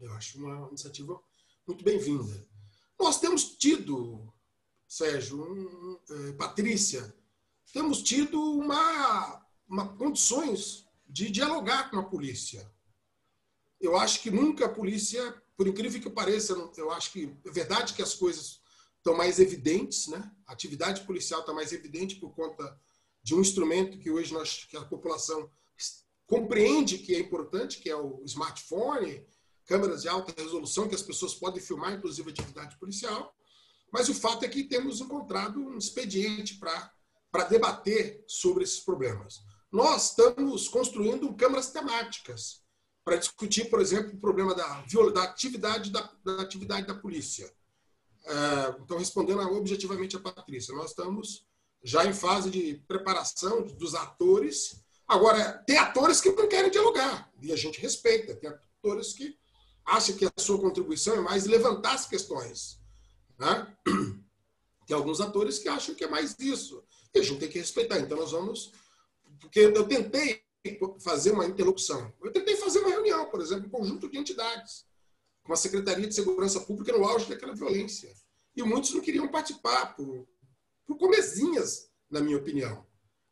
[0.00, 1.18] Eu acho uma iniciativa
[1.66, 2.46] muito bem-vinda.
[2.98, 4.32] Nós temos tido,
[4.86, 7.14] Sérgio, um, é, Patrícia,
[7.72, 12.70] temos tido uma, uma condições de dialogar com a polícia.
[13.80, 17.94] Eu acho que nunca a polícia, por incrível que pareça, eu acho que é verdade
[17.94, 18.60] que as coisas
[18.96, 20.30] estão mais evidentes, né?
[20.46, 22.78] A atividade policial está mais evidente por conta
[23.22, 25.50] de um instrumento que hoje nós, que a população
[26.26, 29.24] compreende que é importante, que é o smartphone,
[29.64, 33.34] câmeras de alta resolução que as pessoas podem filmar, inclusive atividade policial.
[33.92, 36.92] Mas o fato é que temos encontrado um expediente para
[37.44, 39.40] debater sobre esses problemas.
[39.70, 42.62] Nós estamos construindo câmaras temáticas
[43.04, 47.52] para discutir, por exemplo, o problema da, da atividade da, da, atividade da polícia.
[48.24, 51.46] É, então, respondendo objetivamente a Patrícia, nós estamos
[51.84, 54.82] já em fase de preparação dos atores.
[55.06, 58.34] Agora, tem atores que não querem dialogar, e a gente respeita.
[58.34, 59.38] Tem atores que
[59.84, 62.80] acha que a sua contribuição é mais levantar as questões.
[63.38, 63.76] Né?
[64.86, 66.82] Tem alguns atores que acham que é mais isso.
[67.18, 67.98] A gente tem que respeitar.
[67.98, 68.72] Então, nós vamos.
[69.40, 70.42] Porque eu tentei
[71.00, 72.12] fazer uma interlocução.
[72.22, 74.84] Eu tentei fazer uma reunião, por exemplo, um conjunto de entidades,
[75.42, 78.12] com a Secretaria de Segurança Pública no auge daquela violência.
[78.56, 80.26] E muitos não queriam participar, por,
[80.86, 82.86] por comezinhas, na minha opinião.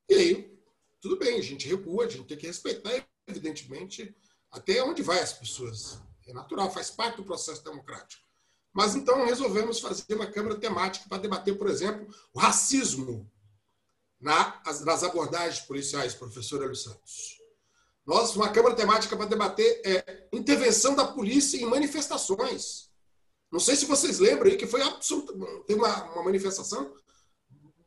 [0.08, 0.58] E aí,
[1.00, 4.14] tudo bem, a gente recua, a gente tem que respeitar, evidentemente,
[4.50, 5.98] até onde vai as pessoas.
[6.26, 8.22] É natural, faz parte do processo democrático.
[8.72, 13.30] Mas então resolvemos fazer uma câmara temática para debater, por exemplo, o racismo
[14.24, 17.38] nas abordagens policiais, professor Hélio Santos.
[18.06, 22.90] Nós, uma câmara temática para debater é, intervenção da polícia em manifestações.
[23.52, 25.32] Não sei se vocês lembram aí que foi absoluta,
[25.68, 26.94] uma, uma manifestação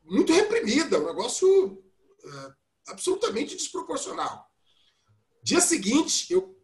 [0.03, 1.83] muito reprimida, um negócio
[2.23, 2.53] é,
[2.87, 4.47] absolutamente desproporcional.
[5.43, 6.55] Dia seguinte, eu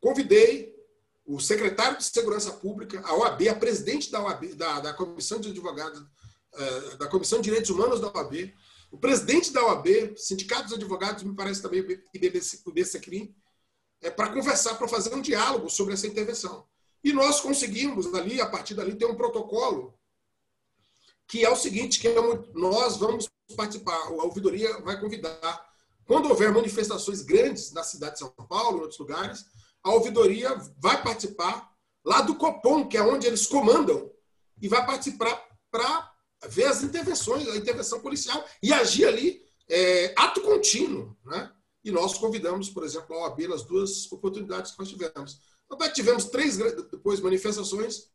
[0.00, 0.74] convidei
[1.24, 5.50] o secretário de Segurança Pública, a OAB, a presidente da OAB, da, da Comissão de
[5.50, 6.02] Advogados,
[6.54, 8.52] eh, da Comissão de Direitos Humanos da OAB,
[8.92, 13.34] o presidente da OAB, Sindicato dos Advogados, me parece também o BCCRIM,
[14.02, 16.68] é, para conversar, para fazer um diálogo sobre essa intervenção.
[17.02, 19.98] E nós conseguimos, ali, a partir dali, ter um protocolo
[21.26, 22.14] que é o seguinte, que é
[22.52, 25.66] nós vamos participar, a ouvidoria vai convidar,
[26.04, 29.46] quando houver manifestações grandes na cidade de São Paulo, em outros lugares,
[29.82, 31.72] a ouvidoria vai participar
[32.04, 34.10] lá do Copom, que é onde eles comandam,
[34.60, 36.11] e vai participar para
[36.48, 41.16] ver as intervenções, a intervenção policial, e agir ali é, ato contínuo.
[41.24, 41.50] Né?
[41.84, 45.40] E nós convidamos, por exemplo, a OAB nas duas oportunidades que nós tivemos.
[45.66, 48.10] Então, tivemos três depois manifestações,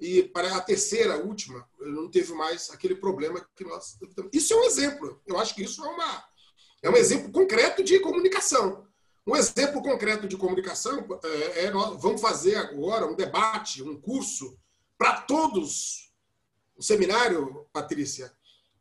[0.00, 3.98] e para a terceira, a última, não teve mais aquele problema que nós.
[4.32, 5.20] Isso é um exemplo.
[5.26, 6.24] Eu acho que isso é, uma,
[6.82, 8.86] é um exemplo concreto de comunicação.
[9.26, 14.56] Um exemplo concreto de comunicação é, é nós vamos fazer agora um debate, um curso
[14.96, 16.07] para todos,
[16.78, 18.32] um seminário, Patrícia,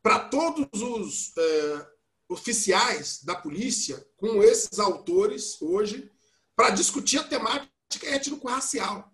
[0.02, 1.88] para todos os é,
[2.30, 6.12] oficiais da polícia, com esses autores hoje,
[6.56, 9.12] para discutir a temática étnico-racial,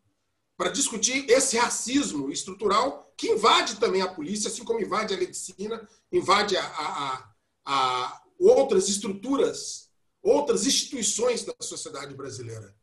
[0.57, 5.87] para discutir esse racismo estrutural que invade também a polícia, assim como invade a medicina,
[6.11, 7.33] invade a, a,
[7.65, 9.89] a outras estruturas,
[10.21, 12.75] outras instituições da sociedade brasileira.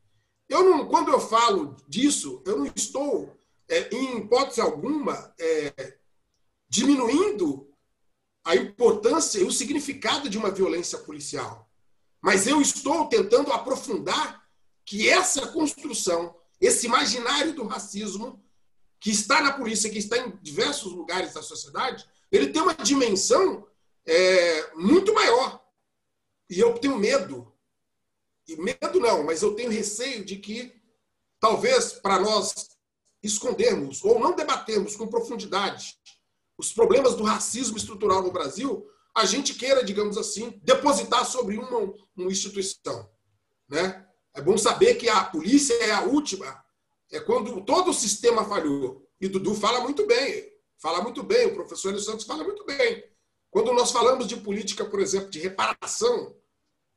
[0.48, 3.39] Eu não, quando eu falo disso, eu não estou,
[3.71, 5.97] é, em hipótese alguma, é,
[6.69, 7.73] diminuindo
[8.45, 11.71] a importância e o significado de uma violência policial.
[12.21, 14.45] Mas eu estou tentando aprofundar
[14.85, 18.45] que essa construção, esse imaginário do racismo,
[18.99, 23.67] que está na polícia, que está em diversos lugares da sociedade, ele tem uma dimensão
[24.05, 25.65] é, muito maior.
[26.51, 27.55] E eu tenho medo.
[28.49, 30.75] E medo não, mas eu tenho receio de que,
[31.39, 32.70] talvez, para nós
[33.23, 36.01] escondermos ou não debatermos com profundidade
[36.61, 38.87] os problemas do racismo estrutural no Brasil,
[39.17, 43.09] a gente queira, digamos assim, depositar sobre uma, uma instituição.
[43.67, 44.07] Né?
[44.35, 46.63] É bom saber que a polícia é a última,
[47.11, 49.09] é quando todo o sistema falhou.
[49.19, 53.05] E Dudu fala muito bem, fala muito bem, o professor Hélio Santos fala muito bem.
[53.51, 56.37] Quando nós falamos de política, por exemplo, de reparação,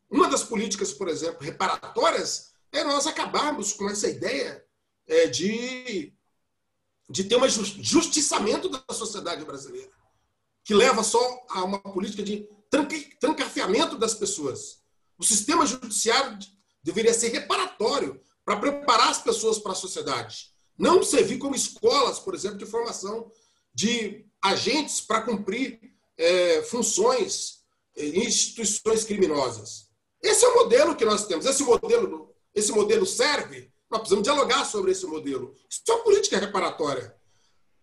[0.10, 4.63] uma das políticas, por exemplo, reparatórias, é nós acabarmos com essa ideia
[5.08, 6.14] é, de
[7.10, 9.92] de ter um justiçamento da sociedade brasileira,
[10.64, 11.20] que leva só
[11.50, 12.48] a uma política de
[13.20, 14.82] trancafiamento das pessoas.
[15.18, 16.40] O sistema judiciário
[16.82, 20.52] deveria ser reparatório para preparar as pessoas para a sociedade.
[20.78, 23.32] Não servir como escolas, por exemplo, de formação
[23.74, 25.80] de agentes para cumprir
[26.18, 27.64] é, funções
[27.96, 29.90] em instituições criminosas.
[30.22, 31.46] Esse é o modelo que nós temos.
[31.46, 35.56] Esse modelo, esse modelo serve nós precisamos dialogar sobre esse modelo.
[35.70, 37.16] Isso é uma política reparatória.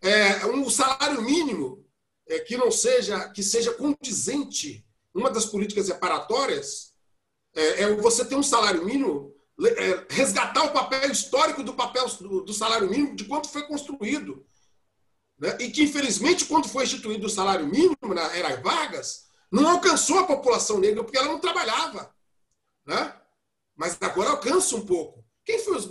[0.03, 1.87] É um salário mínimo
[2.27, 4.85] é, que não seja que seja condizente.
[5.15, 6.93] Uma das políticas reparatórias
[7.55, 12.43] é, é você ter um salário mínimo, é, resgatar o papel histórico do papel do,
[12.43, 14.45] do salário mínimo de quanto foi construído.
[15.39, 15.57] Né?
[15.61, 20.27] E que, infelizmente, quando foi instituído o salário mínimo na era Vargas, não alcançou a
[20.27, 22.13] população negra porque ela não trabalhava.
[22.87, 23.15] Né?
[23.77, 25.25] Mas agora alcança um pouco.
[25.51, 25.89] Quem foi os,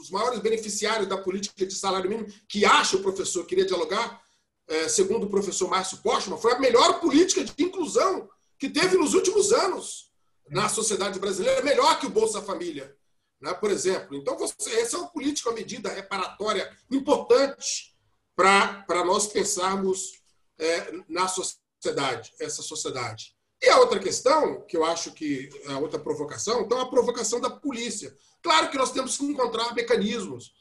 [0.00, 4.20] os maiores beneficiários da política de salário mínimo que acha o professor, queria dialogar,
[4.66, 8.28] é, segundo o professor Márcio Postman, foi a melhor política de inclusão
[8.58, 10.10] que teve nos últimos anos
[10.50, 12.96] na sociedade brasileira, melhor que o Bolsa Família,
[13.40, 14.16] né, por exemplo.
[14.16, 17.94] Então, você, essa é uma política, uma medida reparatória importante
[18.34, 20.20] para nós pensarmos
[20.58, 23.36] é, na sociedade, essa sociedade.
[23.62, 27.50] E a outra questão, que eu acho que é outra provocação, então a provocação da
[27.50, 28.12] polícia.
[28.46, 30.52] Claro que nós temos que encontrar mecanismos.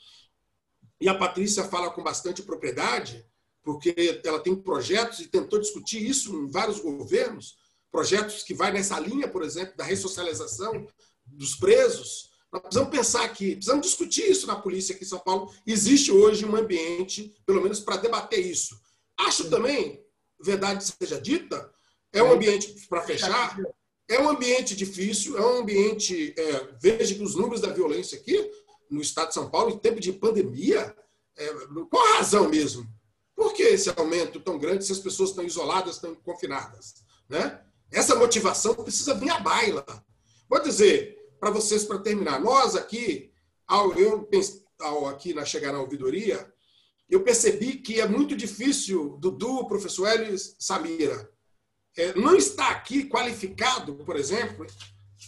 [0.99, 3.23] E a Patrícia fala com bastante propriedade,
[3.61, 7.59] porque ela tem projetos e tentou discutir isso em vários governos,
[7.91, 10.87] projetos que vai nessa linha, por exemplo, da ressocialização
[11.27, 12.31] dos presos.
[12.51, 15.53] Nós precisamos pensar aqui, precisamos discutir isso na polícia aqui em São Paulo.
[15.67, 18.81] Existe hoje um ambiente, pelo menos, para debater isso.
[19.15, 20.03] Acho também,
[20.41, 21.71] verdade seja dita,
[22.11, 23.55] é um ambiente, para fechar,
[24.07, 26.33] é um ambiente difícil, é um ambiente.
[26.37, 28.51] É, veja que os números da violência aqui
[28.89, 30.95] no estado de São Paulo, em tempo de pandemia,
[31.37, 32.87] é, a razão mesmo?
[33.35, 36.95] Por que esse aumento tão grande se as pessoas estão isoladas, estão confinadas?
[37.27, 37.61] Né?
[37.91, 39.85] Essa motivação precisa vir à baila.
[40.47, 43.31] Vou dizer para vocês, para terminar, nós aqui,
[43.67, 44.27] ao, eu,
[44.79, 46.51] ao, aqui na chegar na ouvidoria,
[47.09, 51.29] eu percebi que é muito difícil, Dudu, professor Hélio Samira,
[52.15, 54.65] não está aqui qualificado, por exemplo,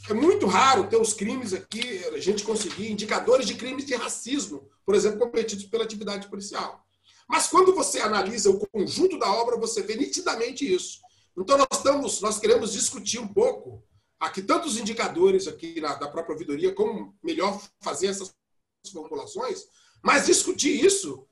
[0.09, 4.69] é muito raro ter os crimes aqui, a gente conseguir indicadores de crimes de racismo,
[4.85, 6.85] por exemplo, cometidos pela atividade policial.
[7.27, 10.99] Mas quando você analisa o conjunto da obra, você vê nitidamente isso.
[11.37, 13.83] Então nós estamos, nós queremos discutir um pouco
[14.19, 18.33] aqui tantos indicadores aqui na, da própria ouvidoria, como melhor fazer essas
[18.91, 19.65] formulações,
[20.01, 21.27] mas discutir isso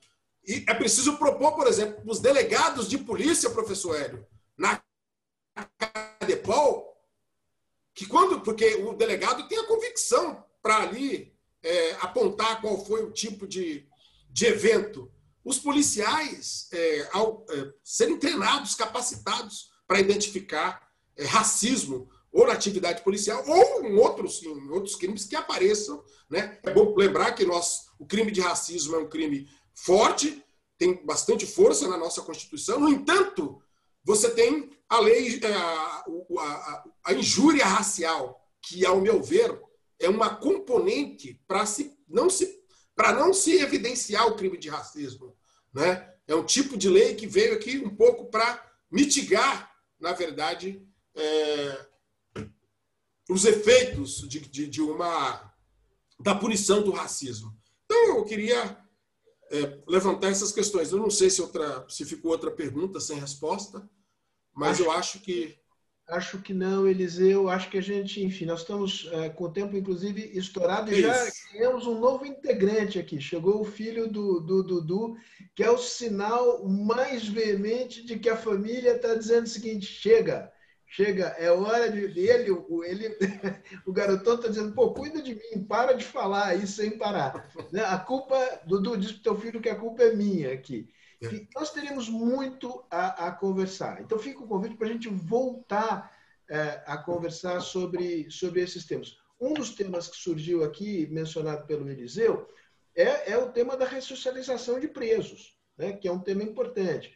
[0.48, 4.26] e é preciso propor, por exemplo, os delegados de polícia, professor Hélio,
[5.56, 6.96] Cadepol,
[7.94, 11.34] que quando, porque o delegado tem a convicção para ali
[11.64, 13.88] é, apontar qual foi o tipo de,
[14.30, 15.12] de evento.
[15.44, 23.02] Os policiais, é, ao é, serem treinados, capacitados para identificar é, racismo ou na atividade
[23.02, 26.04] policial ou em outros, em outros crimes que apareçam.
[26.30, 26.60] Né?
[26.64, 30.44] É bom lembrar que nós, o crime de racismo é um crime forte,
[30.78, 32.80] tem bastante força na nossa Constituição.
[32.80, 33.62] No entanto,
[34.06, 36.06] você tem a lei, é, a,
[36.40, 39.60] a, a injúria racial, que, ao meu ver,
[40.00, 42.64] é uma componente para se, não se,
[42.98, 45.36] não se evidenciar o crime de racismo.
[45.74, 46.14] Né?
[46.28, 50.82] É um tipo de lei que veio aqui um pouco para mitigar, na verdade,
[51.16, 51.86] é,
[53.28, 55.54] os efeitos de, de, de, uma
[56.20, 57.58] da punição do racismo.
[57.86, 58.78] Então, eu queria
[59.52, 60.92] é, levantar essas questões.
[60.92, 63.88] Eu não sei se, outra, se ficou outra pergunta sem resposta,
[64.54, 65.58] mas acho, eu acho que.
[66.08, 67.50] Acho que não, Eliseu.
[67.50, 71.32] Acho que a gente, enfim, nós estamos é, com o tempo, inclusive, estourado e já
[71.52, 73.20] temos um novo integrante aqui.
[73.20, 75.18] Chegou o filho do Dudu,
[75.56, 80.52] que é o sinal mais veemente de que a família está dizendo o seguinte: chega
[80.88, 83.10] Chega, é hora de ele, o, ele,
[83.86, 87.50] o garotão está dizendo, pô, cuida de mim, para de falar aí sem parar.
[87.72, 90.88] Né, a culpa, Dudu, diz para teu filho que a culpa é minha aqui.
[91.22, 91.28] É.
[91.56, 94.02] Nós teremos muito a, a conversar.
[94.02, 96.12] Então fica o convite para a gente voltar
[96.50, 99.18] é, a conversar sobre, sobre esses temas.
[99.40, 102.48] Um dos temas que surgiu aqui, mencionado pelo Eliseu,
[102.96, 107.14] é, é o tema da ressocialização de presos, né, que é um tema importante.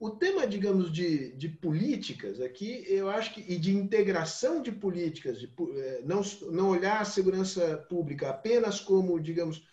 [0.00, 5.40] O tema, digamos, de, de políticas aqui, eu acho que, e de integração de políticas,
[5.40, 6.20] de, eh, não,
[6.52, 9.66] não olhar a segurança pública apenas como, digamos,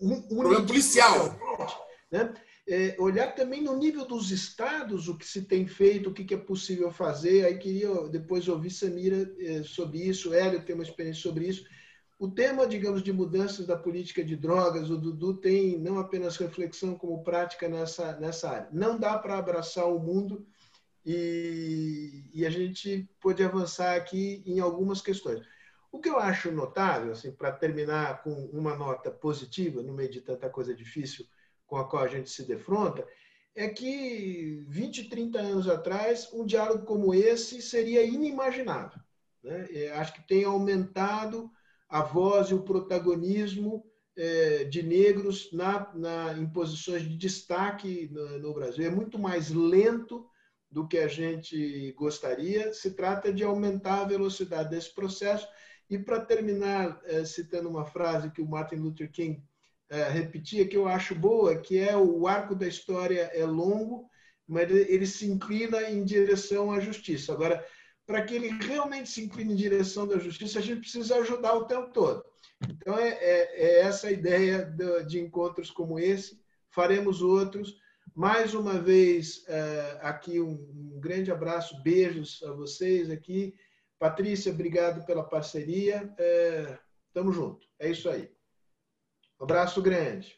[0.00, 1.38] um problema policial.
[2.10, 2.34] Né?
[2.66, 6.34] É, olhar também no nível dos estados o que se tem feito, o que, que
[6.34, 7.44] é possível fazer.
[7.44, 11.64] Aí queria depois ouvir Samira é, sobre isso, Hélio tem uma experiência sobre isso.
[12.18, 16.96] O tema, digamos, de mudanças da política de drogas, o Dudu tem não apenas reflexão
[16.96, 18.68] como prática nessa, nessa área.
[18.72, 20.44] Não dá para abraçar o mundo
[21.06, 25.40] e, e, a gente pode avançar aqui em algumas questões.
[25.92, 30.20] O que eu acho notável, assim, para terminar com uma nota positiva, no meio de
[30.20, 31.24] tanta coisa difícil
[31.68, 33.06] com a qual a gente se defronta,
[33.54, 39.00] é que 20, 30 anos atrás, um diálogo como esse seria inimaginável.
[39.42, 39.88] Né?
[39.94, 41.48] acho que tem aumentado
[41.88, 43.84] a voz e o protagonismo
[44.16, 48.86] é, de negros na, na, em posições de destaque no, no Brasil.
[48.86, 50.26] É muito mais lento
[50.70, 52.72] do que a gente gostaria.
[52.74, 55.46] Se trata de aumentar a velocidade desse processo.
[55.88, 59.42] E, para terminar, é, citando uma frase que o Martin Luther King
[59.88, 64.06] é, repetia, que eu acho boa, que é o arco da história é longo,
[64.46, 67.32] mas ele se inclina em direção à justiça.
[67.32, 67.64] Agora,
[68.08, 71.66] para que ele realmente se incline em direção da justiça, a gente precisa ajudar o
[71.66, 72.24] tempo todo.
[72.66, 76.40] Então, é, é, é essa a ideia de, de, encontros como esse.
[76.70, 77.76] Faremos outros.
[78.14, 83.54] Mais uma vez, é, aqui um, um, grande abraço, beijos a vocês aqui.
[83.98, 86.10] Patrícia, obrigado pela parceria.
[86.16, 86.78] É,
[87.12, 87.66] tamo junto.
[87.78, 88.32] É isso aí.
[89.38, 90.37] Abraço grande.